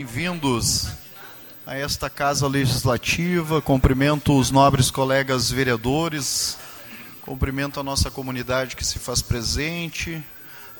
[0.00, 0.88] Bem-vindos
[1.66, 3.60] a esta Casa Legislativa.
[3.60, 6.56] Cumprimento os nobres colegas vereadores,
[7.20, 10.24] cumprimento a nossa comunidade que se faz presente,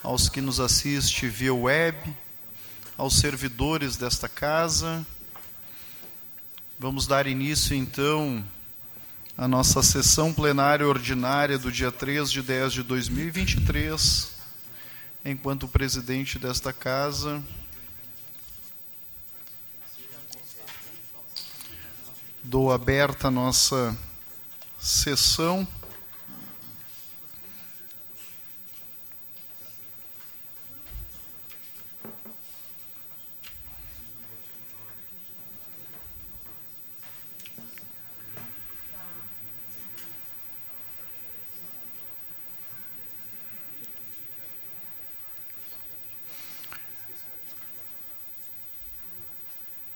[0.02, 1.98] aos que nos assiste via web,
[2.96, 5.06] aos servidores desta casa.
[6.78, 8.42] Vamos dar início então
[9.36, 14.30] à nossa sessão plenária ordinária do dia 3 de 10 de 2023.
[15.26, 17.42] Enquanto presidente desta casa,
[22.42, 23.96] dou aberta a nossa
[24.78, 25.66] sessão.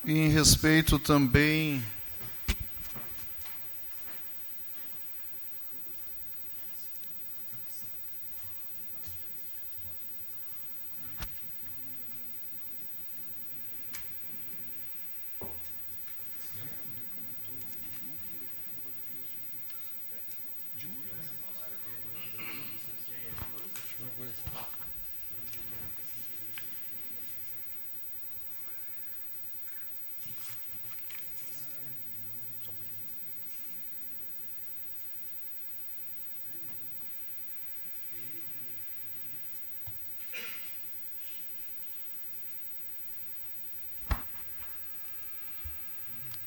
[0.07, 1.83] em respeito também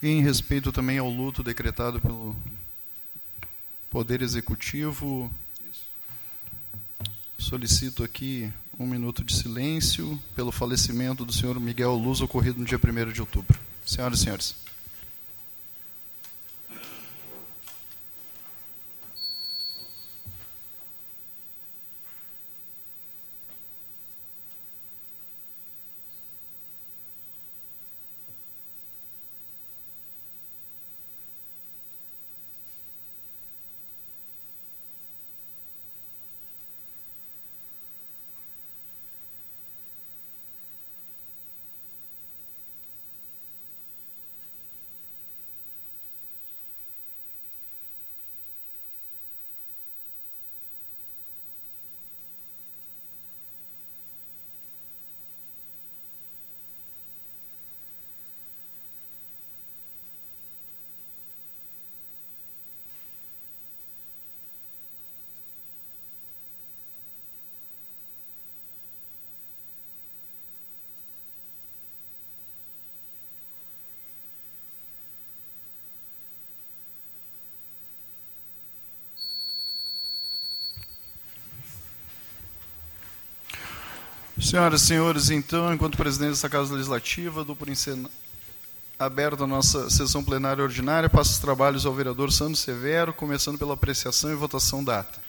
[0.10, 2.36] em respeito também ao luto decretado pelo
[3.90, 5.32] Poder Executivo,
[7.38, 12.78] solicito aqui um minuto de silêncio pelo falecimento do senhor Miguel Luz, ocorrido no dia
[12.78, 13.60] 1 de outubro.
[13.86, 14.67] Senhoras e senhores.
[84.48, 87.68] Senhoras e senhores, então, enquanto presidente dessa Casa Legislativa, dou por
[88.98, 93.74] aberta a nossa sessão plenária ordinária, passo os trabalhos ao vereador Sandro Severo, começando pela
[93.74, 95.20] apreciação e votação da ata.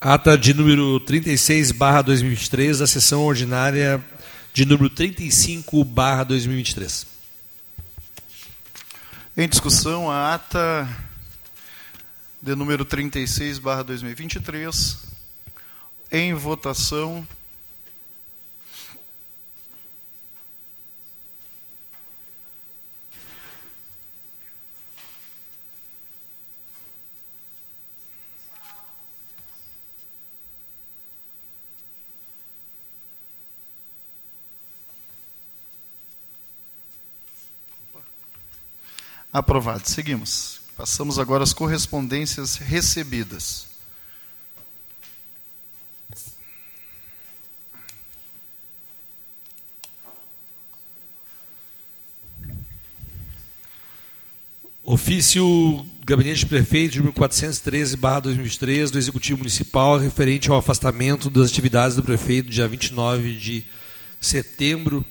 [0.00, 4.02] Ata de número 36, barra 2023, da sessão ordinária
[4.54, 7.06] de número 35, barra 2023.
[9.36, 10.88] Em discussão, a ata
[12.40, 14.96] de número 36, barra 2023.
[16.10, 17.28] Em votação,
[39.32, 39.88] Aprovado.
[39.88, 40.60] Seguimos.
[40.76, 43.70] Passamos agora às correspondências recebidas.
[54.82, 62.02] Ofício Gabinete de Prefeito número 413/2023 do Executivo Municipal referente ao afastamento das atividades do
[62.02, 63.64] prefeito dia 29 de
[64.20, 65.04] setembro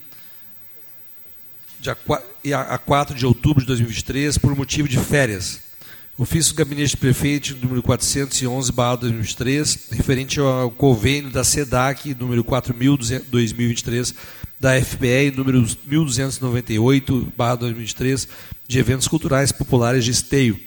[1.79, 5.61] dia a 4 de outubro de 2023, por motivo de férias.
[6.17, 12.43] Ofício do Gabinete de Prefeito, número 411, barra 2023, referente ao convênio da SEDAC, número
[12.43, 14.13] 4.000-2023,
[14.59, 18.27] da FPE, número 1298, barra 2023,
[18.67, 20.59] de eventos culturais populares de esteio.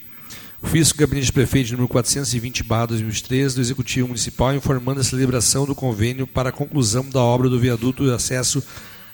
[0.63, 5.67] Ofício do Gabinete de Prefeito, número 420, barra 2023, do Executivo Municipal, informando a celebração
[5.67, 8.65] do convênio para a conclusão da obra do viaduto de acesso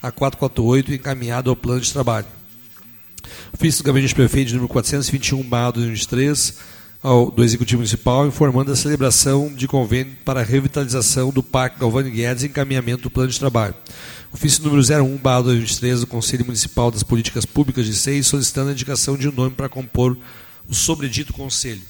[0.03, 2.27] a 448, encaminhado ao plano de trabalho.
[3.53, 6.57] Ofício do Gabinete Prefeito número 421, barra 2023,
[7.03, 12.11] ao, do Executivo Municipal, informando a celebração de convênio para a revitalização do Parque Galvani
[12.11, 13.75] Guedes e encaminhamento do plano de trabalho.
[14.33, 18.73] Ofício número 01, barra 2023, do Conselho Municipal das Políticas Públicas de SEI, solicitando a
[18.73, 20.17] indicação de um nome para compor
[20.69, 21.83] o sobredito conselho.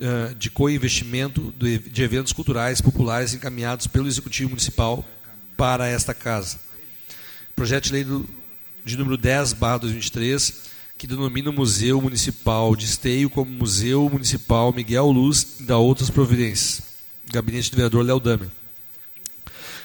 [0.00, 5.06] uh, de co-investimento de eventos culturais populares encaminhados pelo Executivo Municipal
[5.54, 6.66] para esta casa
[7.58, 8.24] projeto de lei do,
[8.84, 10.62] de número 10, barra 2023,
[10.96, 16.08] que denomina o Museu Municipal de Esteio como Museu Municipal Miguel Luz e da outras
[16.08, 16.82] providências.
[17.32, 18.48] Gabinete do vereador Léo Damer.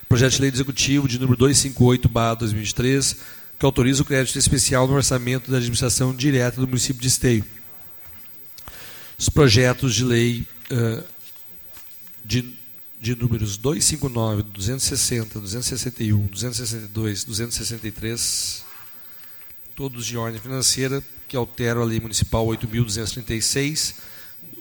[0.08, 3.18] Projeto de lei do Executivo de número 258, barra 2023,
[3.58, 7.44] que autoriza o crédito especial no orçamento da administração direta do município de Esteio.
[9.18, 11.04] Os projetos de lei uh,
[12.24, 12.56] de
[13.04, 18.64] de números 259, 260, 261, 262, 263,
[19.76, 23.96] todos de ordem financeira, que alteram a Lei Municipal 8.236,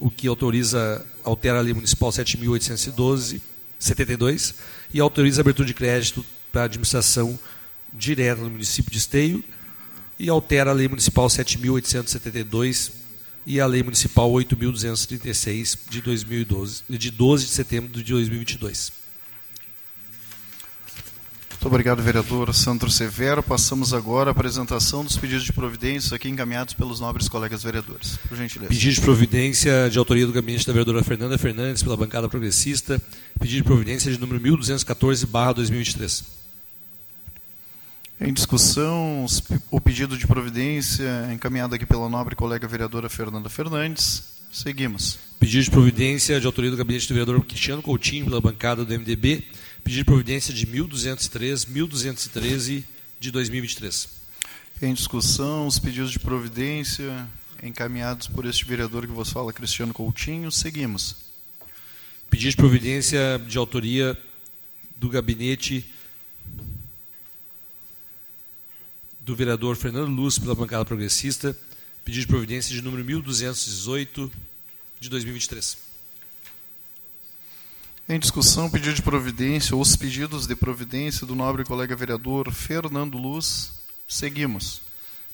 [0.01, 3.41] o que autoriza, altera a Lei Municipal 7.812,
[3.79, 4.55] 72,
[4.93, 7.39] e autoriza a abertura de crédito para a administração
[7.93, 9.45] direta do município de Esteio,
[10.19, 12.91] e altera a Lei Municipal 7.872,
[13.45, 19.03] e a Lei Municipal 8.236 de 2012, de 12 de setembro de 2022.
[21.63, 23.41] Muito obrigado, vereador Sandro Severo.
[23.41, 28.19] Passamos agora à apresentação dos pedidos de providências aqui encaminhados pelos nobres colegas vereadores.
[28.29, 28.69] Por gentileza.
[28.69, 33.01] Pedido de providência de autoria do gabinete da vereadora Fernanda Fernandes pela bancada progressista.
[33.39, 36.42] Pedido de providência de número 1214/2023.
[38.25, 39.27] Em discussão,
[39.69, 44.23] o pedido de providência encaminhado aqui pela nobre colega vereadora Fernanda Fernandes.
[44.53, 45.19] Seguimos.
[45.41, 49.43] Pedido de providência de autoria do gabinete do vereador Cristiano Coutinho, pela bancada do MDB.
[49.83, 52.85] Pedido de providência de 1203, 1213
[53.19, 54.09] de 2023.
[54.81, 57.29] Em discussão, os pedidos de providência
[57.61, 60.53] encaminhados por este vereador que vos fala, Cristiano Coutinho.
[60.53, 61.17] Seguimos.
[62.31, 64.17] Pedido de providência de autoria
[64.97, 65.85] do gabinete
[69.25, 71.57] do vereador Fernando Luz pela bancada progressista,
[72.05, 74.31] pedido de providência de número 1218
[75.01, 75.79] de 2023.
[78.09, 83.71] Em discussão, pedido de providência, os pedidos de providência do nobre colega vereador Fernando Luz.
[84.09, 84.83] Seguimos.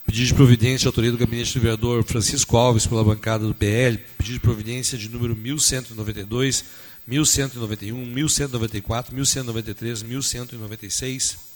[0.05, 3.99] Pedido de providência de autoria do gabinete do vereador Francisco Alves pela bancada do PL,
[4.19, 6.65] pedido de providência de número 1192,
[7.07, 11.48] 1191, 1194, 1193, 1196,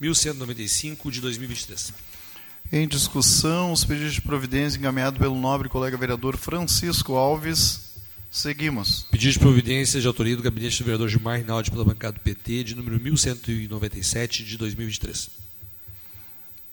[0.00, 1.92] 1195 de 2023.
[2.72, 7.94] Em discussão, os pedidos de providência encaminhados pelo nobre colega vereador Francisco Alves.
[8.30, 9.06] Seguimos.
[9.10, 12.64] Pedido de providência de autoria do gabinete do vereador Gilmar Rinaldi pela bancada do PT,
[12.64, 15.30] de número 1197 de 2023.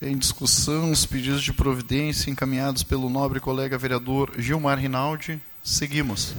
[0.02, 5.40] Em discussão, os pedidos de providência encaminhados pelo nobre colega vereador Gilmar Rinaldi.
[5.62, 6.34] Seguimos.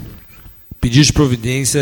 [0.82, 1.82] Pedido de providência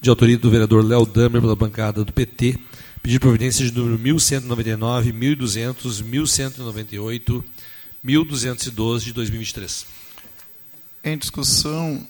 [0.00, 2.58] de autoria do vereador Léo Damer pela bancada do PT,
[3.02, 7.44] Pedir providência de número 1199, 1200, 1198,
[8.00, 9.86] 1212 de 2023.
[11.02, 12.06] Em discussão,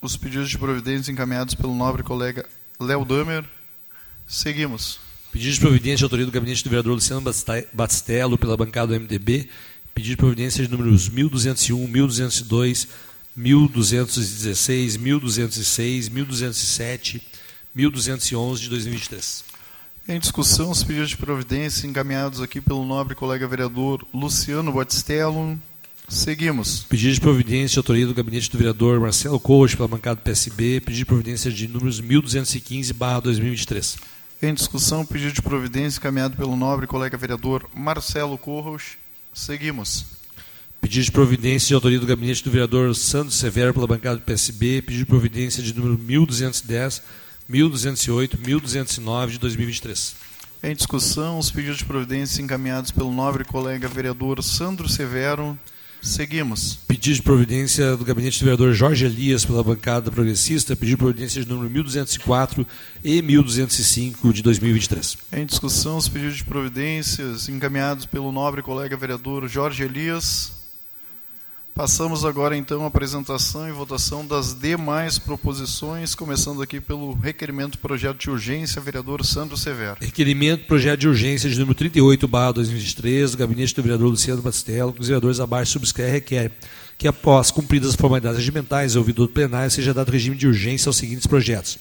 [0.00, 2.46] os pedidos de providência encaminhados pelo nobre colega
[2.78, 3.44] Léo Damer.
[4.24, 5.00] Seguimos.
[5.32, 7.24] Pedido de providência de autoria do gabinete do vereador Luciano
[7.72, 9.48] Batistello pela bancada do MDB.
[9.92, 12.86] Pedido de providência de números 1201, 1202,
[13.34, 17.22] 1216, 1206, 1207,
[17.74, 19.55] 1211 de 2023.
[20.08, 25.58] Em discussão, os pedidos de providência encaminhados aqui pelo nobre colega vereador Luciano Batistello.
[26.08, 26.84] Seguimos.
[26.88, 30.80] Pedido de providência autoria do gabinete do vereador Marcelo Corros pela bancada do PSB.
[30.80, 33.96] Pedido de providência de números 1215-2023.
[34.42, 38.96] Em discussão, pedido de providência encaminhado pelo nobre colega vereador Marcelo Corros.
[39.34, 40.06] Seguimos.
[40.80, 44.82] Pedido de providência de autoria do gabinete do vereador Sandro Severo pela bancada do PSB.
[44.82, 47.02] Pedido de providência de número 1210
[47.48, 50.16] 1208, 1209 de 2023.
[50.62, 55.56] Em discussão, os pedidos de providência encaminhados pelo nobre colega vereador Sandro Severo.
[56.02, 56.78] Seguimos.
[56.86, 61.42] Pedido de providência do gabinete do vereador Jorge Elias pela bancada progressista, pedido de providência
[61.42, 62.66] de número 1204
[63.02, 65.18] e 1205 de 2023.
[65.32, 70.55] Em discussão, os pedidos de providências encaminhados pelo nobre colega vereador Jorge Elias.
[71.76, 78.16] Passamos agora então à apresentação e votação das demais proposições, começando aqui pelo requerimento projeto
[78.16, 79.98] de urgência, vereador Sandro Severo.
[80.00, 84.90] Requerimento projeto de urgência de número 38, barra 2023, do gabinete do vereador Luciano Bastelo,
[84.94, 86.50] que os vereadores abaixo subscreve requer
[86.96, 90.96] que após cumpridas as formalidades regimentais, ouvido do plenário, seja dado regime de urgência aos
[90.96, 91.78] seguintes projetos.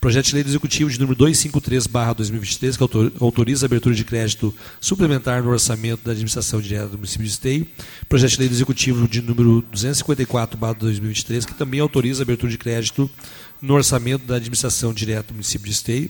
[0.00, 2.84] Projeto de Lei Executivo de número 253/2023, que
[3.20, 7.66] autoriza a abertura de crédito suplementar no orçamento da administração direta do município de Esteio.
[8.08, 13.10] Projeto de Lei Executivo de número 254/2023, que também autoriza a abertura de crédito
[13.60, 16.08] no orçamento da administração direta do município de Esteio.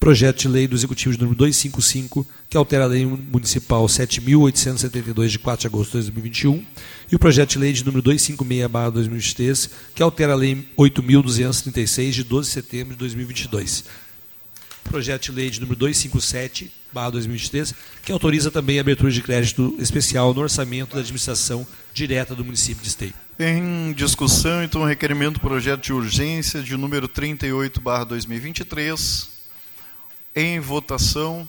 [0.00, 5.38] Projeto de Lei do Executivo de número 255, que altera a Lei Municipal 7.872, de
[5.38, 6.64] 4 de agosto de 2021
[7.10, 12.48] e o projeto de lei de número 256/2023, que altera a lei 8236 de 12
[12.48, 13.84] de setembro de 2022.
[14.84, 20.42] Projeto de lei de número 257/2023, que autoriza também a abertura de crédito especial no
[20.42, 23.14] orçamento da administração direta do município de Esteio.
[23.38, 29.28] Em discussão, então, o requerimento projeto de urgência de número 38/2023.
[30.34, 31.48] Em votação.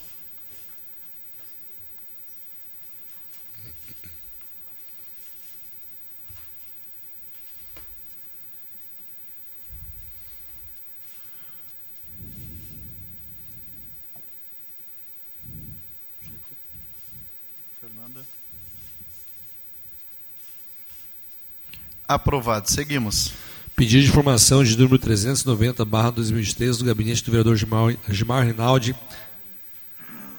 [22.10, 22.72] Aprovado.
[22.72, 23.34] Seguimos.
[23.76, 28.96] Pedido de informação de número 390, barra 2023, do gabinete do vereador Gilmar, Gilmar Rinaldi,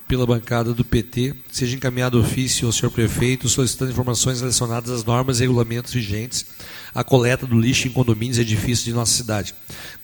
[0.08, 5.38] pela bancada do PT, seja encaminhado ofício ao senhor prefeito solicitando informações relacionadas às normas
[5.38, 6.44] e regulamentos vigentes
[6.92, 9.54] à coleta do lixo em condomínios e edifícios de nossa cidade.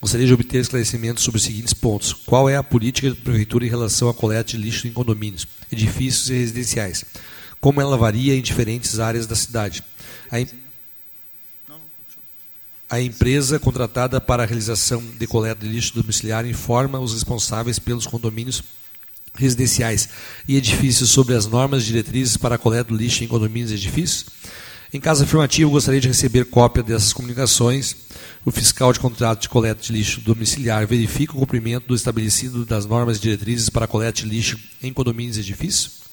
[0.00, 2.12] Gostaria de obter esclarecimentos sobre os seguintes pontos.
[2.12, 6.30] Qual é a política da prefeitura em relação à coleta de lixo em condomínios, edifícios
[6.30, 7.04] e residenciais?
[7.61, 9.82] Como ela varia em diferentes áreas da cidade?
[10.30, 10.38] A
[12.88, 18.06] a empresa contratada para a realização de coleta de lixo domiciliar informa os responsáveis pelos
[18.06, 18.62] condomínios
[19.34, 20.08] residenciais
[20.46, 24.26] e edifícios sobre as normas diretrizes para a coleta do lixo em condomínios e edifícios?
[24.92, 27.96] Em caso afirmativo, gostaria de receber cópia dessas comunicações.
[28.44, 32.86] O fiscal de contrato de coleta de lixo domiciliar verifica o cumprimento do estabelecido das
[32.86, 36.06] normas diretrizes para a coleta de lixo em condomínios e edifícios?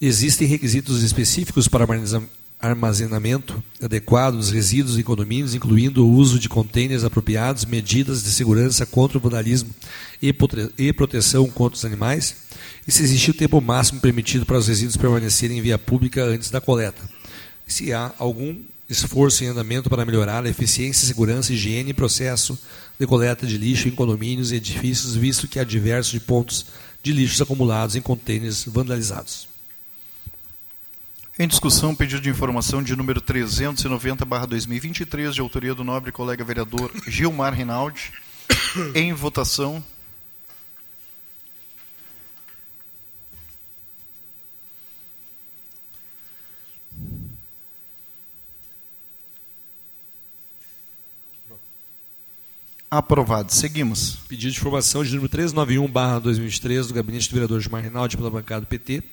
[0.00, 1.86] Existem requisitos específicos para
[2.60, 8.84] armazenamento adequado dos resíduos em condomínios, incluindo o uso de contêineres apropriados, medidas de segurança
[8.84, 9.70] contra o vandalismo
[10.20, 12.36] e proteção contra os animais,
[12.86, 16.50] e se existe o tempo máximo permitido para os resíduos permanecerem em via pública antes
[16.50, 17.02] da coleta.
[17.66, 18.56] Se há algum
[18.88, 22.58] esforço em andamento para melhorar a eficiência, segurança, higiene e processo
[22.98, 26.66] de coleta de lixo em condomínios e edifícios, visto que há diversos pontos
[27.02, 29.57] de lixos acumulados em contêineres vandalizados.
[31.40, 37.54] Em discussão, pedido de informação de número 390-2023, de autoria do nobre colega vereador Gilmar
[37.54, 38.12] Rinaldi.
[38.92, 39.80] Em votação.
[52.90, 53.54] Aprovado.
[53.54, 54.16] Seguimos.
[54.28, 58.66] Pedido de informação de número 391-2023, do gabinete do vereador Gilmar Rinaldi, pela bancada do
[58.66, 59.04] PT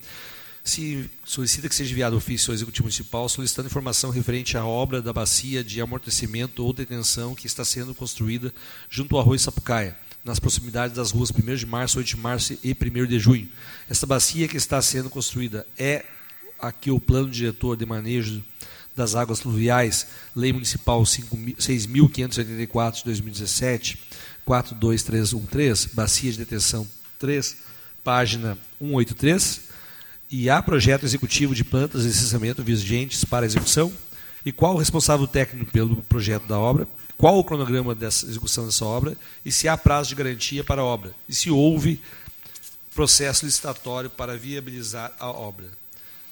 [0.66, 5.14] se solicita que seja enviado ofício ao Executivo Municipal solicitando informação referente à obra da
[5.14, 8.52] bacia de amortecimento ou detenção que está sendo construída
[8.90, 12.76] junto ao Arroio Sapucaia, nas proximidades das ruas 1 de março, 8 de março e
[12.76, 13.48] 1 de junho.
[13.88, 16.04] Esta bacia que está sendo construída é
[16.60, 18.44] aqui o plano diretor de manejo
[18.96, 24.00] das águas fluviais, Lei Municipal 6.584 de 2017,
[24.44, 26.88] 42313, Bacia de Detenção
[27.20, 27.58] 3,
[28.04, 29.65] página 183,
[30.30, 33.92] e há projeto executivo de plantas de licenciamento vigentes para execução?
[34.46, 36.88] E qual o responsável técnico pelo projeto da obra?
[37.18, 39.18] Qual o cronograma dessa execução dessa obra?
[39.44, 41.14] E se há prazo de garantia para a obra?
[41.28, 42.02] E se houve
[42.94, 45.68] processo licitatório para viabilizar a obra?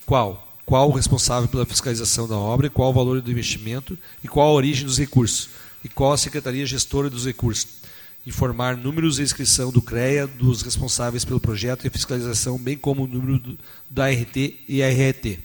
[0.06, 0.54] Qual?
[0.66, 2.68] Qual o responsável pela fiscalização da obra?
[2.68, 3.98] E qual o valor do investimento?
[4.24, 5.50] E qual a origem dos recursos?
[5.84, 7.83] E qual a secretaria gestora dos recursos?
[8.26, 13.08] Informar números e inscrição do CREA dos responsáveis pelo projeto e fiscalização, bem como o
[13.08, 15.40] número do, da RT e RET.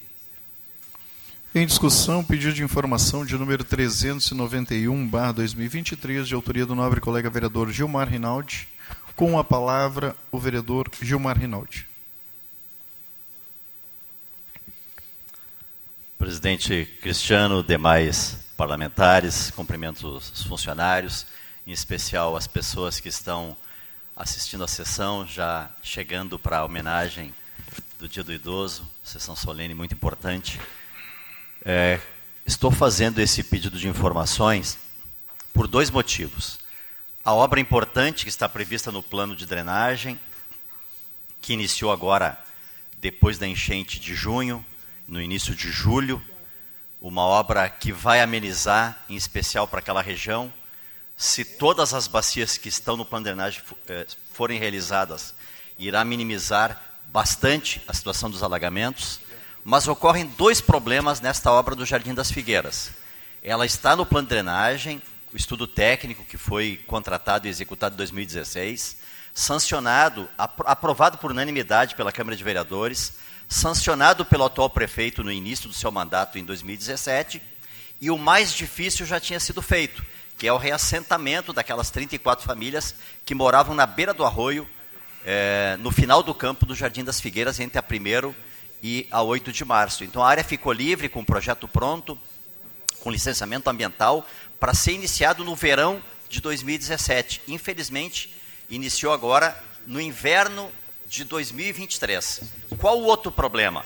[1.54, 8.06] Em discussão, pedido de informação de número 391/2023 de autoria do nobre colega vereador Gilmar
[8.08, 8.68] Rinaldi,
[9.16, 11.88] com a palavra o vereador Gilmar Rinaldi.
[16.16, 21.26] Presidente Cristiano, demais parlamentares, cumprimento os funcionários
[21.68, 23.54] em especial as pessoas que estão
[24.16, 27.34] assistindo a sessão, já chegando para a homenagem
[27.98, 30.58] do Dia do Idoso, sessão solene muito importante.
[31.62, 32.00] É,
[32.46, 34.78] estou fazendo esse pedido de informações
[35.52, 36.58] por dois motivos.
[37.22, 40.18] A obra importante que está prevista no plano de drenagem,
[41.42, 42.42] que iniciou agora
[42.98, 44.64] depois da enchente de junho,
[45.06, 46.22] no início de julho,
[46.98, 50.50] uma obra que vai amenizar, em especial para aquela região,
[51.18, 55.34] se todas as bacias que estão no plano de drenagem eh, forem realizadas,
[55.76, 59.18] irá minimizar bastante a situação dos alagamentos,
[59.64, 62.92] mas ocorrem dois problemas nesta obra do Jardim das Figueiras.
[63.42, 65.02] Ela está no plano de drenagem,
[65.34, 68.98] o estudo técnico que foi contratado e executado em 2016,
[69.34, 73.14] sancionado, aprovado por unanimidade pela Câmara de Vereadores,
[73.48, 77.42] sancionado pelo atual prefeito no início do seu mandato em 2017,
[78.00, 80.04] e o mais difícil já tinha sido feito,
[80.38, 84.66] que é o reassentamento daquelas 34 famílias que moravam na beira do arroio,
[85.26, 88.32] é, no final do campo do Jardim das Figueiras, entre a 1
[88.80, 90.04] e a 8 de março.
[90.04, 92.16] Então a área ficou livre, com o projeto pronto,
[93.00, 94.24] com licenciamento ambiental,
[94.60, 97.42] para ser iniciado no verão de 2017.
[97.48, 98.32] Infelizmente,
[98.70, 100.70] iniciou agora no inverno
[101.08, 102.42] de 2023.
[102.78, 103.84] Qual o outro problema?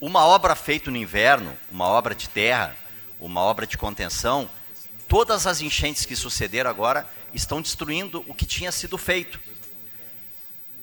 [0.00, 2.74] Uma obra feita no inverno, uma obra de terra,
[3.20, 4.48] uma obra de contenção,
[5.10, 9.40] todas as enchentes que sucederam agora estão destruindo o que tinha sido feito.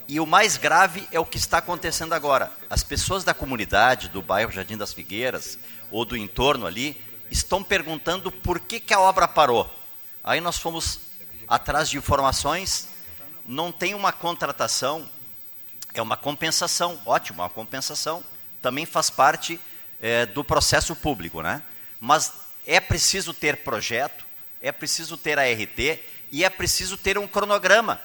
[0.05, 2.51] E o mais grave é o que está acontecendo agora.
[2.69, 5.57] As pessoas da comunidade, do bairro Jardim das Figueiras,
[5.89, 9.73] ou do entorno ali, estão perguntando por que, que a obra parou.
[10.21, 10.99] Aí nós fomos
[11.47, 12.89] atrás de informações,
[13.45, 15.09] não tem uma contratação,
[15.93, 18.21] é uma compensação, ótimo, uma compensação,
[18.61, 19.57] também faz parte
[20.01, 21.63] é, do processo público, né?
[21.99, 24.25] Mas é preciso ter projeto,
[24.61, 25.99] é preciso ter ART
[26.31, 27.99] e é preciso ter um cronograma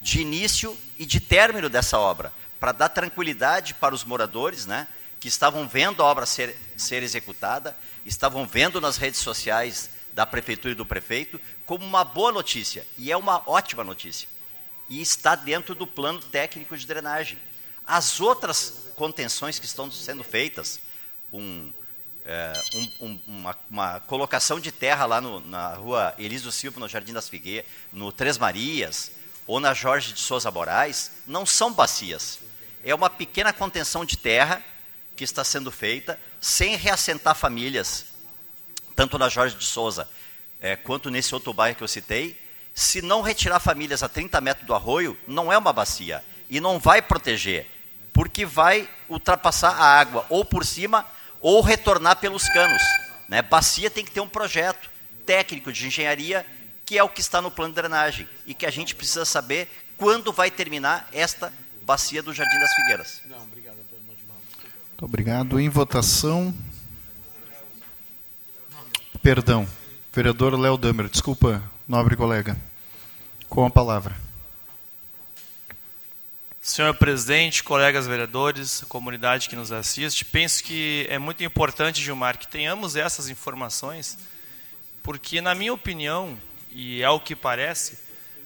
[0.00, 4.88] de início e de término dessa obra, para dar tranquilidade para os moradores, né?
[5.20, 10.72] Que estavam vendo a obra ser, ser executada, estavam vendo nas redes sociais da prefeitura
[10.72, 14.28] e do prefeito como uma boa notícia, e é uma ótima notícia
[14.88, 17.38] e está dentro do plano técnico de drenagem.
[17.86, 20.80] As outras contenções que estão sendo feitas,
[21.32, 21.70] um,
[22.30, 26.86] é, um, um, uma, uma, colocação de terra lá no, na rua Elísio Silva, no
[26.86, 29.10] Jardim das Figueiras, no Três Marias,
[29.46, 32.38] ou na Jorge de Souza Moraes, não são bacias.
[32.84, 34.62] É uma pequena contenção de terra
[35.16, 38.04] que está sendo feita sem reassentar famílias,
[38.94, 40.06] tanto na Jorge de Souza
[40.60, 42.38] é, quanto nesse outro bairro que eu citei,
[42.74, 46.22] se não retirar famílias a 30 metros do arroio, não é uma bacia.
[46.50, 47.66] E não vai proteger,
[48.12, 51.06] porque vai ultrapassar a água ou por cima
[51.40, 52.82] ou retornar pelos canos.
[53.28, 53.42] Né?
[53.42, 54.90] Bacia tem que ter um projeto
[55.26, 56.44] técnico de engenharia,
[56.84, 58.28] que é o que está no plano de drenagem.
[58.46, 63.22] E que a gente precisa saber quando vai terminar esta bacia do Jardim das Figueiras.
[63.26, 63.76] Não, obrigado.
[64.98, 65.60] Muito obrigado.
[65.60, 66.52] Em votação.
[69.22, 69.68] Perdão.
[70.12, 72.56] Vereador Léo Damer, desculpa, nobre colega.
[73.48, 74.27] Com a palavra.
[76.68, 82.46] Senhor presidente, colegas vereadores, comunidade que nos assiste, penso que é muito importante, Gilmar, que
[82.46, 84.18] tenhamos essas informações,
[85.02, 86.38] porque, na minha opinião,
[86.70, 87.98] e é o que parece,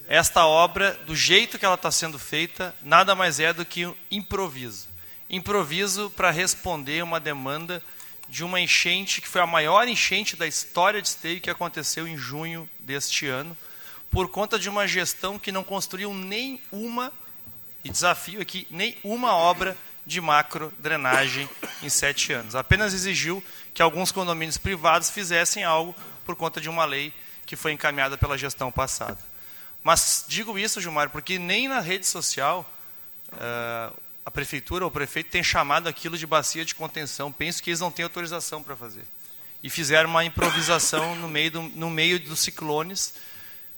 [0.07, 3.95] esta obra, do jeito que ela está sendo feita, nada mais é do que um
[4.09, 4.87] improviso.
[5.29, 7.83] Improviso para responder uma demanda
[8.29, 12.17] de uma enchente que foi a maior enchente da história de Esteio que aconteceu em
[12.17, 13.57] junho deste ano,
[14.13, 17.13] por conta de uma gestão que não construiu nem uma,
[17.85, 21.49] e desafio aqui, nem uma obra de macro drenagem
[21.83, 22.55] em sete anos.
[22.55, 23.43] Apenas exigiu
[23.73, 27.13] que alguns condomínios privados fizessem algo por conta de uma lei
[27.47, 29.19] que foi encaminhada pela gestão passada.
[29.83, 32.69] Mas digo isso, Gilmar, porque nem na rede social
[33.33, 37.33] uh, a prefeitura ou o prefeito tem chamado aquilo de bacia de contenção.
[37.33, 39.05] Penso que eles não têm autorização para fazer.
[39.63, 43.15] E fizeram uma improvisação no meio, do, no meio dos ciclones,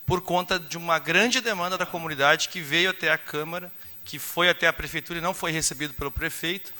[0.07, 3.73] por conta de uma grande demanda da comunidade que veio até a Câmara,
[4.05, 6.73] que foi até a Prefeitura e não foi recebido pelo prefeito,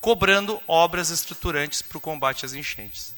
[0.00, 3.14] cobrando obras estruturantes para o combate às enchentes.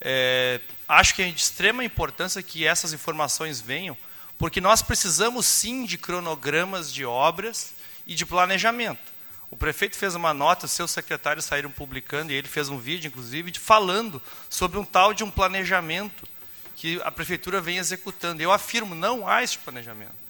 [0.00, 3.96] É, acho que é de extrema importância que essas informações venham,
[4.36, 7.72] porque nós precisamos sim de cronogramas de obras
[8.06, 9.14] e de planejamento.
[9.50, 13.52] O prefeito fez uma nota, seus secretários saíram publicando, e ele fez um vídeo, inclusive,
[13.56, 16.28] falando sobre um tal de um planejamento
[16.74, 18.42] que a prefeitura vem executando.
[18.42, 20.23] Eu afirmo, não há esse planejamento.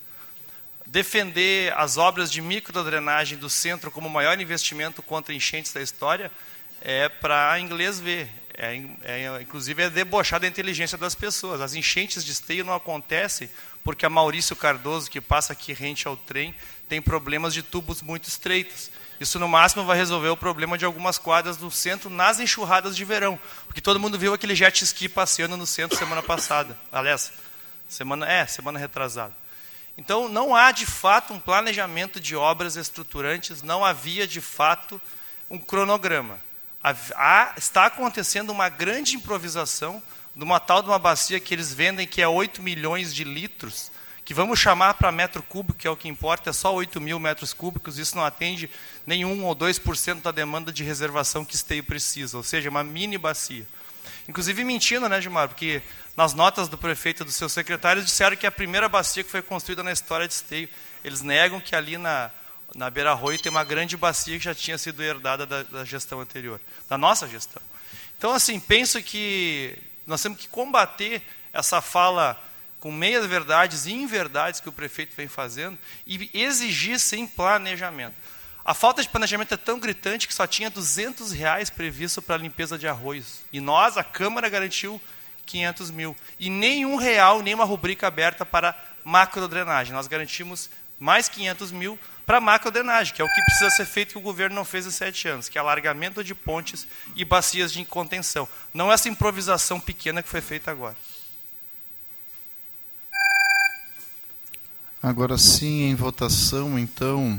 [0.94, 6.30] Defender as obras de microdrenagem do centro como o maior investimento contra enchentes da história
[6.80, 8.30] é para inglês ver.
[8.56, 11.60] É, é, inclusive é debochar da inteligência das pessoas.
[11.60, 13.50] As enchentes de esteio não acontecem
[13.82, 16.54] porque a Maurício Cardoso, que passa aqui rente ao trem,
[16.88, 18.88] tem problemas de tubos muito estreitos.
[19.18, 23.04] Isso no máximo vai resolver o problema de algumas quadras do centro nas enxurradas de
[23.04, 26.78] verão, porque todo mundo viu aquele jet ski passeando no centro semana passada.
[26.92, 27.32] Aliás,
[27.88, 29.42] semana é, semana retrasada.
[29.96, 35.00] Então não há de fato um planejamento de obras estruturantes, não havia de fato
[35.48, 36.38] um cronograma.
[36.82, 40.02] Há, está acontecendo uma grande improvisação
[40.34, 43.90] de uma tal de uma bacia que eles vendem que é 8 milhões de litros,
[44.24, 47.18] que vamos chamar para metro cúbico, que é o que importa, é só 8 mil
[47.18, 48.68] metros cúbicos, isso não atende
[49.06, 53.66] nenhum ou 2% da demanda de reservação que Esteio precisa, ou seja, uma mini bacia.
[54.28, 55.48] Inclusive mentindo, né, Gilmar?
[55.48, 55.82] Porque
[56.16, 59.30] nas notas do prefeito e dos seus secretários disseram que é a primeira bacia que
[59.30, 60.68] foi construída na história de Esteio.
[61.04, 62.30] Eles negam que ali na,
[62.74, 66.20] na Beira Arroio tem uma grande bacia que já tinha sido herdada da, da gestão
[66.20, 67.62] anterior, da nossa gestão.
[68.16, 71.22] Então, assim, penso que nós temos que combater
[71.52, 72.40] essa fala
[72.78, 78.14] com meias verdades e inverdades que o prefeito vem fazendo e exigir sim planejamento.
[78.64, 82.38] A falta de planejamento é tão gritante que só tinha 200 reais previsto para a
[82.38, 83.40] limpeza de arroios.
[83.52, 85.00] E nós, a Câmara, garantiu
[85.44, 86.16] 500 mil.
[86.38, 89.92] E nenhum real, nenhuma rubrica aberta para macrodrenagem.
[89.92, 94.18] Nós garantimos mais 500 mil para macrodrenagem, que é o que precisa ser feito que
[94.18, 97.84] o governo não fez em sete anos, que é alargamento de pontes e bacias de
[97.84, 98.48] contenção.
[98.72, 100.96] Não essa improvisação pequena que foi feita agora.
[105.02, 107.38] Agora sim, em votação, então,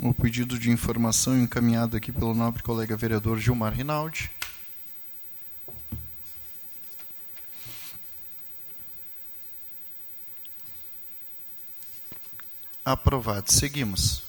[0.00, 4.30] o pedido de informação encaminhado aqui pelo nobre colega vereador Gilmar Rinaldi.
[12.92, 13.52] Aprovado.
[13.52, 14.22] Seguimos.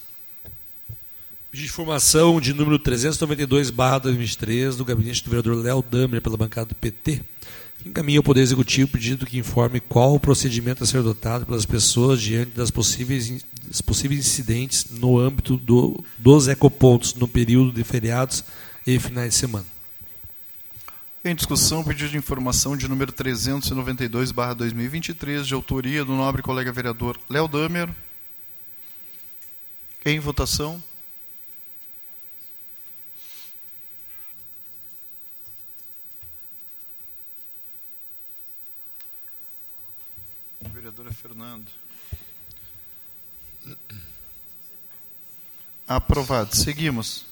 [1.49, 6.35] Pedido de informação de número 392, barra 2023, do gabinete do vereador Léo Damer, pela
[6.35, 7.23] bancada do PT
[7.85, 12.21] encaminha ao Poder Executivo pedido que informe qual o procedimento a ser adotado pelas pessoas
[12.21, 18.43] diante das possíveis, das possíveis incidentes no âmbito do, dos ecopontos no período de feriados
[18.85, 19.65] e finais de semana.
[21.23, 26.71] Em discussão, pedido de informação de número 392, barra 2023, de autoria do nobre colega
[26.71, 27.89] vereador Léo Damer.
[30.05, 30.81] Em votação.
[40.79, 41.67] vereadora Fernando.
[45.87, 46.55] Aprovado.
[46.55, 47.25] Seguimos.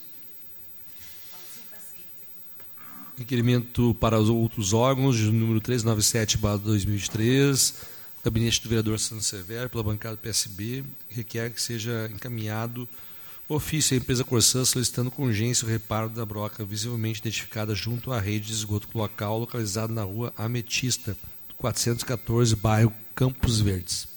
[3.18, 7.74] Requerimento para os outros órgãos, número 397, 2003,
[8.28, 12.88] gabinete do vereador Santos Severo, pela bancada do PSB, requer que seja encaminhado
[13.48, 18.20] ofício à empresa Corsã solicitando com urgência o reparo da broca visivelmente identificada junto à
[18.20, 21.16] rede de esgoto local localizada na rua Ametista,
[21.58, 24.10] 414, bairro Campos Verdes.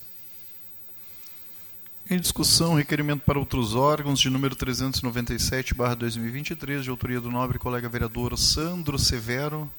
[2.11, 7.61] Em discussão, requerimento para outros órgãos de número 397, barra 2023, de autoria do nobre
[7.61, 9.71] colega vereador Sandro Severo.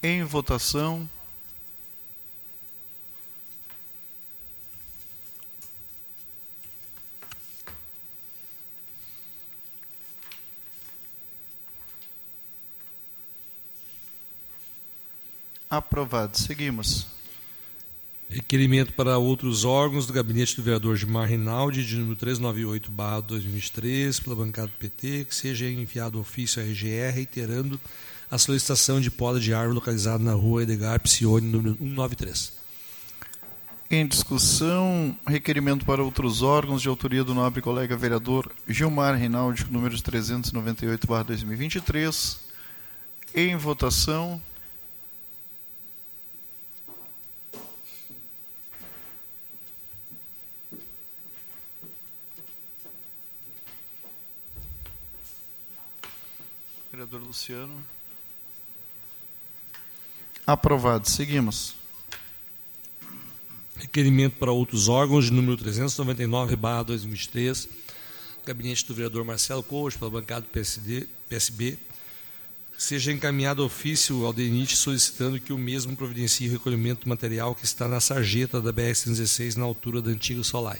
[0.00, 1.08] Em votação.
[15.72, 16.36] Aprovado.
[16.36, 17.06] Seguimos.
[18.28, 22.90] Requerimento para outros órgãos do gabinete do vereador Gilmar Rinaldi, de número 398,
[23.26, 27.80] 2023, pela bancada do PT, que seja enviado ofício à RGR, reiterando
[28.30, 32.52] a solicitação de poda de árvore localizada na rua Edgar Psione, número 193.
[33.90, 39.98] Em discussão, requerimento para outros órgãos de autoria do nobre colega vereador Gilmar Rinaldi, número
[39.98, 42.40] 398, 2023.
[43.34, 44.38] Em votação.
[57.02, 57.84] Vereador Luciano.
[60.46, 61.10] Aprovado.
[61.10, 61.74] Seguimos.
[63.76, 67.68] Requerimento para outros órgãos, de número 399, barra 2023.
[68.46, 71.76] Gabinete do vereador Marcelo Coach, pela bancada do PSD, PSB.
[72.78, 77.64] Seja encaminhado ofício ao DENIT solicitando que o mesmo providencie o recolhimento do material que
[77.64, 80.78] está na sarjeta da BR-116, na altura da antiga Solai.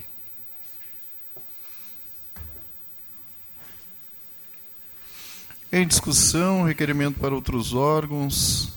[5.74, 8.70] Em discussão, requerimento para outros órgãos.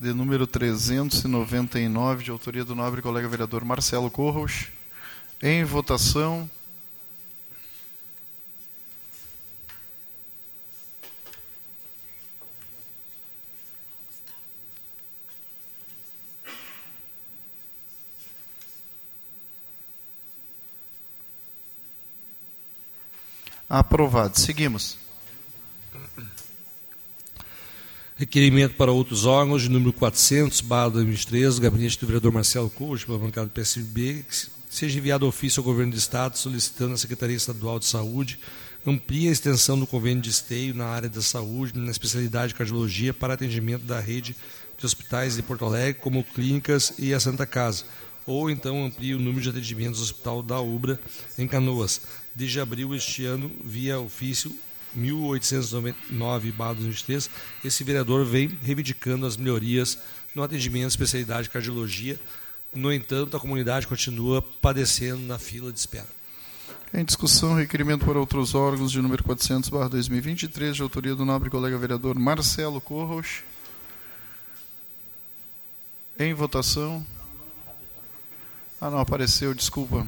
[0.00, 4.68] De número 399, de autoria do nobre colega vereador Marcelo Corros.
[5.42, 6.50] Em votação.
[23.68, 24.38] Aprovado.
[24.38, 24.98] Seguimos.
[28.16, 33.18] Requerimento para outros órgãos, número 400, barra 2013, do gabinete do vereador Marcelo Couto, pela
[33.18, 37.78] bancada do PSB, que seja enviado ofício ao Governo do Estado solicitando à Secretaria Estadual
[37.78, 38.38] de Saúde
[38.86, 43.12] amplie a extensão do convênio de esteio na área da saúde, na especialidade de cardiologia,
[43.12, 44.36] para atendimento da rede
[44.78, 47.84] de hospitais de Porto Alegre, como clínicas e a Santa Casa,
[48.24, 51.00] ou então amplie o número de atendimentos do Hospital da Ubra,
[51.36, 52.00] em Canoas,
[52.36, 54.54] desde abril este ano, via ofício
[54.96, 57.28] 1899-2003,
[57.64, 59.98] esse vereador vem reivindicando as melhorias
[60.34, 62.20] no atendimento à especialidade de cardiologia.
[62.74, 66.14] No entanto, a comunidade continua padecendo na fila de espera.
[66.92, 71.78] Em discussão, requerimento para outros órgãos de número 400, 2023, de autoria do nobre colega
[71.78, 73.44] vereador Marcelo Corros.
[76.18, 77.02] Em votação.
[78.78, 80.06] Ah, não apareceu, desculpa.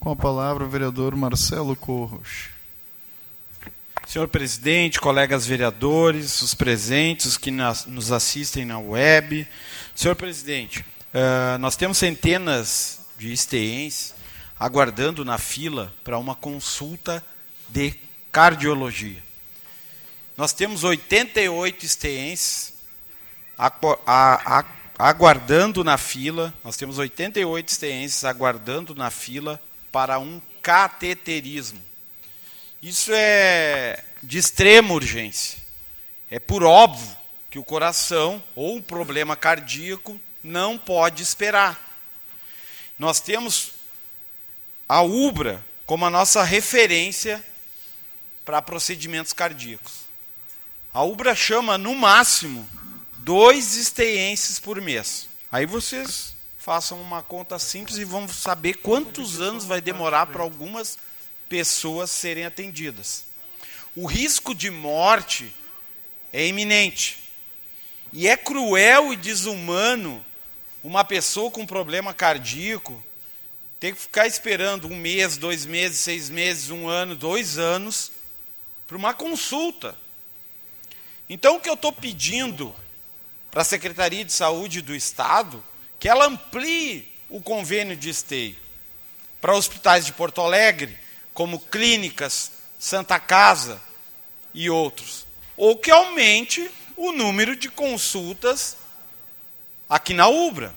[0.00, 2.48] Com a palavra o vereador Marcelo Corros.
[4.06, 9.46] Senhor presidente, colegas vereadores, os presentes, os que nos assistem na web.
[9.94, 14.14] Senhor presidente, uh, nós temos centenas de esteenses
[14.58, 17.22] aguardando na fila para uma consulta
[17.68, 17.94] de
[18.32, 19.22] cardiologia.
[20.34, 22.72] Nós temos 88 esteenses
[24.96, 29.60] aguardando na fila, nós temos 88 esteenses aguardando na fila
[29.90, 31.80] para um cateterismo.
[32.82, 35.58] Isso é de extrema urgência.
[36.30, 37.16] É por óbvio
[37.50, 41.88] que o coração ou um problema cardíaco não pode esperar.
[42.98, 43.72] Nós temos
[44.88, 47.44] a UBRA como a nossa referência
[48.44, 50.00] para procedimentos cardíacos.
[50.92, 52.68] A UBRA chama no máximo
[53.18, 55.28] dois esteenses por mês.
[55.50, 56.34] Aí vocês
[56.70, 60.96] façam uma conta simples e vão saber quantos anos vai demorar para algumas
[61.48, 63.24] pessoas serem atendidas.
[63.96, 65.52] O risco de morte
[66.32, 67.18] é iminente.
[68.12, 70.24] E é cruel e desumano
[70.84, 73.02] uma pessoa com problema cardíaco
[73.80, 78.12] ter que ficar esperando um mês, dois meses, seis meses, um ano, dois anos
[78.86, 79.98] para uma consulta.
[81.28, 82.72] Então, o que eu estou pedindo
[83.50, 85.64] para a Secretaria de Saúde do Estado
[86.00, 88.56] que ela amplie o convênio de esteio
[89.40, 90.98] para hospitais de Porto Alegre,
[91.32, 93.80] como clínicas, Santa Casa
[94.54, 95.26] e outros.
[95.56, 98.76] Ou que aumente o número de consultas
[99.88, 100.74] aqui na UBRA.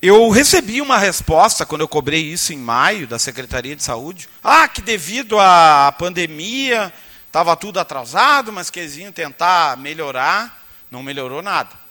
[0.00, 4.28] Eu recebi uma resposta quando eu cobrei isso em maio da Secretaria de Saúde.
[4.42, 6.92] Ah, que devido à pandemia
[7.26, 10.60] estava tudo atrasado, mas que eles tentar melhorar.
[10.90, 11.81] Não melhorou nada.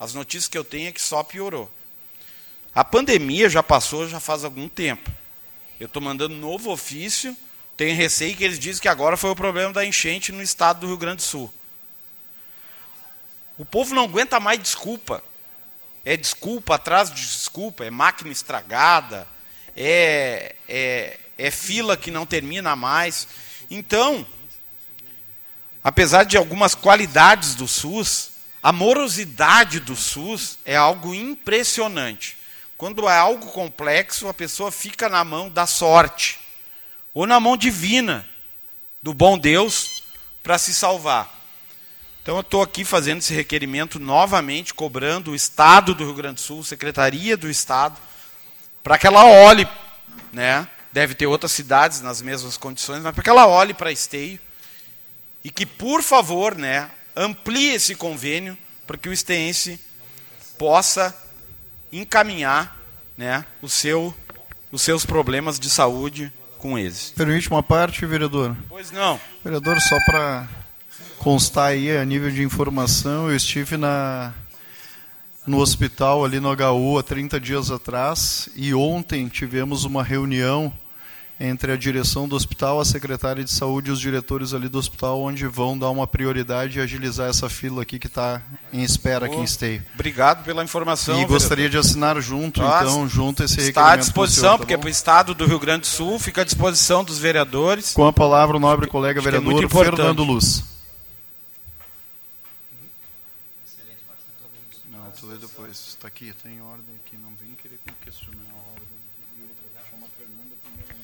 [0.00, 1.70] As notícias que eu tenho é que só piorou.
[2.74, 5.10] A pandemia já passou já faz algum tempo.
[5.78, 7.36] Eu estou mandando novo ofício.
[7.76, 10.86] Tenho receio que eles dizem que agora foi o problema da enchente no estado do
[10.86, 11.52] Rio Grande do Sul.
[13.58, 15.22] O povo não aguenta mais desculpa.
[16.02, 19.28] É desculpa atrás de desculpa, é máquina estragada,
[19.76, 23.28] é, é, é fila que não termina mais.
[23.70, 24.26] Então,
[25.84, 28.29] apesar de algumas qualidades do SUS,
[28.62, 32.36] a morosidade do SUS é algo impressionante.
[32.76, 36.38] Quando é algo complexo, a pessoa fica na mão da sorte
[37.12, 38.26] ou na mão divina
[39.02, 40.02] do bom Deus
[40.42, 41.40] para se salvar.
[42.22, 46.40] Então eu estou aqui fazendo esse requerimento novamente, cobrando o Estado do Rio Grande do
[46.40, 47.98] Sul, Secretaria do Estado,
[48.82, 49.66] para que ela olhe,
[50.32, 50.68] né?
[50.92, 54.38] Deve ter outras cidades nas mesmas condições, mas para que ela olhe para Esteio
[55.42, 56.90] e que, por favor, né,
[57.20, 58.56] amplie esse convênio
[58.86, 59.78] para que o esteense
[60.56, 61.14] possa
[61.92, 62.80] encaminhar
[63.16, 64.14] né, o seu,
[64.72, 67.12] os seus problemas de saúde com eles.
[67.14, 68.56] Permite uma parte, vereador?
[68.68, 69.20] Pois não.
[69.44, 70.48] Vereador, só para
[71.18, 74.32] constar aí a nível de informação, eu estive na,
[75.46, 80.72] no hospital ali no HU há 30 dias atrás e ontem tivemos uma reunião
[81.42, 85.22] entre a direção do hospital, a secretária de saúde e os diretores ali do hospital,
[85.22, 89.36] onde vão dar uma prioridade e agilizar essa fila aqui que está em espera aqui
[89.36, 89.82] em Esteio.
[89.94, 91.18] Obrigado pela informação.
[91.18, 91.82] E gostaria vereador.
[91.82, 93.78] de assinar junto, Nossa, então, junto esse requerimento.
[93.78, 96.18] Está à disposição, senhor, tá porque é para o Estado do Rio Grande do Sul,
[96.18, 97.94] fica à disposição dos vereadores.
[97.94, 100.62] Com a palavra o nobre colega é vereador é Fernando Luz.
[104.90, 105.88] Não, tu lê depois.
[105.88, 108.88] Está aqui, está em ordem aqui, não vem querer questionar a ordem.
[109.38, 111.00] E outra, chamar a Fernanda primeiro.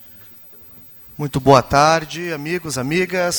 [1.18, 3.36] Muito boa tarde, amigos, amigas,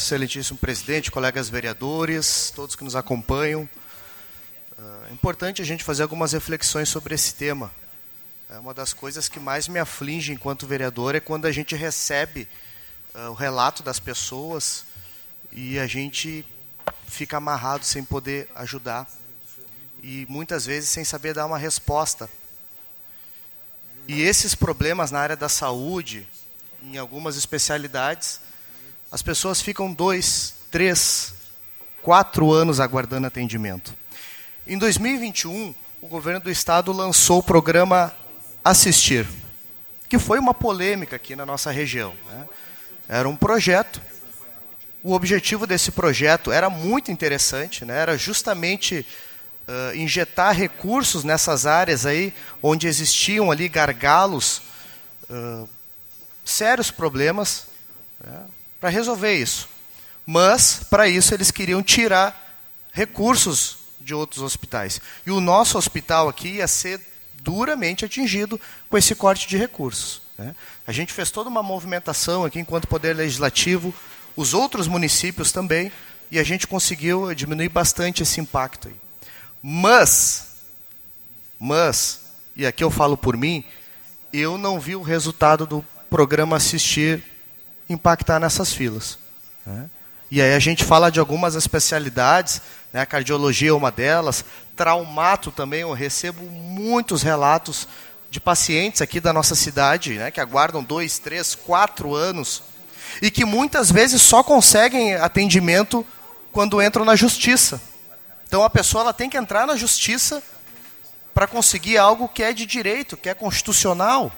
[0.00, 3.68] excelentíssimo presidente, colegas vereadores, todos que nos acompanham.
[5.10, 7.70] É importante a gente fazer algumas reflexões sobre esse tema.
[8.48, 12.48] É uma das coisas que mais me aflige enquanto vereador é quando a gente recebe
[13.14, 14.86] uh, o relato das pessoas
[15.52, 16.46] e a gente
[17.06, 19.06] fica amarrado sem poder ajudar
[20.02, 22.26] e muitas vezes sem saber dar uma resposta.
[24.06, 26.26] E esses problemas na área da saúde,
[26.82, 28.40] em algumas especialidades,
[29.10, 31.34] as pessoas ficam dois, três,
[32.02, 33.94] quatro anos aguardando atendimento.
[34.66, 38.14] Em 2021, o governo do estado lançou o programa
[38.64, 39.26] Assistir,
[40.08, 42.14] que foi uma polêmica aqui na nossa região.
[42.30, 42.46] Né?
[43.08, 44.00] Era um projeto.
[45.02, 47.98] O objetivo desse projeto era muito interessante, né?
[47.98, 49.06] era justamente
[49.66, 54.60] uh, injetar recursos nessas áreas aí onde existiam ali gargalos
[55.30, 55.68] uh,
[56.50, 57.66] sérios problemas
[58.24, 58.40] né,
[58.80, 59.68] para resolver isso.
[60.26, 62.46] Mas, para isso, eles queriam tirar
[62.92, 65.00] recursos de outros hospitais.
[65.24, 67.00] E o nosso hospital aqui ia ser
[67.40, 70.22] duramente atingido com esse corte de recursos.
[70.36, 70.54] Né?
[70.86, 73.94] A gente fez toda uma movimentação aqui enquanto Poder Legislativo,
[74.36, 75.90] os outros municípios também,
[76.30, 78.88] e a gente conseguiu diminuir bastante esse impacto.
[78.88, 78.94] Aí.
[79.62, 80.48] Mas,
[81.58, 82.20] mas,
[82.54, 83.64] e aqui eu falo por mim,
[84.32, 87.22] eu não vi o resultado do programa assistir
[87.88, 89.18] impactar nessas filas.
[89.64, 89.88] Né?
[90.30, 92.60] E aí a gente fala de algumas especialidades,
[92.92, 93.00] né?
[93.00, 94.44] a cardiologia é uma delas,
[94.76, 97.88] traumato também, eu recebo muitos relatos
[98.30, 100.30] de pacientes aqui da nossa cidade, né?
[100.30, 102.62] que aguardam dois, três, quatro anos,
[103.22, 106.04] e que muitas vezes só conseguem atendimento
[106.52, 107.80] quando entram na justiça.
[108.46, 110.42] Então a pessoa ela tem que entrar na justiça
[111.34, 114.32] para conseguir algo que é de direito, que é constitucional.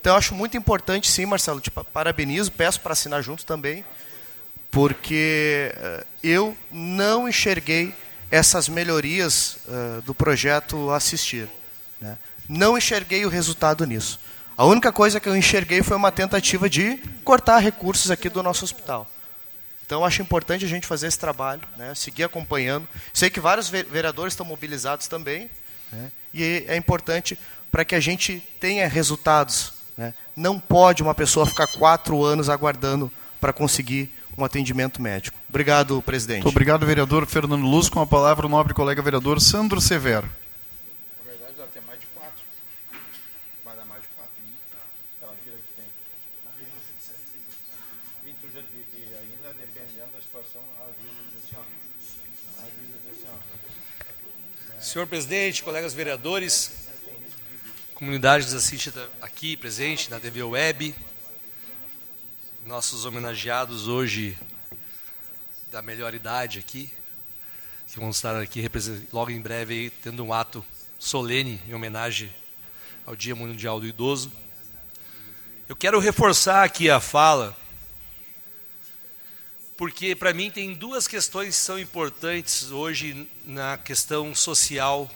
[0.00, 3.84] Então eu acho muito importante, sim, Marcelo, te parabenizo, peço para assinar junto também,
[4.70, 7.94] porque uh, eu não enxerguei
[8.30, 11.48] essas melhorias uh, do projeto Assistir.
[12.00, 12.16] Né?
[12.48, 14.20] Não enxerguei o resultado nisso.
[14.56, 18.64] A única coisa que eu enxerguei foi uma tentativa de cortar recursos aqui do nosso
[18.64, 19.08] hospital.
[19.86, 21.94] Então, acho importante a gente fazer esse trabalho, né?
[21.94, 22.86] seguir acompanhando.
[23.12, 25.50] Sei que vários vereadores estão mobilizados também,
[25.90, 26.12] né?
[26.34, 27.38] e é importante
[27.70, 30.14] para que a gente tenha resultados né?
[30.36, 35.36] Não pode uma pessoa ficar quatro anos aguardando para conseguir um atendimento médico.
[35.48, 36.44] Obrigado, presidente.
[36.44, 37.88] Muito obrigado, vereador Fernando Luz.
[37.88, 40.30] Com a palavra, o nobre colega vereador Sandro Severo.
[41.26, 42.44] Na verdade, mais de quatro.
[43.64, 44.30] Vai dar mais de quatro,
[45.16, 45.86] Aquela fila que tem.
[48.24, 51.62] E, ainda dependendo da situação, às vezes assim, ó.
[52.62, 54.80] Às vezes assim, ó.
[54.80, 56.77] Senhor presidente, colegas vereadores,
[57.98, 60.94] comunidade que nos assiste aqui presente na TV Web,
[62.64, 64.38] nossos homenageados hoje
[65.72, 66.92] da melhor idade aqui,
[67.88, 68.62] que vão estar aqui
[69.12, 70.64] logo em breve aí, tendo um ato
[70.96, 72.32] solene em homenagem
[73.04, 74.30] ao Dia Mundial do Idoso.
[75.68, 77.56] Eu quero reforçar aqui a fala,
[79.76, 85.10] porque para mim tem duas questões que são importantes hoje na questão social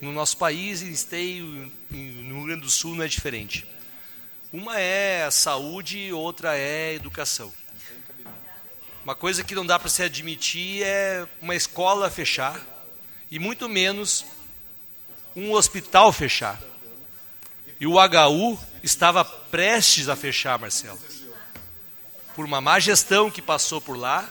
[0.00, 3.66] no nosso país, em Esteio, no Rio Grande do Sul, não é diferente.
[4.52, 7.52] Uma é a saúde, outra é a educação.
[9.04, 12.60] Uma coisa que não dá para se admitir é uma escola fechar,
[13.30, 14.24] e muito menos
[15.36, 16.60] um hospital fechar.
[17.78, 20.98] E o HU estava prestes a fechar, Marcelo.
[22.34, 24.28] Por uma má gestão que passou por lá,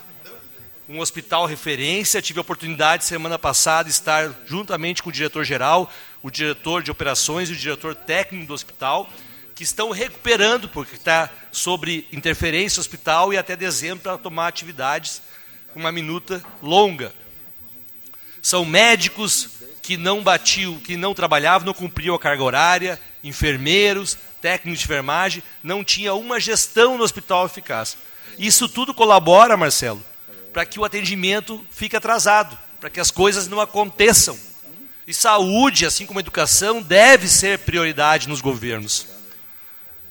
[0.90, 2.20] um hospital referência.
[2.20, 7.48] Tive a oportunidade, semana passada, de estar juntamente com o diretor-geral, o diretor de operações
[7.48, 9.08] e o diretor técnico do hospital,
[9.54, 15.22] que estão recuperando, porque está sobre interferência hospital e até dezembro para tomar atividades
[15.76, 17.12] uma minuta longa.
[18.42, 19.50] São médicos
[19.80, 25.42] que não batiam, que não trabalhavam, não cumpriam a carga horária, enfermeiros, técnicos de enfermagem,
[25.62, 27.96] não tinha uma gestão no hospital eficaz.
[28.36, 30.02] Isso tudo colabora, Marcelo,
[30.52, 34.38] para que o atendimento fique atrasado, para que as coisas não aconteçam.
[35.06, 39.06] E saúde, assim como educação, deve ser prioridade nos governos.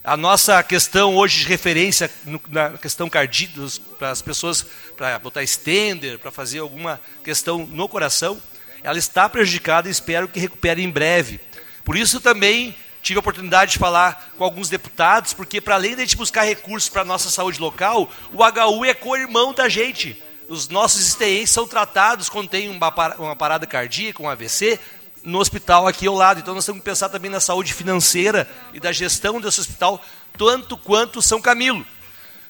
[0.03, 2.09] A nossa questão hoje de referência
[2.49, 3.61] na questão cardíaca,
[3.97, 4.65] para as pessoas,
[4.97, 8.41] para botar estender, para fazer alguma questão no coração,
[8.81, 11.39] ela está prejudicada e espero que recupere em breve.
[11.83, 16.01] Por isso também tive a oportunidade de falar com alguns deputados, porque para além de
[16.01, 20.21] a gente buscar recursos para a nossa saúde local, o HU é co-irmão da gente
[20.49, 24.79] os nossos esteenses são tratados quando tem uma, uma parada cardíaca, um AVC,
[25.23, 26.39] no hospital aqui ao lado.
[26.39, 30.03] Então nós temos que pensar também na saúde financeira e da gestão desse hospital,
[30.35, 31.85] tanto quanto São Camilo.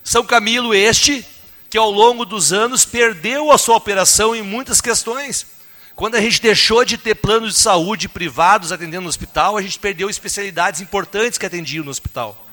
[0.02, 1.26] São Camilo este
[1.70, 5.46] que ao longo dos anos perdeu a sua operação em muitas questões.
[5.94, 9.78] Quando a gente deixou de ter planos de saúde privados atendendo no hospital, a gente
[9.78, 12.48] perdeu especialidades importantes que atendiam no hospital.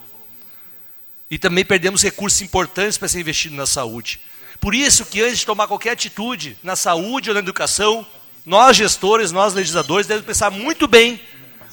[1.31, 4.21] E também perdemos recursos importantes para ser investido na saúde.
[4.61, 8.07] Por isso que antes de tomar qualquer atitude na saúde ou na educação,
[8.45, 11.21] nós gestores, nós legisladores, devemos pensar muito bem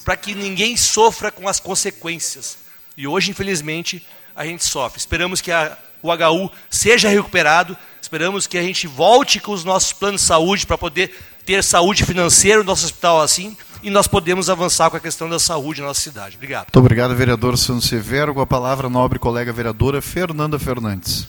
[0.03, 2.57] para que ninguém sofra com as consequências.
[2.97, 4.05] E hoje, infelizmente,
[4.35, 4.99] a gente sofre.
[4.99, 9.93] Esperamos que a, o HU seja recuperado, esperamos que a gente volte com os nossos
[9.93, 11.15] planos de saúde para poder
[11.45, 15.39] ter saúde financeira no nosso hospital assim, e nós podemos avançar com a questão da
[15.39, 16.37] saúde na nossa cidade.
[16.37, 16.65] Obrigado.
[16.65, 18.33] Muito obrigado, vereador Santos Severo.
[18.33, 21.27] Com a palavra, nobre colega vereadora Fernanda Fernandes.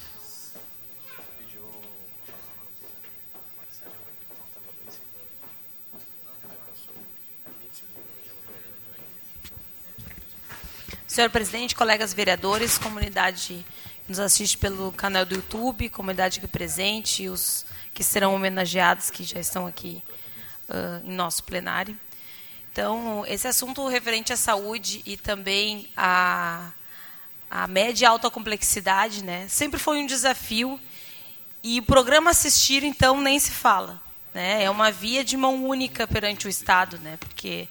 [11.14, 13.64] Senhor presidente, colegas vereadores, comunidade
[14.04, 19.22] que nos assiste pelo canal do YouTube, comunidade aqui presente, os que serão homenageados que
[19.22, 20.02] já estão aqui
[20.68, 21.96] uh, em nosso plenário.
[22.72, 26.72] Então, esse assunto referente à saúde e também à,
[27.48, 30.80] à média e alta complexidade, né, sempre foi um desafio.
[31.62, 34.02] E o programa Assistir, então, nem se fala.
[34.34, 37.68] Né, é uma via de mão única perante o Estado, né, porque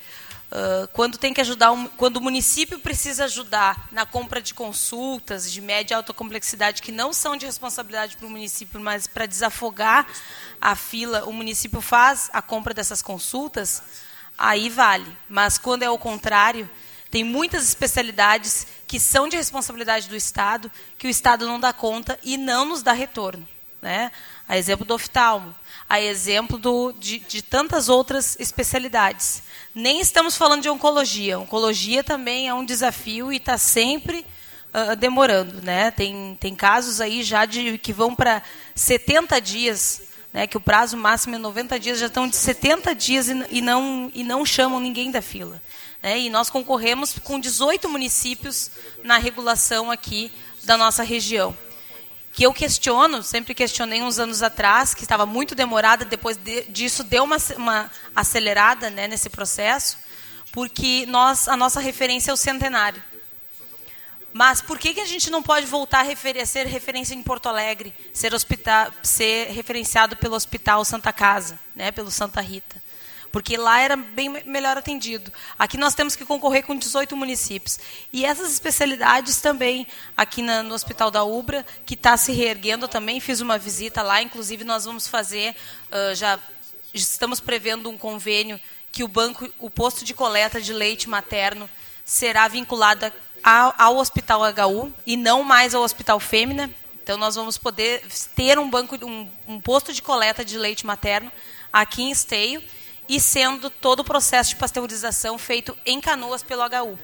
[0.93, 5.60] Quando tem que ajudar, um, quando o município precisa ajudar na compra de consultas de
[5.60, 10.06] média e alta complexidade que não são de responsabilidade para o município, mas para desafogar
[10.62, 13.82] a fila, o município faz a compra dessas consultas,
[14.38, 15.12] aí vale.
[15.28, 16.70] Mas quando é o contrário,
[17.10, 22.20] tem muitas especialidades que são de responsabilidade do Estado, que o Estado não dá conta
[22.24, 23.47] e não nos dá retorno.
[23.82, 24.12] Né?
[24.47, 25.54] A exemplo do oftalmo,
[25.89, 29.43] a exemplo do, de, de tantas outras especialidades.
[29.76, 31.40] Nem estamos falando de oncologia.
[31.40, 34.26] Oncologia também é um desafio e está sempre
[34.74, 35.62] uh, demorando.
[35.62, 35.90] Né?
[35.90, 38.44] Tem, tem casos aí já de que vão para
[38.76, 43.30] 70 dias, né, que o prazo máximo é 90 dias, já estão de 70 dias
[43.30, 45.62] e, e não, e não chamam ninguém da fila.
[46.04, 46.20] Né?
[46.20, 48.70] E nós concorremos com 18 municípios
[49.04, 50.32] na regulação aqui
[50.64, 51.58] da nossa região
[52.34, 57.04] que eu questiono, sempre questionei uns anos atrás, que estava muito demorada, depois de, disso
[57.04, 60.00] deu uma, uma acelerada né, nesse processo,
[60.52, 63.02] porque nós, a nossa referência é o centenário.
[64.34, 67.22] Mas por que, que a gente não pode voltar a, refer a ser referência em
[67.22, 68.34] Porto Alegre, ser,
[69.04, 72.82] ser referenciado pelo Hospital Santa Casa, né, pelo Santa Rita?
[73.34, 75.34] Porque lá era bem melhor atendido.
[75.58, 77.80] Aqui nós temos que concorrer com 18 municípios.
[78.14, 83.20] E essas especialidades também, aqui na, no Hospital da Ubra, que está se reerguendo também,
[83.20, 85.56] fiz uma visita lá, inclusive nós vamos fazer,
[85.92, 86.38] uh, já
[86.94, 88.60] estamos prevendo um convênio
[88.92, 91.68] que o banco, o posto de coleta de leite materno
[92.06, 93.12] será vinculado
[93.44, 96.70] ao, ao Hospital HU e não mais ao Hospital Fêmea.
[97.02, 98.06] Então nós vamos poder
[98.36, 101.32] ter um banco, um, um posto de coleta de leite materno
[101.72, 102.62] aqui em Esteio
[103.08, 106.97] e sendo todo o processo de pasteurização feito em canoas pelo HU.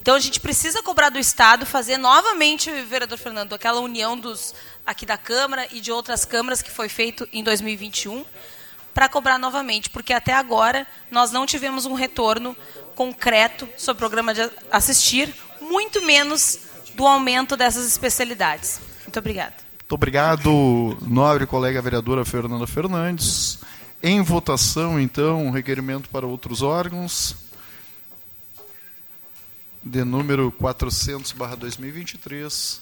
[0.00, 4.54] Então a gente precisa cobrar do Estado fazer novamente, vereador Fernando, aquela união dos
[4.86, 8.24] aqui da Câmara e de outras câmaras que foi feito em 2021
[8.94, 12.56] para cobrar novamente, porque até agora nós não tivemos um retorno
[12.94, 16.58] concreto sobre o programa de assistir, muito menos
[16.94, 18.80] do aumento dessas especialidades.
[19.02, 19.54] Muito obrigada.
[19.78, 23.58] Muito obrigado, nobre colega vereadora Fernanda Fernandes.
[24.02, 27.36] Em votação, então, um requerimento para outros órgãos,
[29.82, 32.80] de número 400, barra 2023.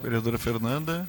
[0.00, 1.08] Vereadora Fernanda.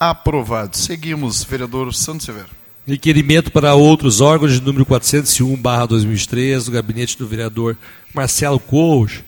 [0.00, 0.76] Aprovado.
[0.76, 2.57] Seguimos, vereador Santos Severo.
[2.88, 7.76] Requerimento para outros órgãos de número 401/2003 do gabinete do vereador
[8.14, 9.22] Marcelo Corros.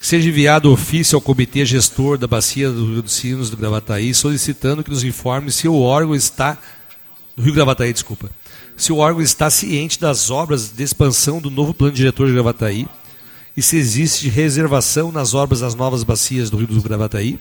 [0.00, 4.12] Que seja enviado ofício ao comitê gestor da bacia do Rio dos Sinos do Gravataí,
[4.12, 6.58] solicitando que nos informe se o órgão está
[7.36, 8.28] do Rio Gravataí, desculpa.
[8.76, 12.88] Se o órgão está ciente das obras de expansão do novo plano diretor de Gravataí
[13.56, 17.38] e se existe reservação nas obras das novas bacias do Rio do Gravataí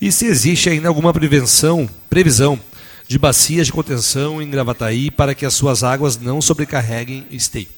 [0.00, 2.60] e se existe ainda alguma prevenção, previsão
[3.08, 7.68] de bacias de contenção em Gravataí para que as suas águas não sobrecarreguem esteio.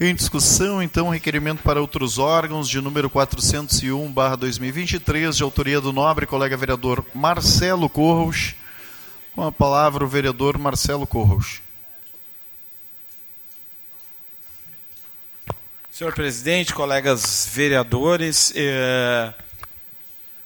[0.00, 6.56] Em discussão, então, requerimento para outros órgãos de número 401/2023, de autoria do nobre colega
[6.56, 8.54] vereador Marcelo Corros.
[9.34, 11.60] Com a palavra o vereador Marcelo Corros.
[15.90, 19.34] Senhor presidente, colegas vereadores, eh,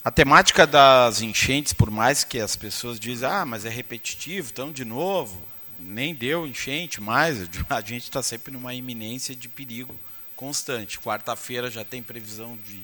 [0.05, 4.73] a temática das enchentes, por mais que as pessoas dizem, ah, mas é repetitivo, então
[4.73, 5.41] de novo,
[5.79, 7.39] nem deu enchente mais,
[7.71, 9.95] a gente está sempre numa iminência de perigo
[10.35, 10.99] constante.
[10.99, 12.83] Quarta-feira já tem previsão de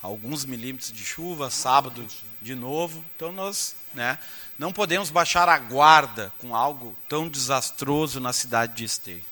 [0.00, 2.06] alguns milímetros de chuva, sábado
[2.40, 4.18] de novo, então nós né,
[4.58, 9.22] não podemos baixar a guarda com algo tão desastroso na cidade de Esteio.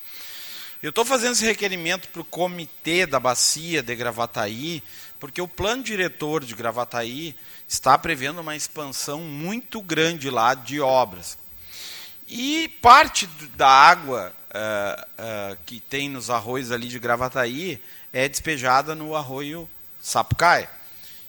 [0.83, 4.83] Eu estou fazendo esse requerimento para o comitê da bacia de Gravataí,
[5.19, 7.35] porque o plano diretor de Gravataí
[7.67, 11.37] está prevendo uma expansão muito grande lá de obras.
[12.27, 18.95] E parte da água uh, uh, que tem nos arroios ali de Gravataí é despejada
[18.95, 19.69] no arroio
[20.01, 20.69] Sapucaia.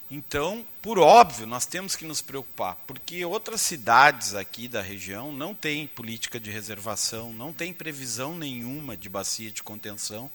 [0.09, 5.53] Então, por óbvio, nós temos que nos preocupar, porque outras cidades aqui da região não
[5.53, 10.29] têm política de reservação, não tem previsão nenhuma de bacia de contenção,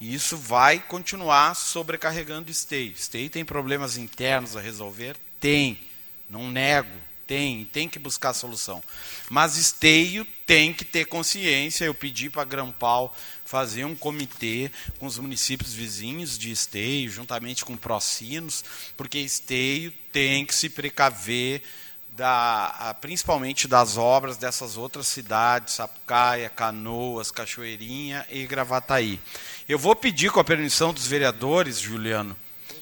[0.00, 2.92] e isso vai continuar sobrecarregando Esteio.
[2.92, 5.16] Esteio tem problemas internos a resolver?
[5.38, 5.78] Tem,
[6.28, 6.88] não nego,
[7.26, 8.82] tem, tem que buscar solução.
[9.28, 15.18] Mas Esteio tem que ter consciência, eu pedi para Grampal fazer um comitê com os
[15.18, 18.64] municípios vizinhos de Esteio, juntamente com Procinos,
[18.96, 21.62] porque Esteio tem que se precaver
[22.20, 29.18] da, principalmente das obras dessas outras cidades, Sapucaia, Canoas, Cachoeirinha e Gravataí.
[29.66, 32.36] Eu vou pedir com a permissão dos vereadores, Juliano,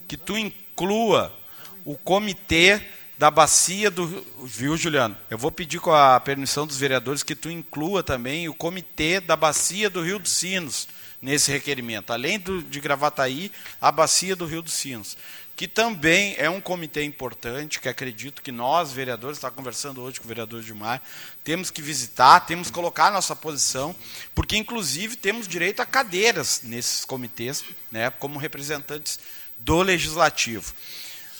[0.08, 1.32] que tu inclua
[1.84, 2.82] o comitê
[3.16, 4.26] da bacia do.
[4.42, 5.16] Viu, Juliano?
[5.30, 9.36] Eu vou pedir com a permissão dos vereadores que tu inclua também o comitê da
[9.36, 10.88] bacia do Rio dos Sinos
[11.22, 12.12] nesse requerimento.
[12.12, 15.16] Além do, de Gravataí, a bacia do Rio dos Sinos.
[15.58, 20.24] Que também é um comitê importante, que acredito que nós, vereadores, está conversando hoje com
[20.24, 21.02] o vereador Gilmar,
[21.42, 23.92] temos que visitar, temos que colocar nossa posição,
[24.36, 29.18] porque inclusive temos direito a cadeiras nesses comitês, né, como representantes
[29.58, 30.72] do legislativo.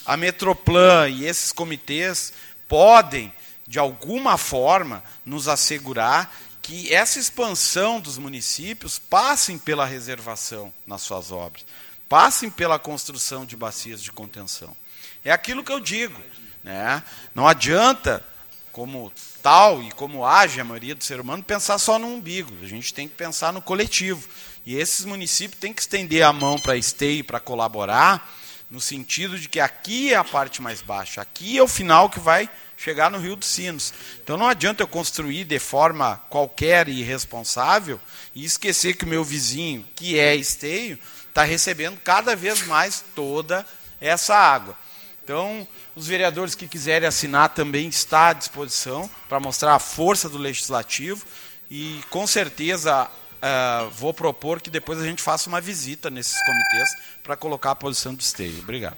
[0.04, 2.32] A Metroplan e esses comitês
[2.66, 3.32] podem,
[3.68, 11.30] de alguma forma, nos assegurar que essa expansão dos municípios passem pela reservação nas suas
[11.30, 11.64] obras,
[12.08, 14.76] passem pela construção de bacias de contenção.
[15.24, 16.20] É aquilo que eu digo.
[16.64, 17.02] Né?
[17.34, 18.24] Não adianta,
[18.72, 22.52] como tal e como age a maioria do ser humano, pensar só no umbigo.
[22.62, 24.28] A gente tem que pensar no coletivo.
[24.64, 28.34] E esses municípios têm que estender a mão para esteio, para colaborar,
[28.70, 32.20] no sentido de que aqui é a parte mais baixa, aqui é o final que
[32.20, 33.94] vai chegar no Rio dos Sinos.
[34.22, 37.98] Então não adianta eu construir de forma qualquer e irresponsável
[38.34, 40.98] e esquecer que o meu vizinho, que é esteio,
[41.38, 43.64] está recebendo cada vez mais toda
[44.00, 44.76] essa água.
[45.22, 50.36] Então, os vereadores que quiserem assinar também está à disposição para mostrar a força do
[50.36, 51.24] legislativo
[51.70, 56.88] e com certeza uh, vou propor que depois a gente faça uma visita nesses comitês
[57.22, 58.58] para colocar a posição de esteio.
[58.58, 58.96] Obrigado.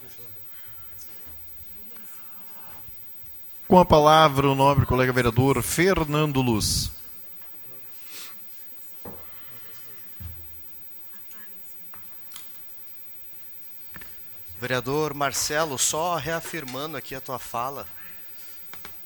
[3.67, 6.89] Com a palavra o nobre colega vereador Fernando Luz.
[14.61, 17.83] Vereador Marcelo, só reafirmando aqui a tua fala,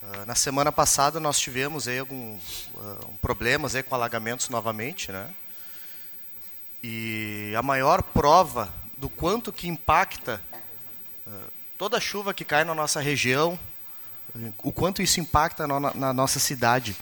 [0.03, 5.30] ah, na semana passada nós tivemos aí alguns uh, problemas aí com alagamentos novamente, né?
[6.84, 10.41] E a maior prova do quanto que impacta
[11.26, 11.32] uh,
[11.78, 13.58] toda a chuva que cai na nossa região,
[14.62, 16.97] o quanto isso impacta na, na nossa cidade.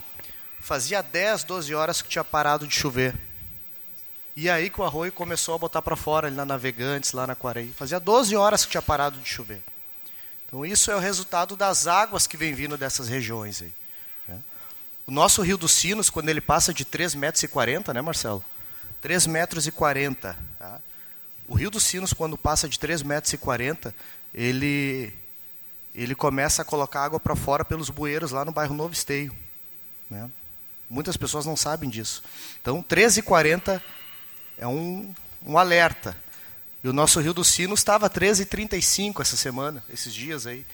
[0.60, 3.16] Fazia 10, 12 horas que tinha parado de chover.
[4.36, 7.36] E aí que o arroio começou a botar para fora, ali na Navegantes, lá na
[7.36, 7.72] Quaraí.
[7.72, 9.62] Fazia 12 horas que tinha parado de chover.
[10.46, 13.62] Então, isso é o resultado das águas que vem vindo dessas regiões.
[13.62, 13.72] Aí,
[14.26, 14.40] né?
[15.06, 18.44] O nosso Rio dos Sinos, quando ele passa de 3,40 metros, 40, né, Marcelo?
[19.00, 20.36] 3 metros 40.
[20.58, 20.80] Tá?
[21.46, 23.94] O Rio dos Sinos, quando passa de 3 metros 40,
[24.32, 25.12] ele,
[25.94, 29.34] ele começa a colocar água para fora pelos bueiros lá no bairro Novo Esteio.
[30.10, 30.28] Né?
[30.90, 32.22] Muitas pessoas não sabem disso.
[32.60, 33.80] Então, 13,40
[34.58, 36.16] é um, um alerta.
[36.82, 40.66] E o nosso Rio dos Sinos estava 13,35 essa semana, esses dias aí.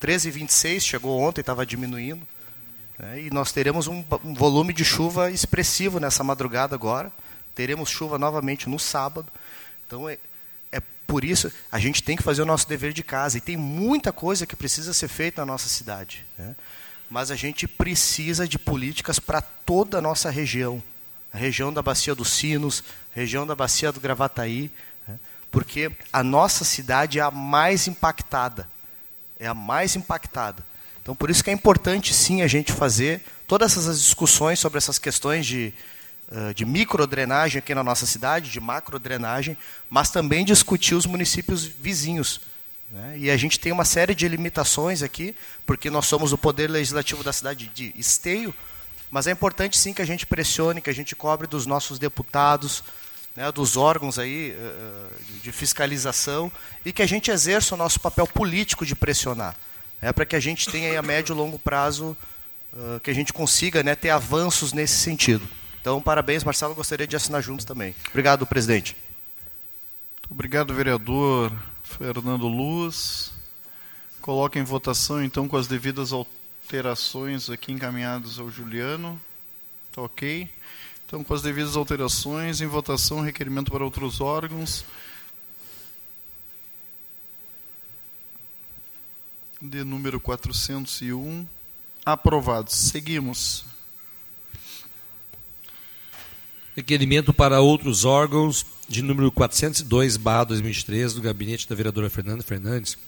[0.00, 2.26] 13,26 chegou ontem, estava diminuindo.
[2.98, 3.22] Né?
[3.22, 7.12] E nós teremos um, um, volume de chuva expressivo nessa madrugada agora.
[7.54, 9.30] Teremos chuva novamente no sábado.
[9.86, 10.18] Então é,
[10.72, 13.38] é por isso a gente tem que fazer o nosso dever de casa.
[13.38, 16.24] E tem muita coisa que precisa ser feita na nossa cidade.
[16.38, 16.56] Né?
[17.10, 20.82] Mas a gente precisa de políticas para toda a nossa região
[21.36, 22.82] região da Bacia dos Sinos,
[23.14, 24.70] região da Bacia do Gravataí,
[25.06, 25.18] né?
[25.50, 28.68] porque a nossa cidade é a mais impactada.
[29.38, 30.64] É a mais impactada.
[31.02, 34.98] Então, por isso que é importante, sim, a gente fazer todas essas discussões sobre essas
[34.98, 35.72] questões de,
[36.32, 39.56] uh, de microdrenagem aqui na nossa cidade, de macrodrenagem,
[39.88, 42.40] mas também discutir os municípios vizinhos.
[42.90, 43.18] Né?
[43.18, 47.22] E a gente tem uma série de limitações aqui, porque nós somos o poder legislativo
[47.22, 48.54] da cidade de Esteio,
[49.10, 52.82] mas é importante sim que a gente pressione, que a gente cobre dos nossos deputados,
[53.34, 56.50] né, dos órgãos aí uh, de fiscalização
[56.84, 59.54] e que a gente exerça o nosso papel político de pressionar,
[60.00, 62.16] né, para que a gente tenha a médio e longo prazo
[62.72, 65.46] uh, que a gente consiga né, ter avanços nesse sentido.
[65.80, 66.74] Então, parabéns, Marcelo.
[66.74, 67.94] Gostaria de assinar juntos também.
[68.08, 68.96] Obrigado, presidente.
[70.16, 71.52] Muito obrigado, vereador
[71.84, 73.32] Fernando Luz.
[74.20, 76.35] Coloca em votação, então, com as devidas alterações
[77.50, 79.20] aqui encaminhadas ao Juliano.
[79.88, 80.48] Está ok.
[81.06, 84.84] Então, com as devidas alterações, em votação, requerimento para outros órgãos.
[89.62, 91.46] De número 401.
[92.04, 92.70] Aprovado.
[92.72, 93.64] Seguimos.
[96.74, 102.98] Requerimento para outros órgãos de número 402, barra 2023, do gabinete da vereadora Fernanda Fernandes.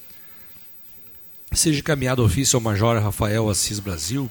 [1.52, 4.30] Seja encaminhado ofício ao Major Rafael Assis Brasil,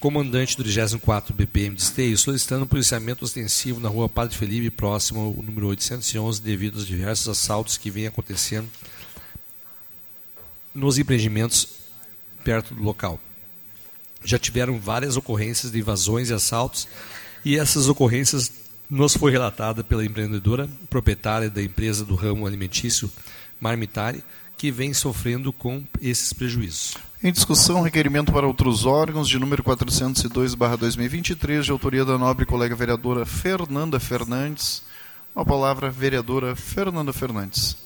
[0.00, 5.42] comandante do 24 BPM de Esteio, solicitando policiamento ostensivo na rua Padre Felipe, próximo ao
[5.42, 8.66] número 811, devido aos diversos assaltos que vêm acontecendo
[10.74, 11.68] nos empreendimentos
[12.42, 13.20] perto do local.
[14.24, 16.88] Já tiveram várias ocorrências de invasões e assaltos,
[17.44, 18.50] e essas ocorrências
[18.88, 23.12] nos foi relatada pela empreendedora proprietária da empresa do ramo alimentício
[23.60, 24.24] Marmitari,
[24.58, 26.96] que vem sofrendo com esses prejuízos.
[27.22, 33.24] Em discussão, requerimento para outros órgãos de número 402/2023, de autoria da nobre colega vereadora
[33.24, 34.82] Fernanda Fernandes.
[35.34, 37.76] A palavra vereadora Fernanda Fernandes.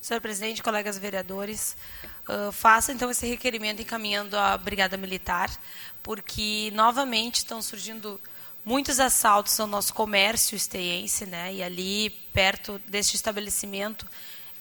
[0.00, 1.76] Senhor presidente, colegas vereadores,
[2.28, 5.50] uh, faço então esse requerimento encaminhando à Brigada Militar,
[6.02, 8.20] porque novamente estão surgindo
[8.64, 11.54] muitos assaltos ao nosso comércio esteiense, né?
[11.54, 14.06] E ali perto deste estabelecimento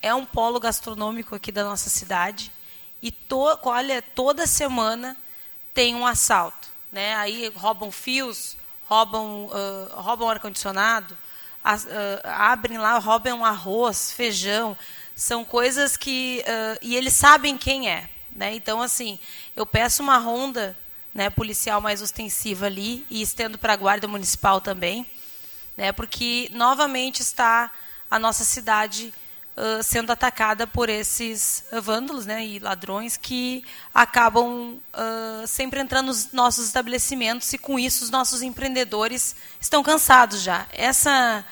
[0.01, 2.51] é um polo gastronômico aqui da nossa cidade
[3.01, 5.18] e to, olha toda semana
[5.74, 7.15] tem um assalto, né?
[7.15, 8.57] Aí roubam fios,
[8.88, 14.76] roubam uh, roubam ar condicionado, uh, abrem lá, roubam arroz, feijão,
[15.18, 18.53] são coisas que uh, e eles sabem quem é, né?
[18.53, 19.20] Então assim
[19.55, 20.78] eu peço uma ronda
[21.11, 25.03] né, policial mais ostensiva ali e estendo para a guarda municipal também,
[25.76, 27.72] né, porque novamente está
[28.09, 29.11] a nossa cidade
[29.57, 36.32] uh, sendo atacada por esses vândalos né, e ladrões que acabam uh, sempre entrando nos
[36.32, 40.68] nossos estabelecimentos e com isso os nossos empreendedores estão cansados já.
[40.72, 41.43] Essa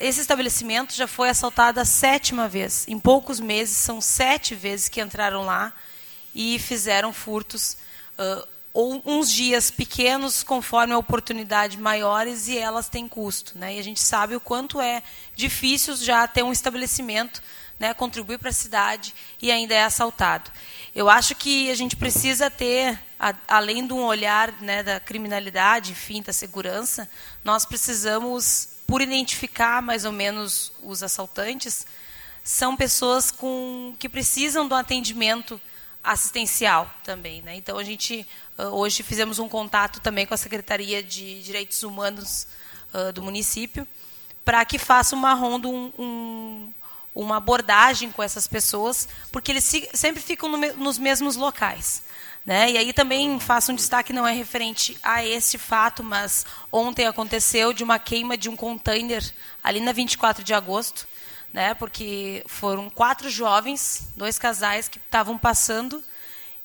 [0.00, 2.86] esse estabelecimento já foi assaltado a sétima vez.
[2.88, 5.72] Em poucos meses, são sete vezes que entraram lá
[6.34, 7.76] e fizeram furtos.
[8.18, 13.58] Uh, uns dias pequenos, conforme a oportunidade maiores, e elas têm custo.
[13.58, 13.76] Né?
[13.76, 15.02] E a gente sabe o quanto é
[15.34, 17.42] difícil já ter um estabelecimento,
[17.78, 20.50] né, contribuir para a cidade e ainda é assaltado.
[20.94, 25.92] Eu acho que a gente precisa ter, a, além de um olhar né, da criminalidade,
[25.92, 27.08] enfim, da segurança,
[27.42, 31.86] nós precisamos, por identificar mais ou menos os assaltantes,
[32.42, 35.60] são pessoas com, que precisam do atendimento
[36.02, 37.40] assistencial também.
[37.40, 37.54] Né?
[37.54, 38.26] Então, a gente
[38.58, 42.48] uh, hoje fizemos um contato também com a Secretaria de Direitos Humanos
[42.92, 43.86] uh, do município
[44.44, 46.72] para que faça uma ronda, um, um,
[47.14, 52.02] uma abordagem com essas pessoas, porque eles sempre ficam no, nos mesmos locais.
[52.44, 52.72] Né?
[52.72, 57.72] E aí também faço um destaque, não é referente a esse fato, mas ontem aconteceu
[57.72, 59.22] de uma queima de um container
[59.62, 61.06] ali na 24 de agosto,
[61.52, 66.02] né, porque foram quatro jovens, dois casais que estavam passando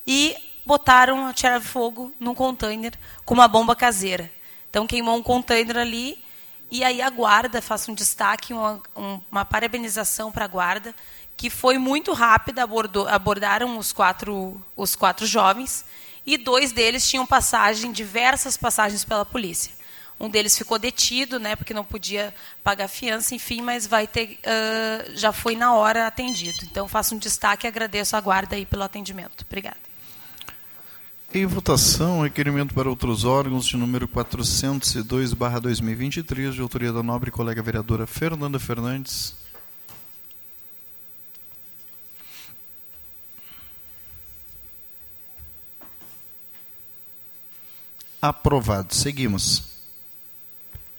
[0.06, 2.92] e botaram, tiraram fogo num container
[3.24, 4.30] com uma bomba caseira.
[4.70, 6.22] Então queimou um container ali
[6.70, 8.82] e aí a guarda, faço um destaque, uma,
[9.30, 10.94] uma parabenização para a guarda,
[11.36, 15.84] que foi muito rápida, abordou, abordaram os quatro, os quatro jovens
[16.24, 19.76] e dois deles tinham passagem, diversas passagens pela polícia.
[20.18, 22.32] Um deles ficou detido, né, porque não podia
[22.64, 26.56] pagar fiança, enfim, mas vai ter, uh, já foi na hora atendido.
[26.62, 29.44] Então, faço um destaque e agradeço a guarda aí pelo atendimento.
[29.46, 29.76] Obrigada.
[31.34, 38.06] Em votação, requerimento para outros órgãos de número 402/2023, de autoria da nobre colega vereadora
[38.06, 39.34] Fernanda Fernandes.
[48.28, 48.92] Aprovado.
[48.92, 49.62] Seguimos.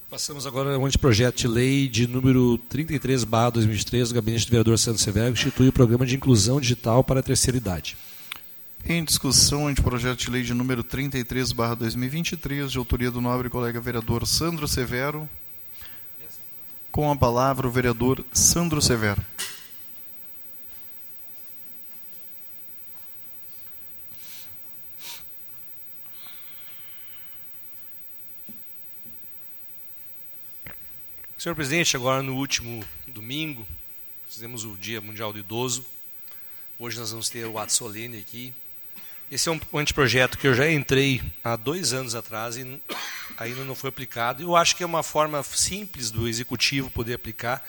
[0.09, 5.01] Passamos agora ao anteprojeto de lei de número 33, 2003, do Gabinete do Vereador Santos
[5.01, 7.97] Severo, que institui o Programa de Inclusão Digital para a Terceira Idade.
[8.85, 14.25] Em discussão, anteprojeto de lei de número 33, 2023, de autoria do nobre colega vereador
[14.25, 15.27] Sandro Severo.
[16.89, 19.21] Com a palavra, o vereador Sandro Severo.
[31.37, 33.63] Senhor presidente, agora no último domingo,
[34.27, 35.85] fizemos o Dia Mundial do Idoso.
[36.79, 38.51] Hoje nós vamos ter o ato solene aqui.
[39.29, 42.81] Esse é um anteprojeto que eu já entrei há dois anos atrás e
[43.37, 44.41] ainda não foi aplicado.
[44.41, 47.63] Eu acho que é uma forma simples do executivo poder aplicar,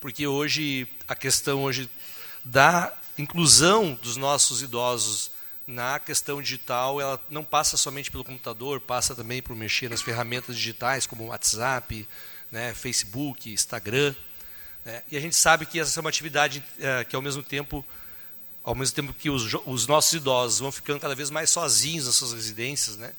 [0.00, 1.90] porque hoje a questão hoje
[2.42, 5.30] da inclusão dos nossos idosos
[5.66, 10.56] na questão digital, ela não passa somente pelo computador, passa também por mexer nas ferramentas
[10.56, 12.08] digitais como o WhatsApp,
[12.50, 14.14] né, Facebook, Instagram.
[14.84, 17.84] Né, e a gente sabe que essa é uma atividade é, que, ao mesmo tempo,
[18.64, 22.14] ao mesmo tempo que os, os, nossos idosos vão ficando cada vez mais sozinhos nas
[22.16, 23.12] suas residências, né,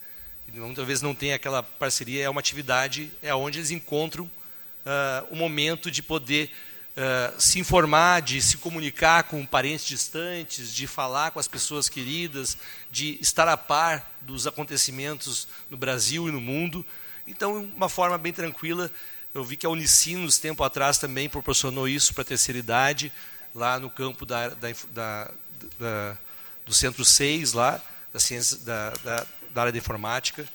[0.53, 5.35] muitas vezes não tem aquela parceria, é uma atividade é onde eles encontram uh, o
[5.35, 6.51] momento de poder
[6.91, 12.57] uh, se informar, de se comunicar com parentes distantes, de falar com as pessoas queridas,
[12.91, 16.85] de estar a par dos acontecimentos no Brasil e no mundo.
[17.25, 18.91] Então, uma forma bem tranquila
[19.33, 23.11] eu vi que a Unicinos, tempo atrás, também proporcionou isso para a terceira idade,
[23.55, 25.31] lá no campo da, da, da,
[25.79, 26.17] da
[26.65, 27.81] do Centro 6, lá,
[28.13, 30.45] da, ciência, da, da, área de informática.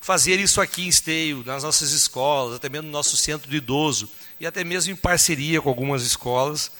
[0.00, 4.10] Fazer isso aqui em Esteio, nas nossas escolas, até mesmo no nosso centro do idoso,
[4.38, 6.70] e até mesmo em parceria com algumas escolas,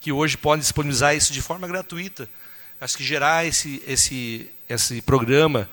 [0.00, 2.28] que hoje podem disponibilizar isso de forma gratuita.
[2.80, 5.68] Acho que gerar esse, esse, esse programa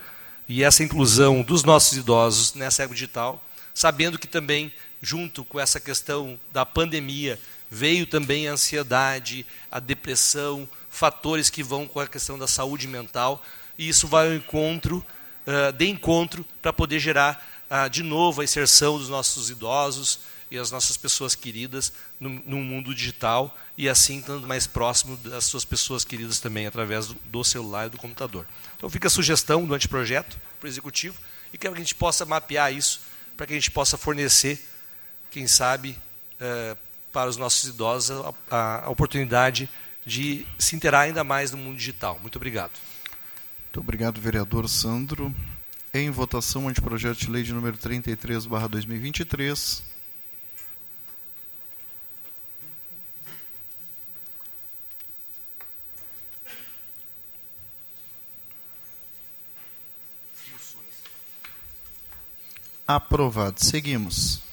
[0.47, 4.73] e essa inclusão dos nossos idosos nessa época digital, sabendo que também
[5.05, 7.39] junto com essa questão da pandemia,
[7.69, 13.43] veio também a ansiedade, a depressão, fatores que vão com a questão da saúde mental,
[13.77, 15.05] e isso vai ao encontro,
[15.45, 20.57] uh, de encontro, para poder gerar uh, de novo a inserção dos nossos idosos e
[20.57, 25.65] as nossas pessoas queridas no, no, mundo digital e assim estando mais próximo das suas
[25.65, 28.47] pessoas queridas também através do, do celular e do computador.
[28.77, 31.17] Então fica a sugestão do anteprojeto para o executivo
[31.53, 33.01] e quero que a gente possa mapear isso
[33.35, 34.65] para que a gente possa fornecer
[35.35, 35.97] quem sabe,
[36.39, 36.77] é,
[37.11, 39.69] para os nossos idosos a, a, oportunidade
[40.05, 42.17] de se interar ainda mais no mundo digital.
[42.21, 42.71] Muito obrigado.
[43.65, 45.35] Muito obrigado, vereador Sandro.
[45.93, 49.83] Em votação, anteprojeto de lei de número 33, barra 2023.
[62.87, 63.61] Aprovado.
[63.61, 64.45] Seguimos.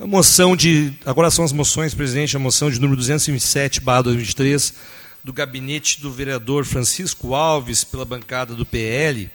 [0.00, 0.94] A moção de.
[1.04, 4.72] Agora são as moções, presidente, a moção de número 227, barra 2023,
[5.22, 9.30] do gabinete do vereador Francisco Alves, pela bancada do PL,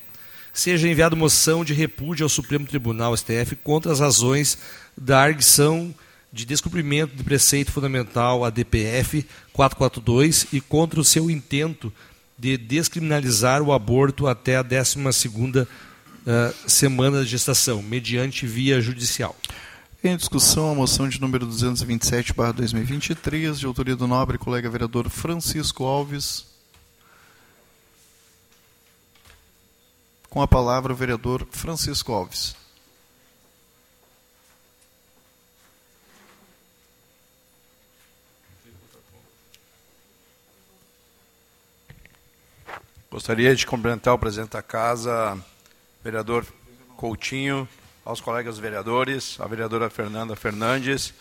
[0.51, 4.57] seja enviada moção de repúdio ao Supremo Tribunal STF contra as razões
[4.97, 5.93] da arguição
[6.33, 11.93] de descumprimento de preceito fundamental ADPF 442 e contra o seu intento
[12.39, 15.67] de descriminalizar o aborto até a 12 uh,
[16.25, 19.35] eh, semana de gestação, mediante via judicial.
[20.07, 25.83] Em discussão, a moção de número 227, 2023, de autoria do nobre colega vereador Francisco
[25.83, 26.45] Alves.
[30.29, 32.55] Com a palavra, o vereador Francisco Alves.
[43.09, 45.43] Gostaria de cumprimentar o presidente da casa,
[46.03, 46.45] vereador
[46.95, 47.67] Coutinho,
[48.05, 51.11] aos colegas vereadores, à vereadora Fernanda Fernandes,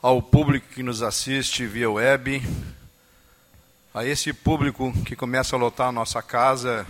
[0.00, 2.42] ao público que nos assiste via web,
[3.92, 6.86] a esse público que começa a lotar a nossa casa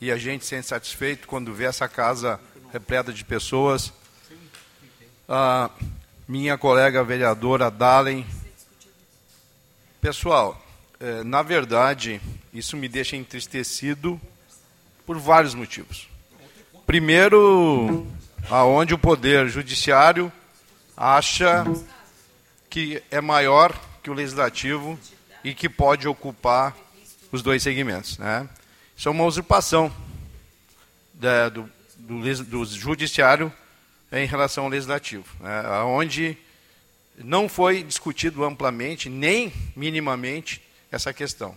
[0.00, 2.40] e a gente se sente satisfeito quando vê essa casa
[2.72, 3.92] repleta de pessoas.
[5.28, 5.70] A
[6.26, 8.26] minha colega vereadora Dalen.
[10.00, 10.58] Pessoal,
[10.98, 12.18] eh, na verdade,
[12.52, 14.18] isso me deixa entristecido
[15.04, 16.08] por vários motivos.
[16.86, 18.06] Primeiro,
[18.50, 20.32] aonde o poder judiciário
[20.96, 21.64] acha
[22.70, 24.98] que é maior que o legislativo
[25.44, 26.76] e que pode ocupar
[27.30, 28.18] os dois segmentos.
[28.18, 28.48] Né?
[28.96, 29.92] Isso é uma usurpação
[31.14, 33.52] da, do, do, do, judiciário
[34.10, 35.62] em relação ao legislativo, né?
[35.84, 36.36] onde
[37.18, 41.56] não foi discutido amplamente, nem minimamente, essa questão.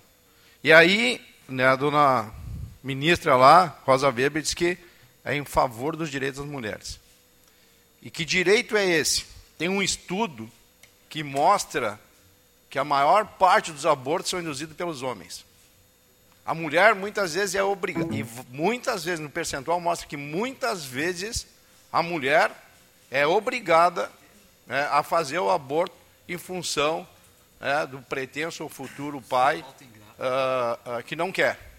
[0.64, 2.32] E aí, né, a dona
[2.84, 4.78] ministra lá, Rosa Weber, disse que
[5.24, 7.00] é em favor dos direitos das mulheres.
[8.02, 9.26] E que direito é esse?
[9.58, 10.50] Tem um estudo
[11.10, 12.00] que mostra
[12.70, 15.46] que a maior parte dos abortos são induzidos pelos homens.
[16.46, 21.46] A mulher muitas vezes é obrigada, e muitas vezes no percentual mostra que muitas vezes
[21.92, 22.52] a mulher
[23.12, 24.12] é obrigada
[24.66, 25.96] né, a fazer o aborto
[26.28, 27.08] em função
[27.60, 31.71] né, do pretenso ou futuro pai uh, uh, que não quer.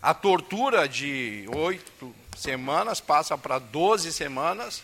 [0.00, 4.78] A tortura de oito semanas passa para 12 semanas.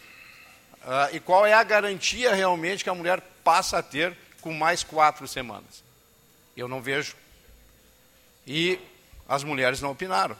[0.82, 4.82] Uh, e qual é a garantia realmente que a mulher passa a ter com mais
[4.82, 5.84] quatro semanas?
[6.56, 7.14] Eu não vejo.
[8.46, 8.78] E
[9.28, 10.36] as mulheres não opinaram.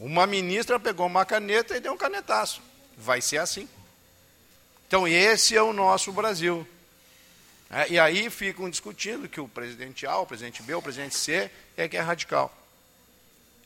[0.00, 2.62] Uma ministra pegou uma caneta e deu um canetaço.
[2.96, 3.68] Vai ser assim.
[4.88, 6.66] Então, esse é o nosso Brasil.
[7.70, 11.50] É, e aí ficam discutindo que o presidente A, o presidente B, o presidente C
[11.76, 12.55] é que é radical.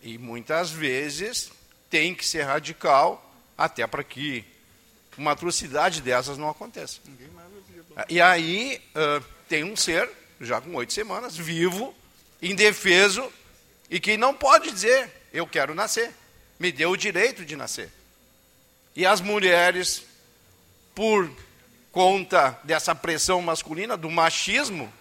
[0.03, 1.51] E muitas vezes
[1.91, 3.27] tem que ser radical
[3.57, 4.45] até para que
[5.19, 7.01] uma atrocidade dessas não aconteça.
[8.09, 10.09] E aí uh, tem um ser,
[10.41, 11.95] já com oito semanas, vivo,
[12.41, 13.31] indefeso,
[13.91, 16.15] e que não pode dizer, eu quero nascer.
[16.59, 17.91] Me deu o direito de nascer.
[18.95, 20.05] E as mulheres
[20.95, 21.31] por
[21.93, 24.93] conta dessa pressão masculina, do machismo,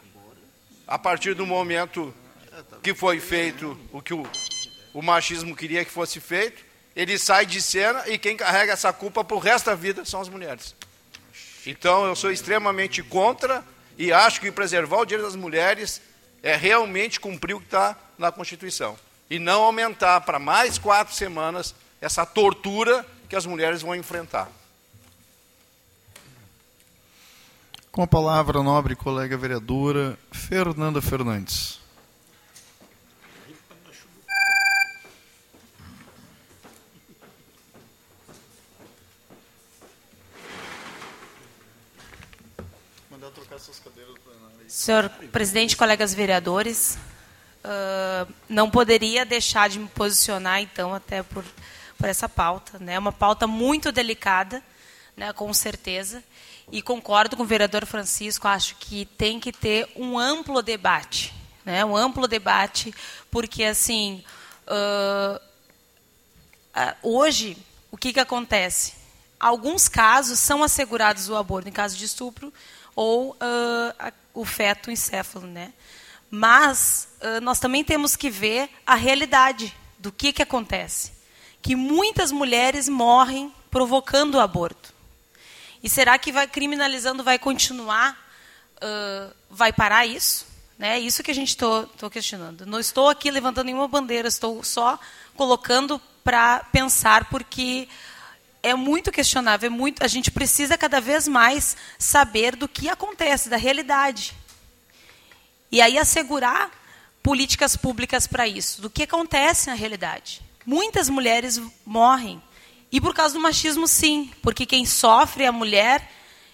[0.87, 2.13] a partir do momento
[2.81, 4.23] que foi feito o que o,
[4.93, 6.63] o machismo queria que fosse feito,
[6.95, 10.21] ele sai de cena e quem carrega essa culpa para o resto da vida são
[10.21, 10.75] as mulheres.
[11.65, 13.63] Então eu sou extremamente contra
[13.97, 16.01] e acho que preservar o direito das mulheres
[16.41, 18.97] é realmente cumprir o que está na Constituição.
[19.29, 24.49] E não aumentar para mais quatro semanas essa tortura que as mulheres vão enfrentar.
[27.91, 31.78] Com a palavra, nobre colega vereadora Fernanda Fernandes.
[44.79, 46.97] Senhor presidente, colegas vereadores,
[47.65, 51.43] uh, não poderia deixar de me posicionar, então, até por,
[51.97, 52.77] por essa pauta.
[52.77, 52.97] É né?
[52.97, 54.63] uma pauta muito delicada,
[55.17, 56.23] né, com certeza,
[56.71, 61.33] e concordo com o vereador Francisco, acho que tem que ter um amplo debate,
[61.65, 61.83] né?
[61.83, 62.95] um amplo debate,
[63.29, 64.23] porque assim,
[64.65, 65.41] uh,
[67.03, 67.57] hoje,
[67.91, 68.93] o que, que acontece?
[69.37, 72.53] Alguns casos são assegurados o aborto em caso de estupro
[72.99, 75.71] ou uh, o feto encéfalo, né?
[76.29, 81.13] Mas uh, nós também temos que ver a realidade do que, que acontece.
[81.61, 84.93] Que muitas mulheres morrem provocando o aborto.
[85.81, 88.17] E será que vai criminalizando vai continuar?
[88.75, 90.45] Uh, vai parar isso?
[90.77, 90.99] Né?
[90.99, 92.65] Isso que a gente estou questionando.
[92.65, 94.99] Não estou aqui levantando nenhuma bandeira, estou só
[95.37, 97.87] colocando para pensar, porque
[98.61, 103.49] é muito questionável, é muito, a gente precisa cada vez mais saber do que acontece,
[103.49, 104.33] da realidade.
[105.71, 106.71] E aí assegurar
[107.23, 110.41] políticas públicas para isso, do que acontece na realidade.
[110.65, 112.41] Muitas mulheres morrem
[112.91, 116.09] e por causa do machismo, sim, porque quem sofre é a mulher.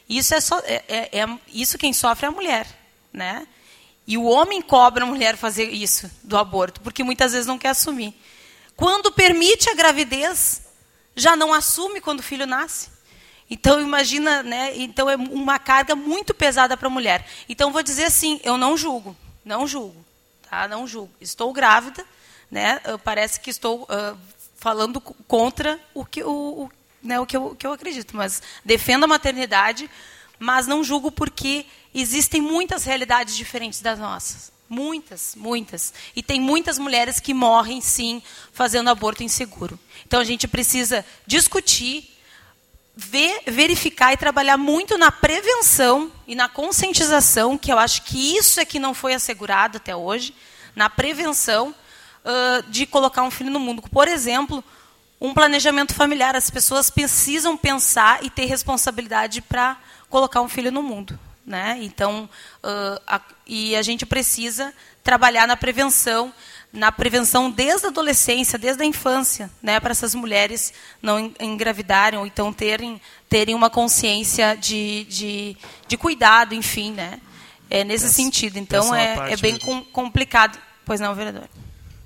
[0.07, 2.67] Isso é, só, é, é, é, isso quem sofre é a mulher,
[3.11, 3.47] né?
[4.05, 7.69] E o homem cobra a mulher fazer isso do aborto, porque muitas vezes não quer
[7.69, 8.13] assumir.
[8.75, 10.61] Quando permite a gravidez,
[11.15, 12.89] já não assume quando o filho nasce.
[13.49, 14.75] Então imagina, né?
[14.75, 17.25] Então é uma carga muito pesada para a mulher.
[17.47, 20.03] Então vou dizer assim, eu não julgo, não julgo,
[20.49, 20.67] tá?
[20.67, 21.13] Não julgo.
[21.21, 22.03] Estou grávida,
[22.49, 22.81] né?
[23.03, 24.17] Parece que estou uh,
[24.55, 26.71] falando contra o que, o, o,
[27.03, 29.89] né, o, que eu, o que eu acredito, mas defendo a maternidade,
[30.39, 34.54] mas não julgo porque existem muitas realidades diferentes das nossas.
[34.67, 35.93] Muitas, muitas.
[36.15, 39.79] E tem muitas mulheres que morrem, sim, fazendo aborto inseguro.
[40.05, 42.09] Então a gente precisa discutir,
[42.95, 48.59] ver, verificar e trabalhar muito na prevenção e na conscientização, que eu acho que isso
[48.59, 50.33] é que não foi assegurado até hoje,
[50.75, 51.69] na prevenção
[52.25, 53.83] uh, de colocar um filho no mundo.
[53.83, 54.63] Por exemplo,
[55.19, 56.35] um planejamento familiar.
[56.35, 59.77] As pessoas precisam pensar e ter responsabilidade para
[60.09, 61.19] colocar um filho no mundo.
[61.45, 61.77] Né?
[61.81, 62.27] Então,
[62.63, 64.73] uh, a, e a gente precisa
[65.03, 66.33] trabalhar na prevenção,
[66.73, 72.25] na prevenção desde a adolescência, desde a infância, né, para essas mulheres não engravidarem ou
[72.25, 77.21] então terem, terem uma consciência de, de, de cuidado, enfim, né?
[77.69, 78.57] É nesse essa, sentido.
[78.57, 80.59] Então é, é bem com, complicado.
[80.83, 81.47] Pois não, vereador.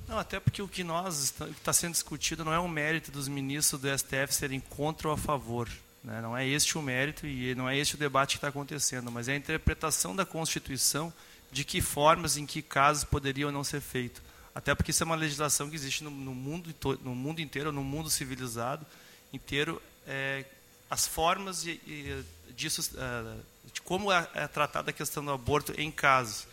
[0.07, 3.79] Não, até porque o que nós está sendo discutido não é o mérito dos ministros
[3.79, 5.69] do STF serem contra ou a favor.
[6.03, 6.21] Né?
[6.21, 9.27] Não é este o mérito e não é este o debate que está acontecendo, mas
[9.27, 11.13] é a interpretação da Constituição
[11.51, 14.21] de que formas, em que casos poderiam não ser feito.
[14.53, 17.83] Até porque isso é uma legislação que existe no, no mundo, no mundo inteiro, no
[17.83, 18.85] mundo civilizado
[19.31, 20.45] inteiro, é,
[20.89, 22.23] as formas e, e
[22.55, 23.41] disso, uh,
[23.71, 26.47] de como é, é, tratada a questão do aborto em casos.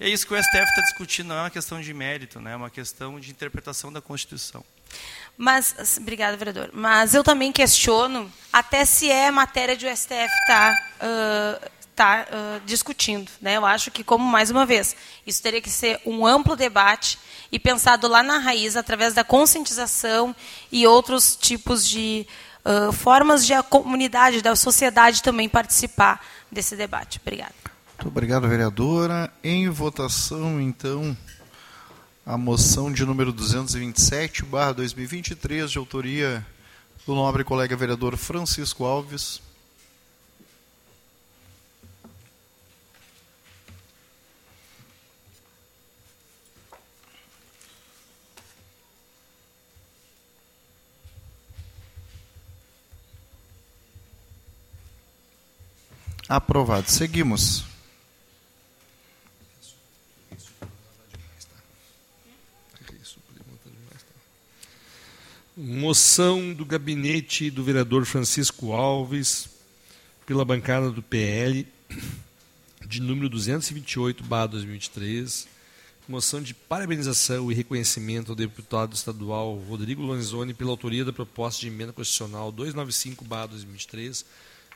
[0.00, 2.52] E é isso que o STF está discutindo, não é uma questão de mérito, né?
[2.52, 4.64] é uma questão de interpretação da Constituição.
[5.36, 6.70] Mas, obrigada, vereador.
[6.72, 12.60] Mas eu também questiono até se é matéria de o STF estar uh, tá, uh,
[12.66, 13.30] discutindo.
[13.40, 13.56] Né?
[13.56, 14.94] Eu acho que, como mais uma vez,
[15.26, 17.18] isso teria que ser um amplo debate
[17.50, 20.34] e pensado lá na raiz, através da conscientização
[20.70, 22.26] e outros tipos de
[22.64, 27.20] uh, formas de a comunidade, da sociedade também participar desse debate.
[27.22, 27.54] Obrigada.
[27.98, 29.32] Muito obrigado, vereadora.
[29.44, 31.16] Em votação, então,
[32.24, 36.46] a moção de número 227, barra 2023, de autoria
[37.04, 39.40] do nobre colega vereador Francisco Alves.
[56.28, 56.90] Aprovado.
[56.90, 57.71] Seguimos.
[65.64, 69.48] Moção do gabinete do vereador Francisco Alves,
[70.26, 71.68] pela bancada do PL,
[72.84, 75.46] de número 228, 2023.
[76.08, 81.68] Moção de parabenização e reconhecimento ao deputado estadual Rodrigo Lanzoni pela autoria da proposta de
[81.68, 84.24] emenda constitucional 295, 2023,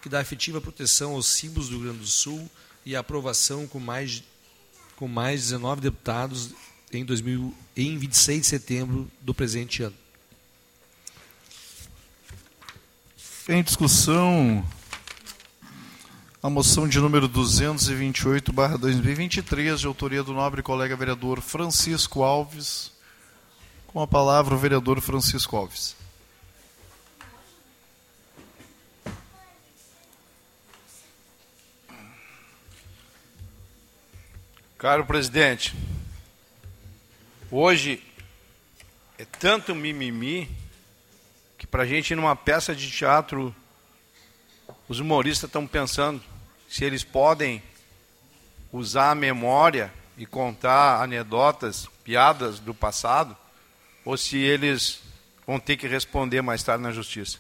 [0.01, 2.49] que dá efetiva proteção aos símbolos do Rio Grande do Sul
[2.85, 4.23] e aprovação com mais,
[4.95, 6.55] com mais 19 deputados
[6.93, 10.06] em, 2000, em 26 de setembro do presente ano.
[13.49, 14.67] Em discussão,
[16.43, 22.91] a moção de número 228, barra 2023, de autoria do nobre colega vereador Francisco Alves.
[23.87, 25.95] Com a palavra o vereador Francisco Alves.
[34.77, 35.73] Caro presidente,
[37.49, 38.03] hoje
[39.17, 40.66] é tanto mimimi
[41.77, 43.55] para a gente numa peça de teatro,
[44.89, 46.23] os humoristas estão pensando
[46.67, 47.63] se eles podem
[48.73, 53.37] usar a memória e contar anedotas, piadas do passado,
[54.07, 55.03] ou se eles
[55.47, 57.37] vão ter que responder mais tarde na justiça.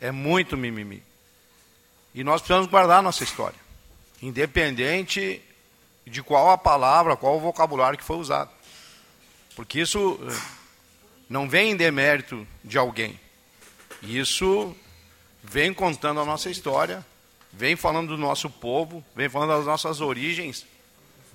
[0.00, 1.02] É muito mimimi.
[2.14, 3.58] E nós precisamos guardar a nossa história,
[4.22, 5.42] independente
[6.06, 8.52] de qual a palavra, qual o vocabulário que foi usado.
[9.56, 10.42] Porque isso eh,
[11.28, 13.23] não vem em demérito de alguém.
[14.06, 14.76] Isso
[15.42, 17.04] vem contando a nossa história,
[17.52, 20.66] vem falando do nosso povo, vem falando das nossas origens.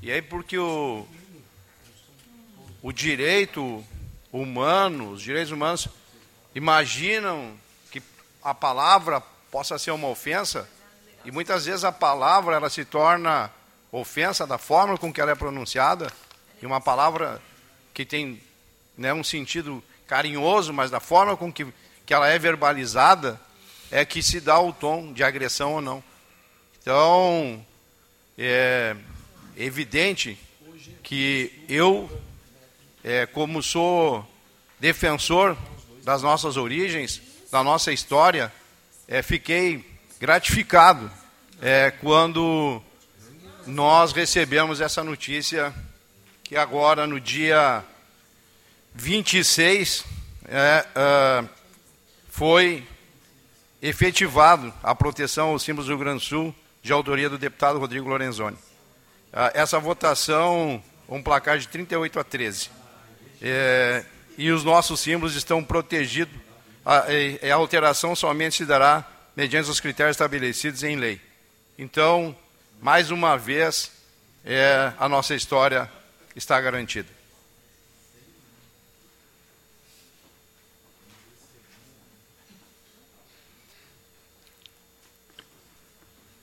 [0.01, 1.05] E aí porque o,
[2.82, 3.84] o direito
[4.32, 5.88] humano, os direitos humanos
[6.53, 7.53] imaginam
[7.91, 8.01] que
[8.43, 10.70] a palavra possa ser uma ofensa,
[11.26, 13.51] e muitas vezes a palavra ela se torna
[13.91, 16.11] ofensa da forma com que ela é pronunciada,
[16.61, 17.41] e uma palavra
[17.93, 18.41] que tem
[18.97, 21.65] né, um sentido carinhoso, mas da forma com que
[22.10, 23.39] que ela é verbalizada,
[23.91, 26.03] é que se dá o tom de agressão ou não.
[26.82, 27.64] Então,
[28.36, 28.95] é
[29.55, 30.36] evidente
[31.03, 32.10] que eu,
[33.03, 34.28] é, como sou
[34.80, 35.55] defensor
[36.03, 38.51] das nossas origens, da nossa história,
[39.07, 39.86] é, fiquei
[40.20, 41.12] gratificado
[41.62, 42.82] é, quando
[43.68, 45.72] nós recebemos essa notícia
[46.43, 47.86] que agora, no dia
[48.95, 50.03] 26,
[50.47, 51.59] é, uh,
[52.39, 52.87] foi
[53.81, 58.07] efetivado a proteção aos símbolos do Rio Grande do Sul, de autoria do deputado Rodrigo
[58.07, 58.55] Lorenzoni.
[59.33, 62.69] Ah, essa votação, um placar de 38 a 13.
[63.41, 64.05] É,
[64.37, 66.33] e os nossos símbolos estão protegidos.
[66.85, 67.07] A,
[67.51, 71.19] a alteração somente se dará mediante os critérios estabelecidos em lei.
[71.77, 72.33] Então,
[72.81, 73.91] mais uma vez,
[74.45, 75.91] é, a nossa história
[76.37, 77.18] está garantida.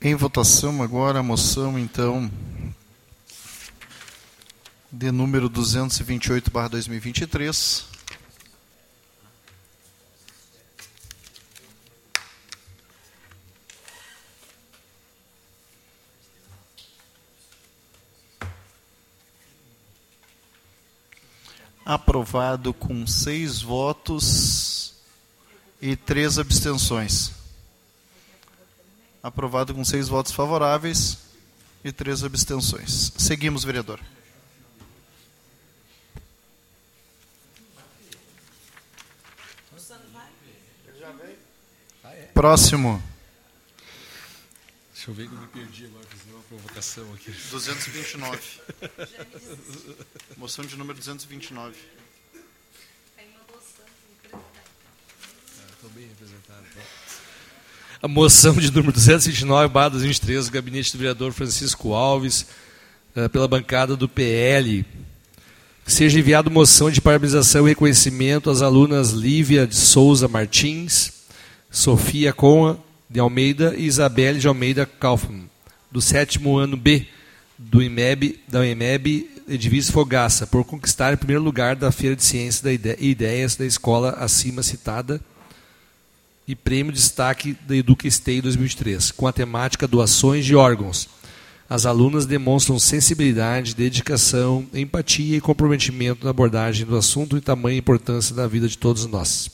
[0.07, 2.31] Em votação agora a moção, então,
[4.89, 7.85] de número 228, barra 2023.
[21.83, 24.93] Aprovado com seis votos
[25.81, 27.36] e três abstenções.
[29.21, 31.17] Aprovado com seis votos favoráveis
[31.83, 33.11] e três abstenções.
[33.17, 33.99] Seguimos, vereador.
[42.33, 43.01] Próximo.
[44.93, 47.31] Deixa eu ver que eu me perdi agora, fiz uma provocação aqui.
[47.31, 48.61] 229.
[50.37, 51.75] Moção de número 229.
[55.73, 56.63] Estou bem representado.
[56.69, 57.26] Então.
[57.99, 62.45] A moção de número 229, barra 2023, do gabinete do vereador Francisco Alves,
[63.15, 64.85] eh, pela bancada do PL.
[65.83, 71.11] Seja enviado moção de parabenização e reconhecimento às alunas Lívia de Souza Martins,
[71.71, 72.77] Sofia Conra
[73.09, 75.49] de Almeida e Isabelle de Almeida Kaufmann,
[75.91, 77.07] do sétimo ano B
[77.57, 82.63] do IMEB, da IMEB Edviges Fogaça, por conquistar o primeiro lugar da Feira de Ciências
[82.99, 85.19] e Ideias da escola acima citada
[86.47, 91.09] e Prêmio Destaque da Educa Stay 2003, com a temática Doações de Órgãos.
[91.69, 98.33] As alunas demonstram sensibilidade, dedicação, empatia e comprometimento na abordagem do assunto e tamanha importância
[98.33, 99.51] da vida de todos nós.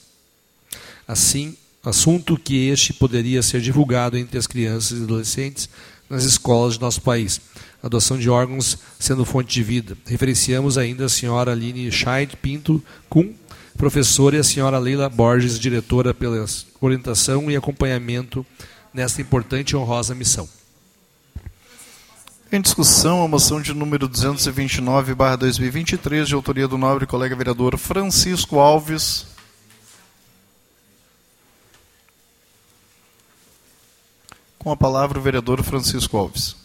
[1.07, 5.67] Assim, assunto que este poderia ser divulgado entre as crianças e adolescentes
[6.07, 7.41] nas escolas de nosso país.
[7.81, 9.97] A doação de órgãos sendo fonte de vida.
[10.05, 13.33] Referenciamos ainda a senhora Aline Scheid Pinto Kuhn,
[13.78, 16.45] professora, e a senhora Leila Borges, diretora, pela
[16.80, 18.45] orientação e acompanhamento
[18.93, 20.47] nesta importante e honrosa missão.
[22.51, 29.26] Em discussão, a moção de número 229-2023, de autoria do nobre colega vereador Francisco Alves.
[34.59, 36.62] Com a palavra o vereador Francisco Alves.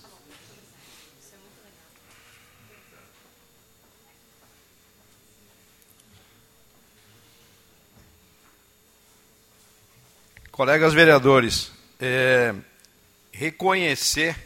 [10.59, 12.53] Colegas vereadores, é,
[13.31, 14.37] reconhecer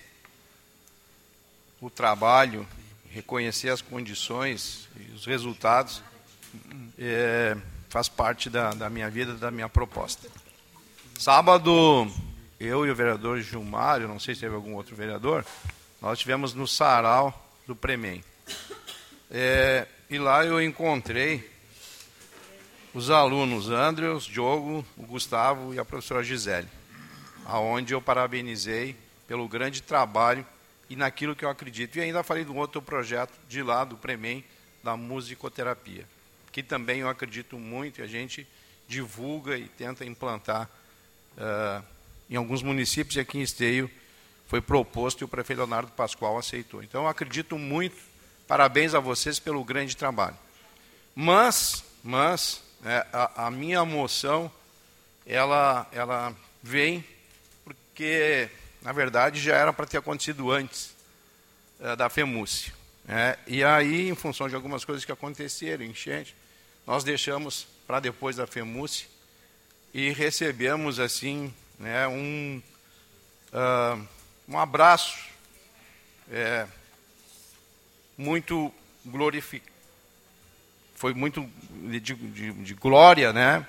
[1.80, 2.68] o trabalho,
[3.10, 6.02] reconhecer as condições e os resultados
[6.98, 7.56] é,
[7.88, 10.28] faz parte da, da, minha vida, da minha proposta.
[11.18, 12.06] Sábado,
[12.60, 15.46] eu e o vereador Gilmar, eu não sei se teve algum outro vereador,
[15.98, 18.22] nós estivemos no sarau do Premem.
[19.30, 21.50] É, e lá eu encontrei
[22.95, 26.68] os alunos Andrews, Diogo, o Gustavo e a professora Gisele,
[27.47, 28.95] aonde eu parabenizei
[29.26, 30.47] pelo grande trabalho
[30.90, 31.97] e naquilo que eu acredito.
[31.97, 34.45] E ainda falei de um outro projeto de lá, do Premem,
[34.82, 36.07] da musicoterapia,
[36.51, 38.47] que também eu acredito muito e a gente
[38.86, 40.68] divulga e tenta implantar
[41.38, 41.82] uh,
[42.28, 43.90] em alguns municípios e aqui em Esteio
[44.49, 46.82] foi proposto e o prefeito Leonardo Pascoal aceitou.
[46.82, 47.97] Então eu acredito muito,
[48.47, 50.36] parabéns a vocês pelo grande trabalho.
[51.14, 54.50] Mas, mas é, a, a, minha moção,
[55.24, 57.04] ela, ela vem
[57.64, 58.48] porque,
[58.82, 60.94] na verdade, já era para ter acontecido antes
[61.80, 62.72] é, da FEMUSE.
[63.08, 66.34] É, e aí, em função de algumas coisas que aconteceram, enchente,
[66.86, 69.06] nós deixamos para depois da FEMUSE
[69.94, 72.62] e recebemos, assim, né, um,
[73.52, 74.08] uh,
[74.48, 75.18] um abraço
[76.30, 76.66] é,
[78.16, 78.72] muito
[79.04, 79.72] glorificado
[81.03, 81.44] foi muito
[81.82, 83.66] de, de, de, glória, né?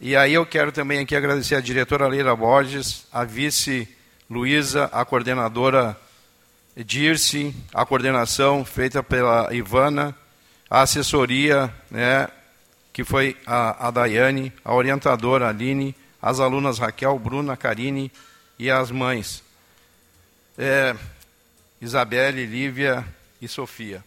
[0.00, 3.88] E aí eu quero também aqui agradecer a diretora Leila Borges, a vice
[4.30, 5.98] Luísa, a coordenadora
[6.76, 10.14] Dirce, a coordenação feita pela Ivana,
[10.70, 12.28] a assessoria, né,
[12.92, 18.08] que foi a, a Daiane, a orientadora Aline, as alunas Raquel, Bruna, Karine
[18.56, 19.42] e as mães,
[20.56, 20.94] é,
[21.80, 23.04] Isabelle, Lívia
[23.42, 24.04] e Sofia.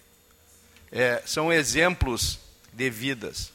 [0.90, 2.40] É, são exemplos
[2.74, 3.52] devidas.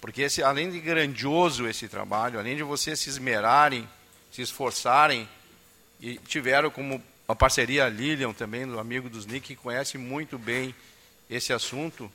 [0.00, 3.88] Porque esse, além de grandioso esse trabalho, além de vocês se esmerarem,
[4.30, 5.28] se esforçarem,
[6.00, 10.74] e tiveram como a parceria Lilian também, do amigo dos Nick, que conhece muito bem
[11.28, 12.10] esse assunto,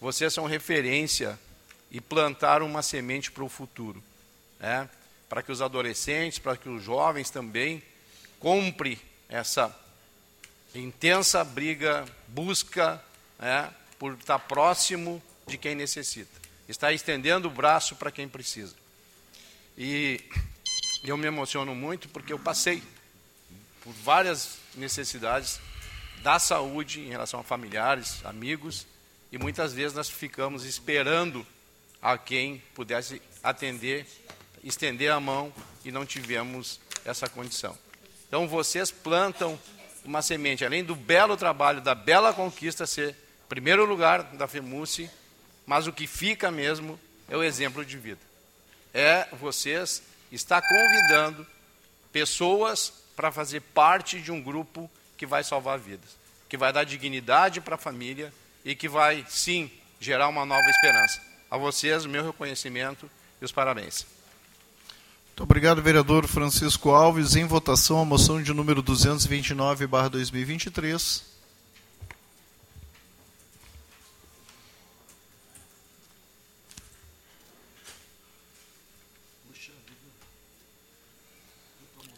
[0.00, 1.38] vocês são referência
[1.90, 4.02] e plantaram uma semente para o futuro.
[4.58, 4.88] Né?
[5.28, 7.82] Para que os adolescentes, para que os jovens também
[8.38, 8.98] compre
[9.28, 9.74] essa
[10.74, 13.02] intensa briga, busca
[13.38, 16.40] né, por estar próximo de quem necessita.
[16.68, 18.74] Está estendendo o braço para quem precisa.
[19.76, 20.20] E
[21.04, 22.82] eu me emociono muito porque eu passei
[23.82, 25.60] por várias necessidades
[26.22, 28.86] da saúde em relação a familiares, amigos,
[29.30, 31.46] e muitas vezes nós ficamos esperando
[32.00, 34.06] a quem pudesse atender,
[34.62, 35.52] estender a mão
[35.84, 37.76] e não tivemos essa condição.
[38.26, 39.58] Então vocês plantam
[40.04, 43.16] uma semente, além do belo trabalho, da bela conquista ser
[43.48, 45.10] primeiro lugar da FEMUSE,
[45.66, 48.20] mas o que fica mesmo é o exemplo de vida.
[48.92, 51.46] É vocês estar convidando
[52.12, 56.10] pessoas para fazer parte de um grupo que vai salvar vidas,
[56.48, 58.32] que vai dar dignidade para a família
[58.64, 59.70] e que vai, sim,
[60.00, 61.20] gerar uma nova esperança.
[61.50, 63.10] A vocês, o meu reconhecimento
[63.40, 64.06] e os parabéns.
[65.28, 67.34] Muito obrigado, vereador Francisco Alves.
[67.34, 71.33] Em votação, a moção de número 229, barra 2023.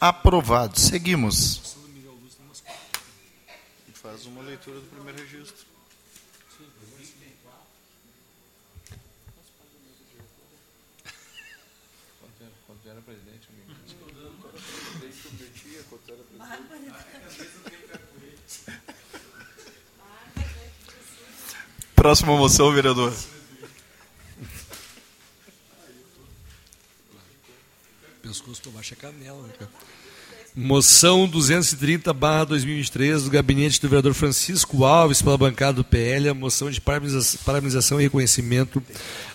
[0.01, 0.79] Aprovado.
[0.79, 1.77] Seguimos.
[3.95, 5.67] Faz uma leitura do primeiro registro.
[21.97, 23.13] Próxima moção, vereador.
[28.27, 29.71] Pescoço por baixo é canela, né, cara?
[30.53, 36.35] Moção 230 barra 2023 do gabinete do vereador Francisco Alves pela bancada do PL, a
[36.35, 38.83] moção de parabenização e reconhecimento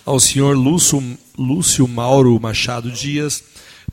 [0.04, 1.02] ao senhor Lúcio,
[1.38, 3.42] Lúcio Mauro Machado Dias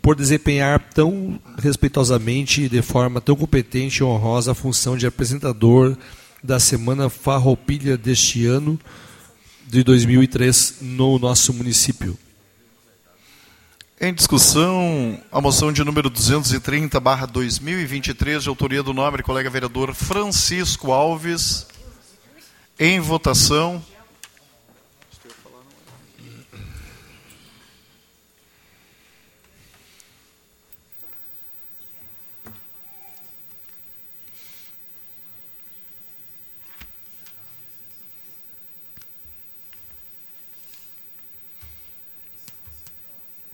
[0.02, 5.96] por desempenhar tão respeitosamente e de forma tão competente e honrosa a função de apresentador
[6.44, 8.78] da Semana Farroupilha deste ano,
[9.66, 12.18] de 2003, no nosso município.
[14.02, 19.94] Em discussão, a moção de número 230, barra 2023, de autoria do nobre colega vereador
[19.94, 21.68] Francisco Alves.
[22.80, 23.84] Em votação.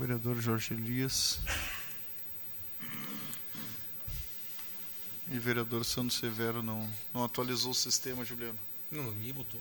[0.06, 1.40] Vereador Jorge Elias.
[5.32, 8.60] E vereador Santos Severo não, não atualizou o sistema, Juliano.
[8.91, 9.60] Não, ninguém votou.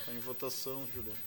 [0.00, 1.18] Está em votação, Juliano.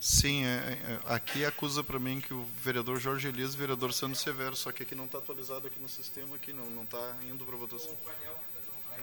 [0.00, 3.92] Sim, é, é, aqui acusa para mim que o vereador Jorge Elias e o vereador
[3.92, 7.18] Santos Severo, só que aqui não está atualizado aqui no sistema, aqui não não está
[7.30, 7.94] indo para votação.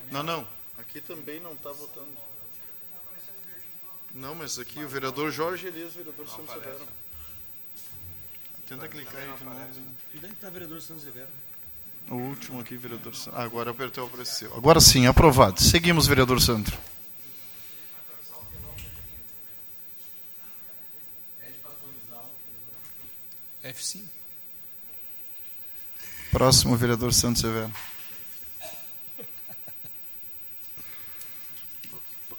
[0.09, 0.60] Não, não.
[0.77, 2.17] Aqui também não está votando.
[4.13, 6.87] Não, mas aqui o vereador Jorge Elias vereador Santos Severo.
[8.67, 9.57] Tenta clicar aí de novo.
[10.15, 11.29] Onde é que está o vereador Santos Severo?
[12.09, 13.39] O último aqui, vereador Sandro.
[13.39, 14.53] Ah, agora apertei o apareceu.
[14.55, 15.61] Agora sim, aprovado.
[15.61, 16.77] Seguimos, vereador Sandro.
[23.63, 24.03] F5.
[26.31, 27.71] Próximo, vereador Santos Severo.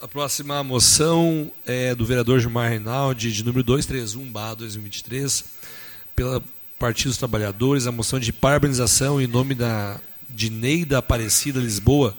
[0.03, 5.45] A próxima moção é do vereador Gilmar Reinaldi, de número 231-2023,
[6.13, 6.43] pela
[6.77, 12.17] Partido dos Trabalhadores, a moção de parabenização em nome da, de Neida Aparecida Lisboa,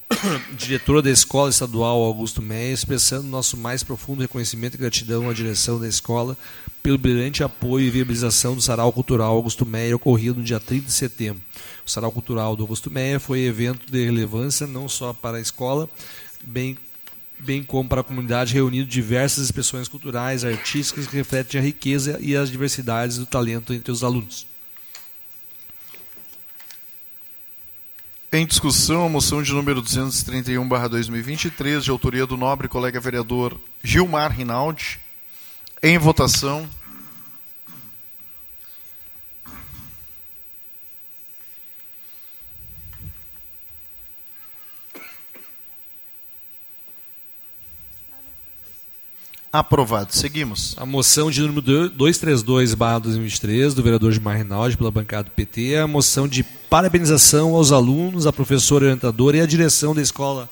[0.54, 5.80] diretora da Escola Estadual Augusto Meia, expressando nosso mais profundo reconhecimento e gratidão à direção
[5.80, 6.36] da escola
[6.82, 10.92] pelo brilhante apoio e viabilização do Sarau Cultural Augusto Meia, ocorrido no dia 30 de
[10.92, 11.42] setembro.
[11.86, 15.88] O Sarau Cultural do Augusto Meia foi evento de relevância não só para a escola,
[16.42, 16.76] bem
[17.38, 22.36] bem como para a comunidade, reunindo diversas expressões culturais, artísticas que refletem a riqueza e
[22.36, 24.46] as diversidades do talento entre os alunos.
[28.32, 34.98] Em discussão, a moção de número 231-2023, de autoria do nobre colega vereador Gilmar Rinaldi.
[35.80, 36.68] Em votação.
[49.54, 50.12] Aprovado.
[50.12, 50.74] Seguimos.
[50.76, 55.86] A moção de número 232-2023, do vereador Gilmar Rinaldi, pela bancada do PT, é a
[55.86, 60.50] moção de parabenização aos alunos, à professora orientadora e à direção da Escola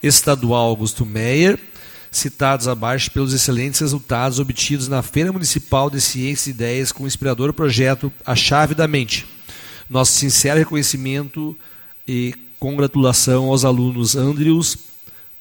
[0.00, 1.58] Estadual Augusto Meyer,
[2.08, 7.08] citados abaixo pelos excelentes resultados obtidos na Feira Municipal de Ciências e Ideias com o
[7.08, 9.26] inspirador projeto A Chave da Mente.
[9.90, 11.58] Nosso sincero reconhecimento
[12.06, 14.78] e congratulação aos alunos Andrius,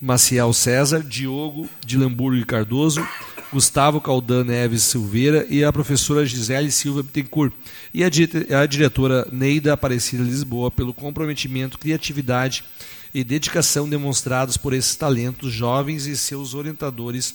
[0.01, 3.05] Maciel César, Diogo de Lamburgo Cardoso,
[3.51, 7.51] Gustavo Caldan Neves Silveira e a professora Gisele Silva Bittencourt.
[7.93, 12.63] E a, diretora Neida Aparecida Lisboa pelo comprometimento, criatividade
[13.13, 17.33] e dedicação demonstrados por esses talentos jovens e seus orientadores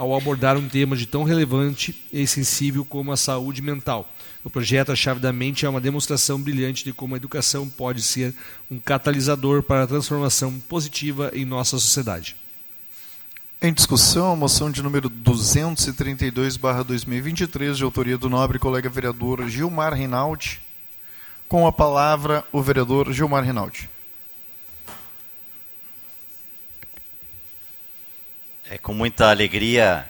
[0.00, 4.10] ao abordar um tema de tão relevante e sensível como a saúde mental.
[4.42, 8.00] O projeto A Chave da Mente é uma demonstração brilhante de como a educação pode
[8.00, 8.34] ser
[8.70, 12.34] um catalisador para a transformação positiva em nossa sociedade.
[13.60, 20.62] Em discussão, a moção de número 232-2023, de autoria do nobre colega vereador Gilmar Rinaldi.
[21.46, 23.86] Com a palavra, o vereador Gilmar Rinaldi.
[28.72, 30.08] É com muita alegria,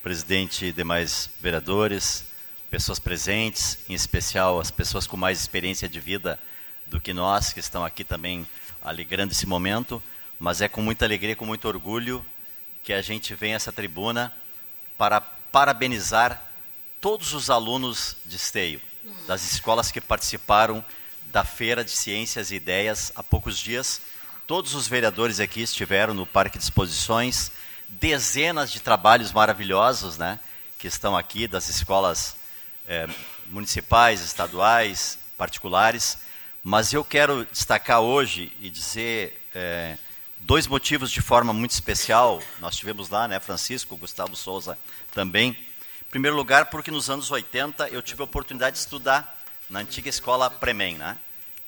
[0.00, 2.22] presidente e demais vereadores,
[2.70, 6.38] pessoas presentes, em especial as pessoas com mais experiência de vida
[6.86, 8.46] do que nós, que estão aqui também
[8.80, 10.00] alegrando esse momento,
[10.38, 12.24] mas é com muita alegria, com muito orgulho
[12.84, 14.32] que a gente vem a essa tribuna
[14.96, 16.40] para parabenizar
[17.00, 18.80] todos os alunos de Esteio,
[19.26, 20.84] das escolas que participaram
[21.32, 24.00] da Feira de Ciências e Ideias há poucos dias.
[24.46, 27.50] Todos os vereadores aqui estiveram no Parque de Exposições,
[27.90, 30.38] dezenas de trabalhos maravilhosos né,
[30.78, 32.36] que estão aqui, das escolas
[32.86, 33.08] é,
[33.48, 36.18] municipais, estaduais, particulares.
[36.62, 39.96] Mas eu quero destacar hoje e dizer é,
[40.40, 42.42] dois motivos de forma muito especial.
[42.60, 44.78] Nós tivemos lá, né, Francisco, Gustavo Souza
[45.12, 45.50] também.
[45.50, 49.38] Em primeiro lugar, porque nos anos 80 eu tive a oportunidade de estudar
[49.68, 51.16] na antiga escola Premen, né?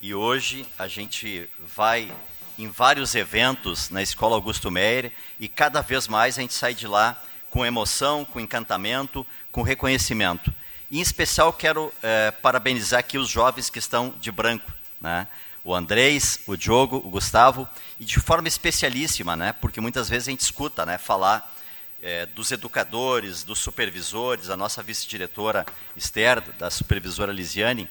[0.00, 2.12] E hoje a gente vai
[2.58, 6.86] em vários eventos na escola Augusto Meyer e cada vez mais a gente sai de
[6.86, 7.20] lá
[7.50, 10.52] com emoção, com encantamento, com reconhecimento.
[10.90, 15.26] Em especial quero é, parabenizar aqui os jovens que estão de branco, né?
[15.64, 17.68] O Andrés, o Diogo, o Gustavo
[18.00, 19.52] e de forma especialíssima, né?
[19.52, 20.98] Porque muitas vezes a gente escuta, né?
[20.98, 21.54] Falar
[22.02, 25.64] é, dos educadores, dos supervisores, a nossa vice-diretora
[25.96, 27.88] Esther, da supervisora Lisiane,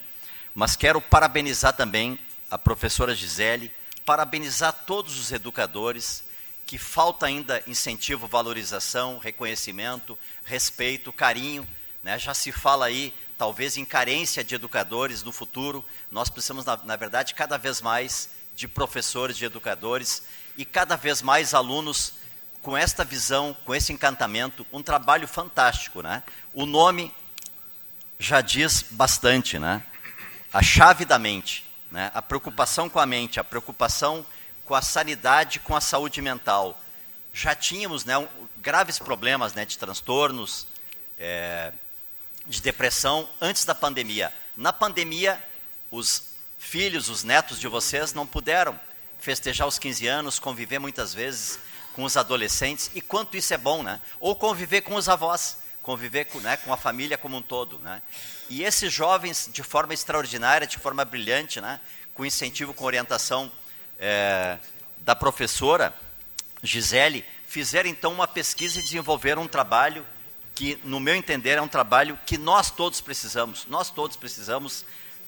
[0.54, 2.20] mas quero parabenizar também
[2.50, 3.72] a professora Gisele,
[4.12, 6.26] parabenizar todos os educadores,
[6.66, 11.66] que falta ainda incentivo, valorização, reconhecimento, respeito, carinho.
[12.04, 12.20] Né?
[12.20, 15.86] Já se fala aí, talvez, em carência de educadores no futuro.
[16.12, 20.24] Nós precisamos, na, na verdade, cada vez mais de professores, de educadores
[20.58, 22.16] e cada vez mais alunos
[22.62, 26.22] com esta visão, com esse encantamento, um trabalho fantástico, né?
[26.54, 27.14] O nome
[28.20, 29.82] já diz bastante, né?
[30.52, 32.10] A chave da mente, né?
[32.14, 34.26] A preocupação com a mente, a preocupação
[34.66, 36.80] com a sanidade, com a saúde mental.
[37.34, 38.28] Já tínhamos, né, um,
[38.58, 40.66] graves problemas, né, de transtornos,
[41.20, 41.74] é,
[42.48, 44.34] de depressão antes da pandemia.
[44.56, 45.42] Na pandemia,
[45.92, 46.24] os
[46.58, 48.80] filhos, os netos de vocês não puderam
[49.20, 51.60] festejar os 15 anos, conviver muitas vezes
[51.94, 54.00] com os adolescentes e quanto isso é bom, né?
[54.20, 58.02] Ou conviver com os avós, conviver com, né, com a família como um todo, né?
[58.50, 61.80] E esses jovens, de forma extraordinária, de forma brilhante, né,
[62.14, 63.52] com incentivo, com orientação
[64.00, 64.58] é,
[65.00, 65.94] da professora
[66.62, 70.06] Gisele, fizeram então uma pesquisa e desenvolveram um trabalho
[70.54, 73.66] que, no meu entender, é um trabalho que nós todos precisamos.
[73.68, 74.86] Nós todos precisamos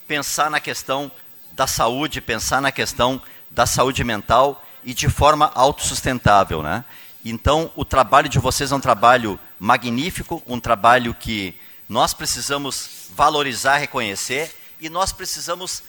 [0.08, 1.12] pensar na questão
[1.54, 6.62] da saúde, pensar na questão da saúde mental e de forma autossustentável.
[6.62, 6.84] Né?
[7.26, 11.56] Então, o trabalho de vocês é um trabalho magnífico, um trabalho que
[11.88, 15.84] nós precisamos valorizar, reconhecer e nós precisamos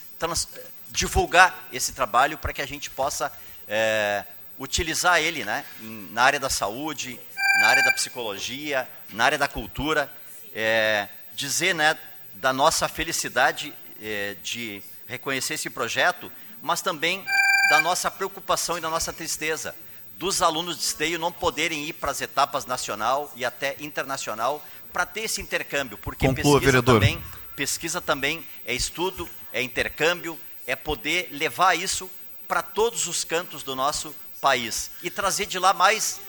[0.89, 3.29] divulgar esse trabalho para que a gente possa
[3.67, 4.23] é,
[4.57, 7.19] utilizar ele né, em, na área da saúde,
[7.59, 10.09] na área da psicologia, na área da cultura,
[10.53, 11.97] é, dizer né,
[12.35, 16.31] da nossa felicidade é, de reconhecer esse projeto,
[16.61, 17.25] mas também
[17.69, 19.75] da nossa preocupação e da nossa tristeza
[20.17, 25.05] dos alunos de esteio não poderem ir para as etapas nacional e até internacional para
[25.05, 26.95] ter esse intercâmbio, porque Conclua, pesquisa vereador.
[26.95, 27.23] também,
[27.55, 32.09] pesquisa também é estudo, é intercâmbio, é poder levar isso
[32.47, 36.19] para todos os cantos do nosso país e trazer de lá mais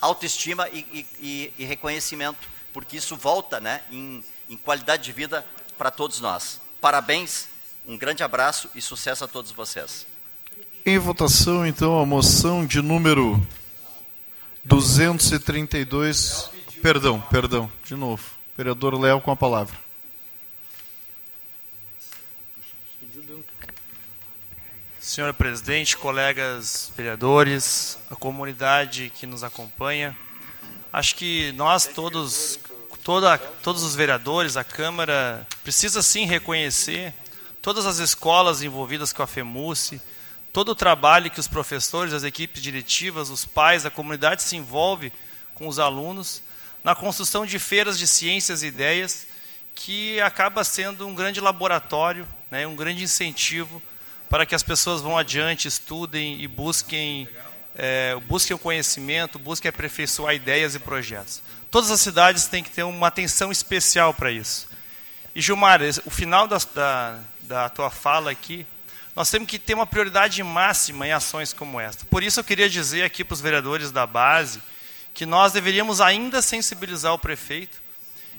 [0.00, 5.46] autoestima e, e, e reconhecimento, porque isso volta né, em, em qualidade de vida
[5.78, 6.60] para todos nós.
[6.80, 7.48] Parabéns,
[7.86, 10.06] um grande abraço e sucesso a todos vocês.
[10.88, 13.44] Em votação, então, a moção de número
[14.64, 16.48] 232.
[16.80, 18.22] Perdão, perdão, de novo.
[18.56, 19.76] Vereador Léo com a palavra.
[25.00, 30.16] Senhor presidente, colegas vereadores, a comunidade que nos acompanha,
[30.92, 32.60] acho que nós todos,
[33.02, 37.12] toda, todos os vereadores, a Câmara, precisa sim reconhecer
[37.60, 40.00] todas as escolas envolvidas com a FEMUSE,
[40.56, 45.12] todo o trabalho que os professores, as equipes diretivas, os pais, a comunidade se envolve
[45.52, 46.42] com os alunos
[46.82, 49.26] na construção de feiras de ciências e ideias,
[49.74, 53.82] que acaba sendo um grande laboratório, né, um grande incentivo
[54.30, 57.28] para que as pessoas vão adiante, estudem e busquem,
[57.74, 61.42] é, busquem o conhecimento, busquem aperfeiçoar ideias e projetos.
[61.70, 64.66] Todas as cidades têm que ter uma atenção especial para isso.
[65.34, 68.66] E Gilmar, o final da, da, da tua fala aqui,
[69.16, 72.04] nós temos que ter uma prioridade máxima em ações como esta.
[72.04, 74.62] Por isso eu queria dizer aqui para os vereadores da base
[75.14, 77.80] que nós deveríamos ainda sensibilizar o prefeito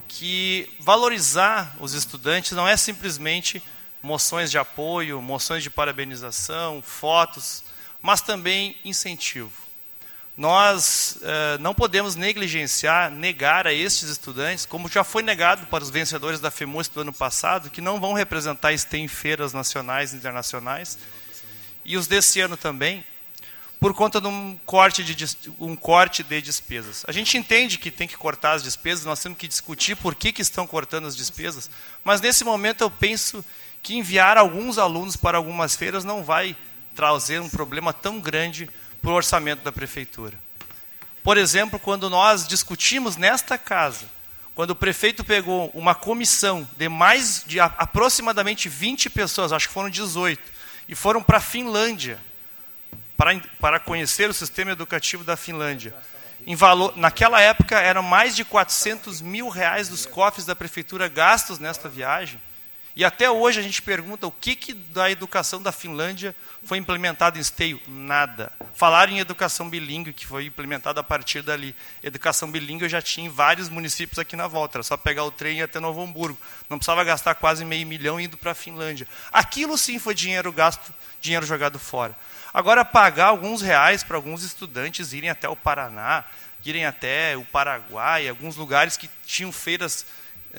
[0.08, 3.62] que valorizar os estudantes não é simplesmente
[4.02, 7.64] moções de apoio, moções de parabenização, fotos,
[8.02, 9.67] mas também incentivo.
[10.38, 15.90] Nós eh, não podemos negligenciar, negar a estes estudantes, como já foi negado para os
[15.90, 20.16] vencedores da FEMUS do ano passado, que não vão representar STEM em feiras nacionais e
[20.16, 21.00] internacionais,
[21.84, 23.04] e os desse ano também,
[23.80, 27.04] por conta de um corte de, um corte de despesas.
[27.08, 30.32] A gente entende que tem que cortar as despesas, nós temos que discutir por que,
[30.32, 31.68] que estão cortando as despesas,
[32.04, 33.44] mas nesse momento eu penso
[33.82, 36.56] que enviar alguns alunos para algumas feiras não vai
[36.96, 38.70] trazer um problema tão grande
[39.02, 40.38] para o orçamento da prefeitura.
[41.24, 44.06] Por exemplo, quando nós discutimos nesta casa,
[44.56, 49.90] quando o prefeito pegou uma comissão de mais de aproximadamente 20 pessoas, acho que foram
[49.90, 50.42] 18,
[50.88, 52.18] e foram para a Finlândia
[53.18, 55.94] para, para conhecer o sistema educativo da Finlândia.
[56.46, 61.60] Em valor, naquela época eram mais de 400 mil reais dos cofres da prefeitura gastos
[61.60, 62.40] nesta viagem.
[62.98, 67.38] E até hoje a gente pergunta o que, que da educação da Finlândia foi implementado
[67.38, 67.80] em esteio?
[67.88, 68.52] Nada.
[68.74, 71.76] Falaram em educação bilíngue, que foi implementada a partir dali.
[72.02, 74.78] Educação bilíngue eu já tinha em vários municípios aqui na volta.
[74.80, 76.40] Era só pegar o trem e ir até Novo Hamburgo.
[76.68, 79.08] Não precisava gastar quase meio milhão indo para a Finlândia.
[79.32, 80.92] Aquilo sim foi dinheiro gasto,
[81.22, 82.18] dinheiro jogado fora.
[82.52, 86.26] Agora, pagar alguns reais para alguns estudantes irem até o Paraná,
[86.66, 90.04] irem até o Paraguai, alguns lugares que tinham feiras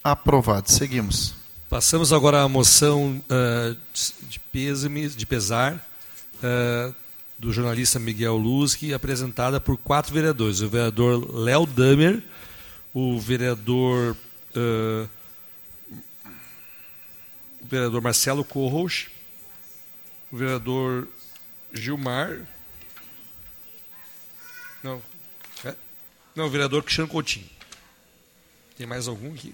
[0.04, 0.72] Aprovado.
[0.72, 1.39] Seguimos.
[1.70, 5.76] Passamos agora à moção uh, de, de pesar
[6.38, 6.96] uh,
[7.38, 10.62] do jornalista Miguel Luzki, apresentada por quatro vereadores.
[10.62, 12.24] O vereador Léo Damer,
[12.92, 14.18] o vereador,
[14.56, 15.08] uh,
[17.62, 19.06] o vereador Marcelo Corros,
[20.32, 21.08] o vereador
[21.72, 22.48] Gilmar.
[24.82, 25.00] Não,
[25.64, 25.76] é,
[26.36, 27.48] não o vereador Cristiano Coutinho.
[28.76, 29.54] Tem mais algum aqui?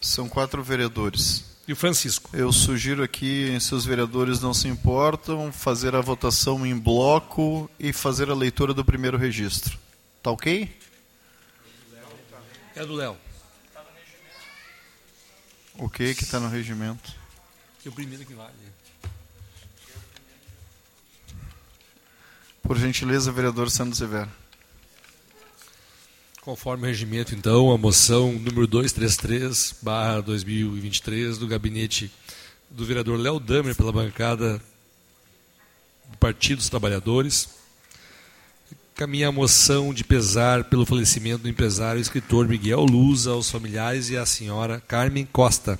[0.00, 1.44] São quatro vereadores.
[1.66, 2.30] E o Francisco?
[2.32, 7.92] Eu sugiro aqui, se os vereadores não se importam, fazer a votação em bloco e
[7.92, 9.78] fazer a leitura do primeiro registro.
[10.22, 10.74] Tá ok?
[12.74, 13.16] É do Léo.
[15.74, 17.14] O que que está no regimento?
[17.82, 18.52] Que o primeiro que vale.
[22.62, 24.30] Por gentileza, vereador Sandro Severo.
[26.48, 32.10] Conforme o regimento, então, a moção número 233, barra 2023, do gabinete
[32.70, 34.58] do vereador Léo Damer, pela bancada
[36.10, 37.50] do Partido dos Trabalhadores,
[38.94, 44.08] caminha a moção de pesar pelo falecimento do empresário e escritor Miguel Luz aos familiares
[44.08, 45.78] e à senhora Carmen Costa,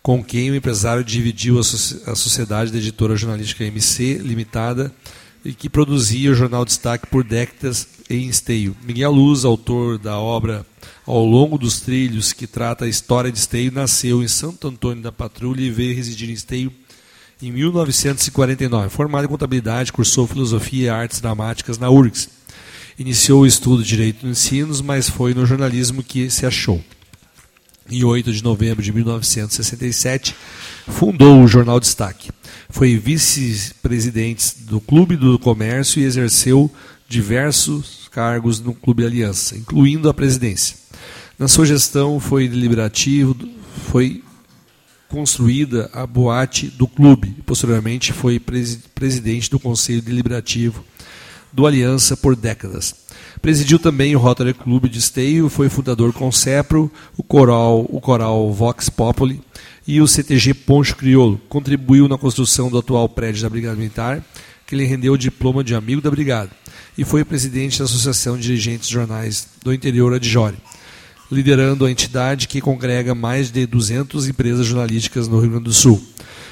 [0.00, 4.94] com quem o empresário dividiu a sociedade da editora jornalística MC Limitada
[5.44, 8.76] e que produzia o jornal Destaque por décadas em Esteio.
[8.82, 10.64] Miguel Luz, autor da obra
[11.06, 15.12] Ao Longo dos Trilhos, que trata a história de Esteio, nasceu em Santo Antônio da
[15.12, 16.72] Patrulha e veio residir em Esteio
[17.40, 18.88] em 1949.
[18.88, 22.28] Formado em contabilidade, cursou filosofia e artes dramáticas na URGS.
[22.98, 26.82] Iniciou o estudo de direito no ensino, mas foi no jornalismo que se achou.
[27.90, 30.34] Em 8 de novembro de 1967,
[30.88, 32.30] fundou o jornal Destaque.
[32.68, 36.70] Foi vice-presidente do Clube do Comércio e exerceu
[37.08, 40.76] diversos cargos no Clube Aliança, incluindo a presidência.
[41.38, 43.36] Na sua gestão foi deliberativo,
[43.90, 44.22] foi
[45.08, 47.36] construída a boate do clube.
[47.46, 48.40] Posteriormente foi
[48.94, 50.84] presidente do Conselho Deliberativo
[51.52, 52.94] do Aliança por décadas.
[53.40, 58.52] Presidiu também o Rotary Clube de Esteio, foi fundador com Cepro, o coral, o coral
[58.52, 59.40] Vox Populi
[59.88, 61.40] e o CTG Poncho Crioulo.
[61.48, 64.22] Contribuiu na construção do atual prédio da Brigada Militar,
[64.66, 66.50] que lhe rendeu o diploma de amigo da Brigada,
[66.96, 70.58] e foi presidente da Associação de Dirigentes de Jornais do Interior Adjore,
[71.32, 76.04] liderando a entidade que congrega mais de 200 empresas jornalísticas no Rio Grande do Sul.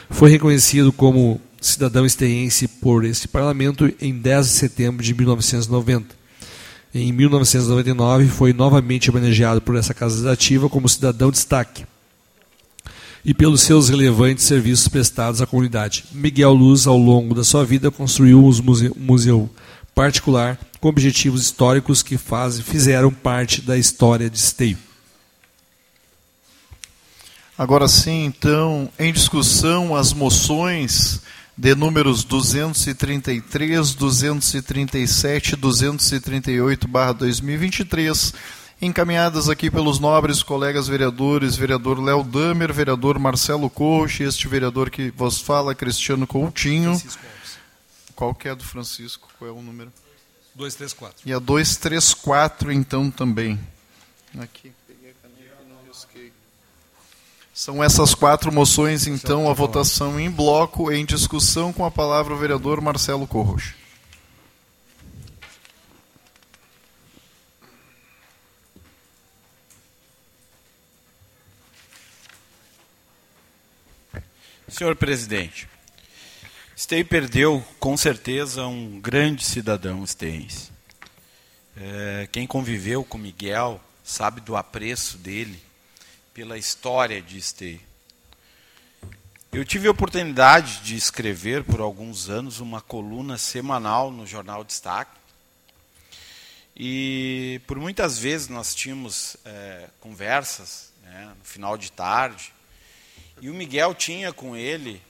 [0.09, 6.17] Foi reconhecido como cidadão esteense por este parlamento em 10 de setembro de 1990.
[6.95, 11.85] Em 1999, foi novamente homenageado por essa casa legislativa como cidadão destaque
[13.27, 16.05] e pelos seus relevantes serviços prestados à comunidade.
[16.13, 18.53] Miguel Luz, ao longo da sua vida, construiu um
[18.97, 19.51] museu
[19.93, 24.79] particular com objetivos históricos que faz, fizeram parte da história de Esteio.
[27.59, 31.21] Agora sim, então, em discussão as moções
[31.59, 38.35] de números 233, 237 e 238/2023,
[38.81, 45.11] encaminhadas aqui pelos nobres colegas vereadores, vereador Léo Damer, vereador Marcelo Coach, este vereador que
[45.11, 47.01] vos fala, Cristiano Coutinho.
[48.15, 49.29] Qual que é do Francisco?
[49.39, 49.93] Qual é o número?
[50.55, 51.29] 234.
[51.29, 53.59] E a 234 então também.
[54.39, 54.73] Aqui.
[57.57, 62.37] São essas quatro moções, então, a votação em bloco, em discussão, com a palavra o
[62.37, 63.75] vereador Marcelo Corrocha.
[74.77, 75.67] Senhor presidente,
[76.77, 80.71] Esteio perdeu, com certeza, um grande cidadão esteense.
[81.75, 85.59] É, quem conviveu com Miguel sabe do apreço dele
[86.35, 87.81] pela história de Esteio.
[89.51, 95.19] Eu tive a oportunidade de escrever por alguns anos uma coluna semanal no jornal Destaque.
[96.77, 102.53] E por muitas vezes nós tínhamos é, conversas né, no final de tarde.
[103.41, 105.03] E o Miguel tinha com ele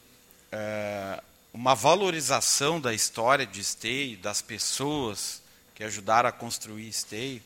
[0.50, 1.22] é,
[1.52, 5.40] uma valorização da história de Esteio, das pessoas
[5.74, 7.40] que ajudaram a construir Esteio.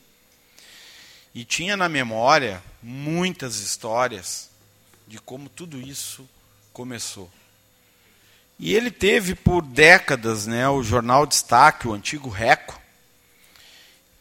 [1.34, 4.48] E tinha na memória muitas histórias
[5.06, 6.26] de como tudo isso
[6.72, 7.30] começou.
[8.58, 12.80] E ele teve por décadas né, o jornal Destaque, o antigo Reco,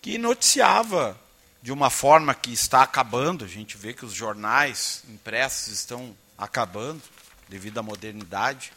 [0.02, 1.20] que noticiava
[1.62, 3.46] de uma forma que está acabando.
[3.46, 7.02] A gente vê que os jornais impressos estão acabando
[7.48, 8.72] devido à modernidade.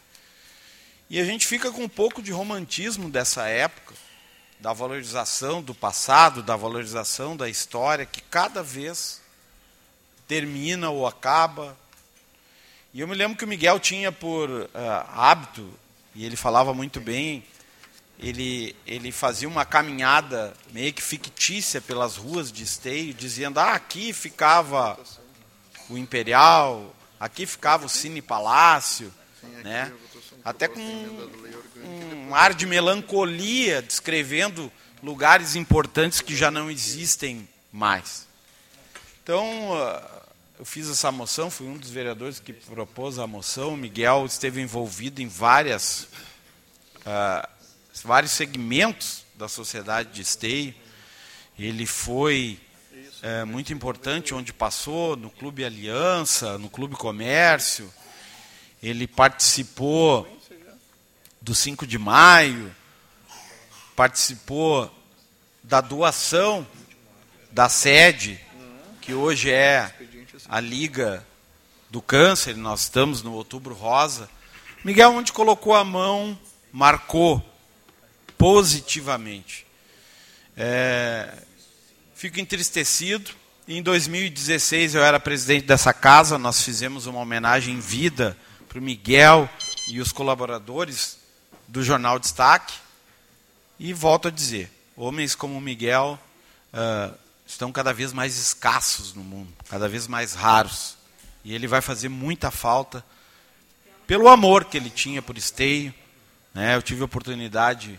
[1.08, 3.94] E a gente fica com um pouco de romantismo dessa época
[4.62, 9.20] da valorização do passado, da valorização da história, que cada vez
[10.28, 11.76] termina ou acaba.
[12.94, 14.68] E eu me lembro que o Miguel tinha por uh,
[15.08, 15.68] hábito,
[16.14, 17.44] e ele falava muito bem,
[18.20, 24.12] ele, ele fazia uma caminhada meio que fictícia pelas ruas de Esteio, dizendo: ah, aqui
[24.12, 24.96] ficava
[25.90, 29.14] o Imperial, aqui ficava o Cine Palácio,
[29.62, 29.92] né?
[30.44, 38.26] até com um ar de melancolia, descrevendo lugares importantes que já não existem mais.
[39.22, 39.46] Então,
[39.76, 40.22] ah,
[40.58, 43.74] eu fiz essa moção, fui um dos vereadores que propôs a moção.
[43.74, 46.08] O Miguel esteve envolvido em várias,
[47.06, 47.48] uh,
[48.02, 50.74] vários segmentos da sociedade de Esteio.
[51.56, 52.58] Ele foi
[53.22, 57.92] uh, muito importante onde passou, no Clube Aliança, no Clube Comércio.
[58.82, 60.26] Ele participou
[61.40, 62.74] do 5 de maio,
[63.94, 64.92] participou
[65.62, 66.66] da doação
[67.50, 68.40] da sede,
[69.00, 69.92] que hoje é
[70.48, 71.24] a Liga
[71.90, 74.28] do Câncer, nós estamos no Outubro Rosa.
[74.84, 76.38] Miguel, onde colocou a mão,
[76.72, 77.44] marcou
[78.36, 79.66] positivamente.
[80.56, 81.32] É,
[82.22, 83.32] fico entristecido.
[83.66, 88.38] Em 2016 eu era presidente dessa casa, nós fizemos uma homenagem em vida
[88.68, 89.50] para o Miguel
[89.88, 91.18] e os colaboradores
[91.66, 92.74] do jornal Destaque.
[93.76, 96.16] E volto a dizer: homens como Miguel
[96.72, 97.12] uh,
[97.44, 100.96] estão cada vez mais escassos no mundo, cada vez mais raros.
[101.44, 103.04] E ele vai fazer muita falta
[104.06, 105.92] pelo amor que ele tinha por Esteio.
[106.54, 106.76] Né?
[106.76, 107.98] Eu tive a oportunidade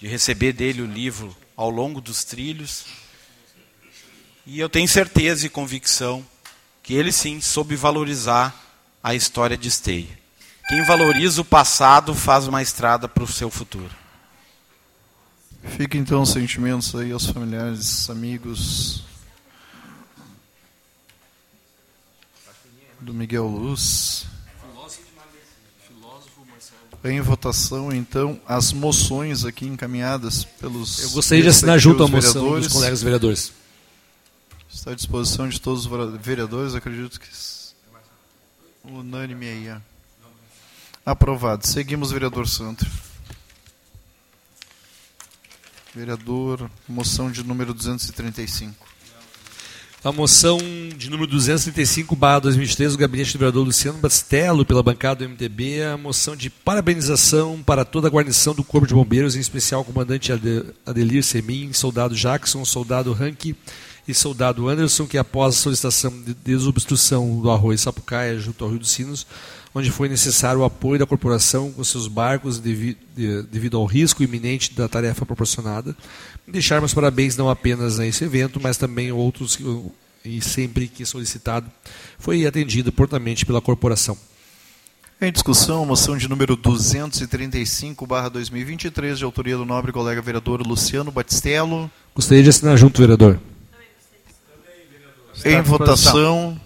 [0.00, 2.86] de receber dele o livro ao longo dos trilhos.
[4.52, 6.26] E eu tenho certeza e convicção
[6.82, 8.52] que ele sim soube valorizar
[9.00, 10.08] a história de Esteio.
[10.68, 13.94] Quem valoriza o passado faz uma estrada para o seu futuro.
[15.76, 19.04] Fica então os sentimentos aí aos familiares, amigos
[22.98, 24.26] do Miguel Luz.
[27.04, 31.04] Em votação, então, as moções aqui encaminhadas pelos.
[31.04, 32.64] Eu gostaria de assinar junto a moção vereadores.
[32.64, 33.59] dos colegas vereadores.
[34.80, 37.28] Está à disposição de todos os vereadores, acredito que
[38.82, 39.76] Unânime aí.
[41.04, 41.66] Aprovado.
[41.66, 42.86] Seguimos, vereador Santo.
[45.94, 48.74] Vereador, moção de número 235.
[50.02, 50.56] A moção
[50.96, 55.82] de número 235, barra 2023, do gabinete do vereador Luciano Bastello, pela bancada do MDB,
[55.82, 59.84] a moção de parabenização para toda a guarnição do Corpo de Bombeiros, em especial o
[59.84, 63.54] comandante Ade- Adelir Semin, soldado Jackson, soldado Rank
[64.08, 68.80] e soldado Anderson, que após a solicitação de desobstrução do arroz Sapucaia junto ao Rio
[68.80, 69.26] dos Sinos,
[69.74, 74.22] onde foi necessário o apoio da corporação com seus barcos devi- de- devido ao risco
[74.22, 75.96] iminente da tarefa proporcionada.
[76.46, 79.58] Deixar meus parabéns não apenas a esse evento, mas também outros
[80.24, 81.70] e sempre que solicitado
[82.18, 84.18] foi atendido prontamente pela corporação.
[85.22, 91.10] Em discussão, moção de número 235, barra 2023, de autoria do nobre colega vereador Luciano
[91.12, 91.90] Batistello.
[92.14, 93.38] Gostaria de assinar junto, vereador.
[95.44, 95.64] Em à disposição.
[95.64, 96.60] votação.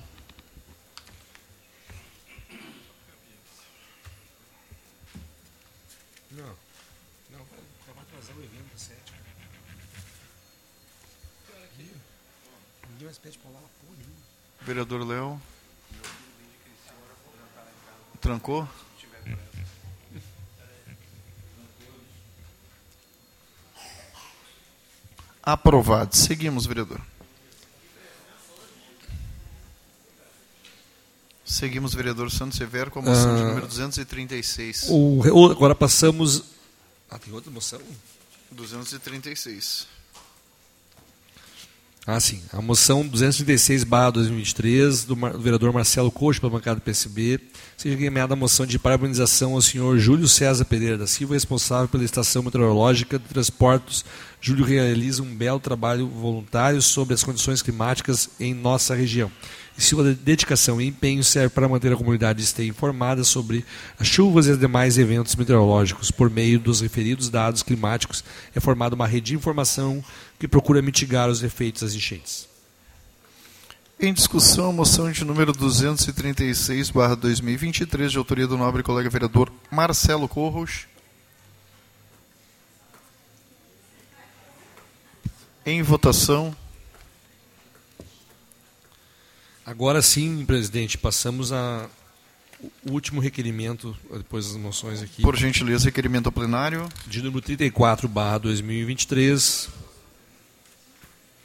[14.65, 15.41] Vereador Léo.
[18.19, 18.67] Trancou?
[25.43, 26.17] Aprovado.
[26.17, 27.01] Seguimos, vereador.
[31.45, 34.87] Seguimos, vereador Santos Severo, com a moção de Ah, número 236.
[34.89, 36.43] O, o- agora passamos.
[37.11, 37.81] Ah, tem outra moção?
[38.51, 39.87] 236.
[42.07, 42.43] Ah, sim.
[42.53, 47.41] A moção 236-2023, do, vereador Marcelo Coxa, pela bancada do PSB,
[47.79, 52.05] seja encaminhada a moção de parabenização ao senhor Júlio César Pereira da Silva, responsável pela
[52.05, 54.05] Estação Meteorológica de Transportes.
[54.39, 59.33] Júlio realiza um belo trabalho voluntário sobre as condições climáticas em nossa região.
[59.77, 63.65] E sua dedicação e empenho serve para manter a comunidade de esteja informada sobre
[63.99, 66.13] as chuvas e os demais eventos meteorológicos.
[66.13, 68.23] Por meio dos referidos dados climáticos,
[68.55, 70.05] é formada uma rede de informação
[70.45, 72.47] que procura mitigar os efeitos das enchentes.
[73.99, 80.29] Em discussão, moção de número 236, barra 2023, de autoria do nobre colega vereador Marcelo
[80.29, 80.87] Corros.
[85.65, 86.55] Em votação.
[89.65, 91.89] Agora sim, presidente, passamos a
[92.87, 96.87] o último requerimento, depois das moções aqui, Por gentileza, requerimento ao plenário.
[97.07, 99.84] de número 34, barra 2023.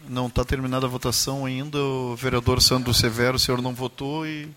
[0.09, 1.77] Não está terminada a votação ainda.
[1.77, 4.49] O vereador Sandro Severo, o senhor não votou e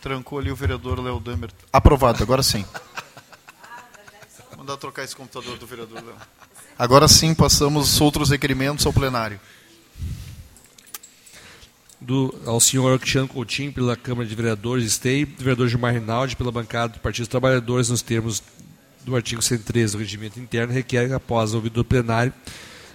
[0.00, 1.50] trancou ali o vereador Léo Damer.
[1.70, 2.64] Aprovado, agora sim.
[4.48, 6.16] Vou mandar trocar esse computador do vereador Léo.
[6.78, 9.38] Agora sim, passamos outros requerimentos ao plenário.
[12.00, 16.94] do, ao senhor Cristiano Coutinho pela Câmara de Vereadores do vereador Gilmar Rinaldi pela bancada
[16.94, 18.42] do Partido dos Trabalhadores nos termos
[19.04, 22.32] do artigo 113 do regimento interno, requer que após ouvido do plenário,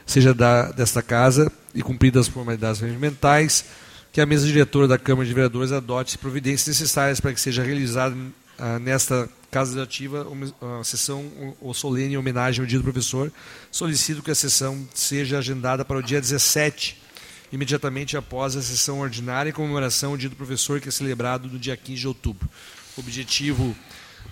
[0.07, 3.65] seja da, desta casa e cumpridas as formalidades regimentais,
[4.11, 8.15] que a mesa diretora da Câmara de Vereadores adote providências necessárias para que seja realizada
[8.57, 11.23] ah, nesta casa legislativa uma, a sessão
[11.61, 13.31] ou solene em homenagem ao dia do professor.
[13.69, 17.05] Solicito que a sessão seja agendada para o dia 17
[17.51, 21.57] imediatamente após a sessão ordinária em comemoração ao Dia do Professor, que é celebrado no
[21.57, 22.49] dia 15 de outubro.
[22.95, 23.75] O objetivo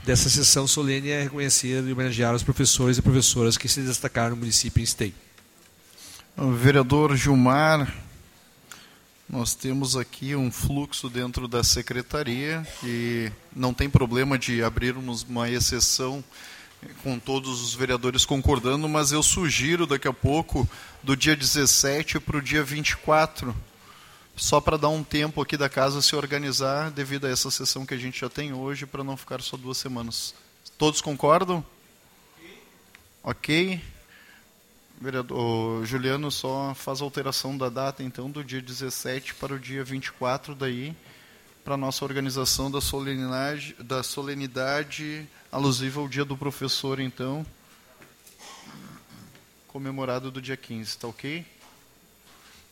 [0.03, 4.37] dessa sessão solene é reconhecer e homenagear os professores e professoras que se destacaram no
[4.37, 5.24] município em Esteio.
[6.37, 7.95] Vereador Gilmar,
[9.27, 15.49] nós temos aqui um fluxo dentro da secretaria e não tem problema de abrirmos uma
[15.49, 16.21] exceção
[17.01, 20.67] com todos os vereadores concordando, mas eu sugiro daqui a pouco
[21.01, 23.55] do dia 17 para o dia 24,
[24.35, 27.93] só para dar um tempo aqui da casa se organizar devido a essa sessão que
[27.93, 30.35] a gente já tem hoje, para não ficar só duas semanas.
[30.77, 31.65] Todos concordam?
[33.23, 33.94] Ok.
[34.99, 40.55] Vereador Juliano só faz alteração da data, então, do dia 17 para o dia 24,
[40.55, 40.95] daí,
[41.63, 47.45] para a nossa organização da solenidade, da solenidade alusiva ao dia do professor, então,
[49.67, 51.45] comemorado do dia 15, tá ok?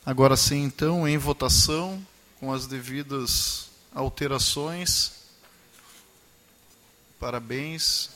[0.05, 2.05] Agora sim, então, em votação,
[2.39, 5.13] com as devidas alterações.
[7.19, 8.09] Parabéns.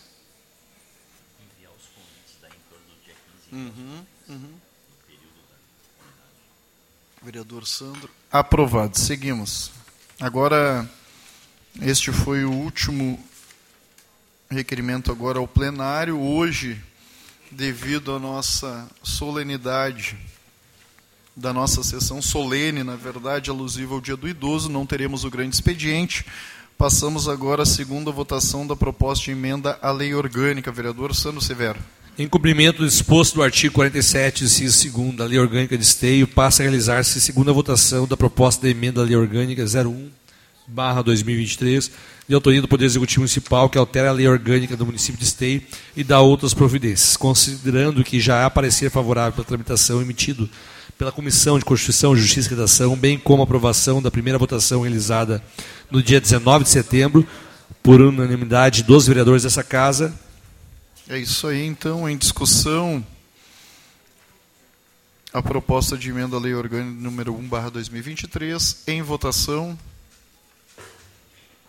[3.57, 4.53] Uhum, uhum.
[7.23, 8.09] Vereador Sandro.
[8.31, 8.99] Aprovado.
[8.99, 9.71] Seguimos.
[10.19, 10.87] Agora,
[11.81, 13.19] este foi o último
[14.47, 16.19] requerimento agora ao plenário.
[16.19, 16.79] Hoje,
[17.49, 20.15] devido à nossa solenidade
[21.35, 25.55] da nossa sessão solene, na verdade, alusiva ao Dia do Idoso, não teremos o grande
[25.55, 26.25] expediente,
[26.77, 30.71] Passamos agora à segunda votação da proposta de emenda à lei orgânica.
[30.71, 31.79] Vereador Sandro Severo.
[32.19, 36.63] Em cumprimento do disposto do artigo 47, inciso 2 da Lei Orgânica de Esteio, passa
[36.63, 40.09] a realizar-se segunda votação da proposta de emenda à Lei Orgânica 01,
[40.65, 41.91] barra 2023,
[42.27, 45.61] de autoria do Poder Executivo Municipal, que altera a Lei Orgânica do município de Esteio
[45.95, 50.49] e dá outras providências, considerando que já há parecer favorável para a tramitação emitido
[50.97, 55.39] pela Comissão de Constituição, Justiça e Redação, bem como a aprovação da primeira votação realizada
[55.91, 57.27] no dia 19 de setembro,
[57.83, 60.15] por unanimidade dos vereadores dessa Casa,
[61.09, 63.05] é isso aí, então, em discussão,
[65.31, 69.77] a proposta de emenda à Lei Orgânica número 1, barra 2023, em votação.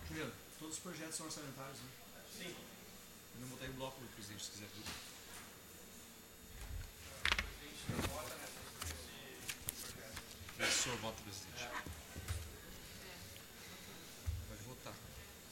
[0.09, 1.87] Juliano, todos os projetos são orçamentários, né?
[2.37, 2.53] Sim.
[3.39, 4.67] Eu vou botar em bloco, presidente, se quiser.
[10.59, 11.69] O senhor vota, presidente.
[14.49, 14.93] Pode votar.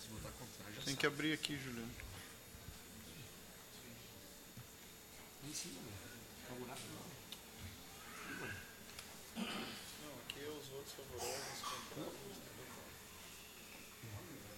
[0.01, 2.06] Se votar contrário, já Tem que abrir aqui, Juliano.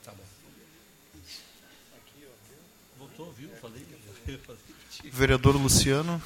[0.04, 0.24] Tá bom.
[2.98, 3.50] Votou, viu?
[3.62, 3.86] Falei.
[5.06, 6.22] Vereador Luciano.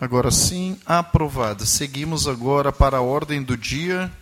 [0.00, 1.66] Agora sim, aprovada.
[1.66, 4.12] Seguimos agora para a ordem do dia.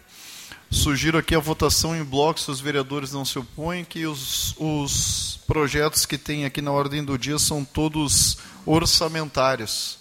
[0.71, 5.26] Sugiro aqui a votação em bloco, se os vereadores não se opõem, que os, os
[5.47, 9.99] projetos que tem aqui na ordem do dia são todos orçamentários.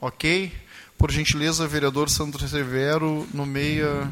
[0.00, 0.52] Ok?
[0.96, 4.10] Por gentileza, vereador Sandro Severo, nomeia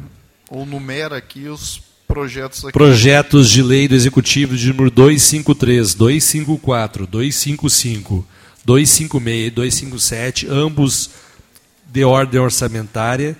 [0.51, 2.73] ou numera aqui os projetos aqui.
[2.73, 8.27] Projetos de lei do Executivo de número 253, 254, 255,
[8.65, 11.11] 256 e 257, ambos
[11.86, 13.36] de ordem orçamentária,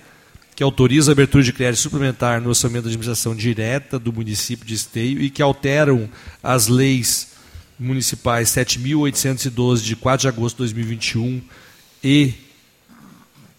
[0.57, 4.73] que autorizam a abertura de crédito suplementar no orçamento da administração direta do município de
[4.73, 6.09] Esteio e que alteram
[6.41, 7.33] as leis
[7.79, 11.43] municipais 7.812 de 4 de agosto de 2021
[12.03, 12.33] e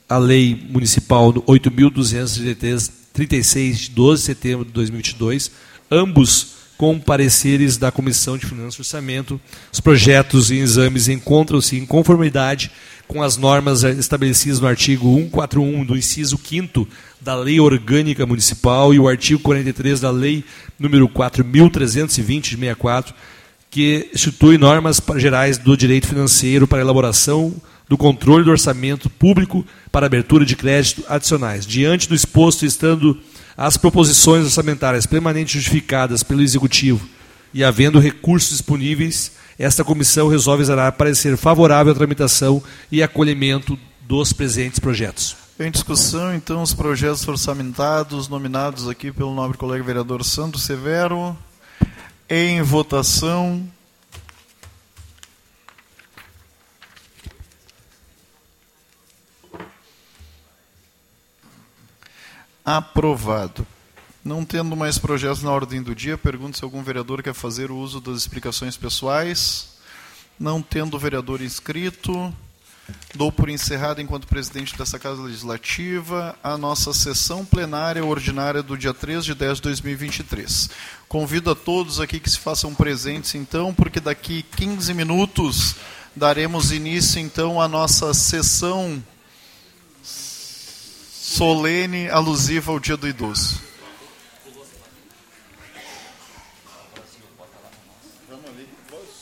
[0.08, 5.52] a lei municipal 8.236 de 12 de setembro de 2022,
[5.88, 9.40] ambos com pareceres da Comissão de Finanças e Orçamento.
[9.72, 12.70] Os projetos e exames encontram-se em conformidade
[13.08, 16.86] com as normas estabelecidas no artigo 141 do inciso 5
[17.20, 20.44] da Lei Orgânica Municipal e o artigo 43 da Lei
[20.78, 23.14] número 4.320 de 64,
[23.68, 27.52] que institui normas gerais do direito financeiro para elaboração
[27.88, 31.66] do controle do orçamento público para abertura de crédito adicionais.
[31.66, 33.18] Diante do exposto, estando
[33.58, 37.08] as proposições orçamentárias permanentes justificadas pelo Executivo
[37.52, 42.62] e havendo recursos disponíveis, esta comissão resolve dar parecer favorável à tramitação
[42.92, 43.76] e acolhimento
[44.06, 45.36] dos presentes projetos.
[45.58, 51.36] Em discussão, então, os projetos orçamentados, nominados aqui pelo nobre colega vereador Sandro Severo.
[52.30, 53.66] Em votação.
[62.68, 63.66] Aprovado.
[64.22, 67.76] Não tendo mais projetos na ordem do dia, pergunto se algum vereador quer fazer o
[67.78, 69.70] uso das explicações pessoais.
[70.38, 72.30] Não tendo vereador inscrito,
[73.14, 78.92] dou por encerrada, enquanto presidente dessa Casa Legislativa, a nossa sessão plenária ordinária do dia
[78.92, 80.68] 3 de 10 de 2023.
[81.08, 85.76] Convido a todos aqui que se façam presentes, então, porque daqui 15 minutos
[86.14, 89.02] daremos início, então, à nossa sessão
[91.28, 93.60] solene alusiva ao Dia do Idoso.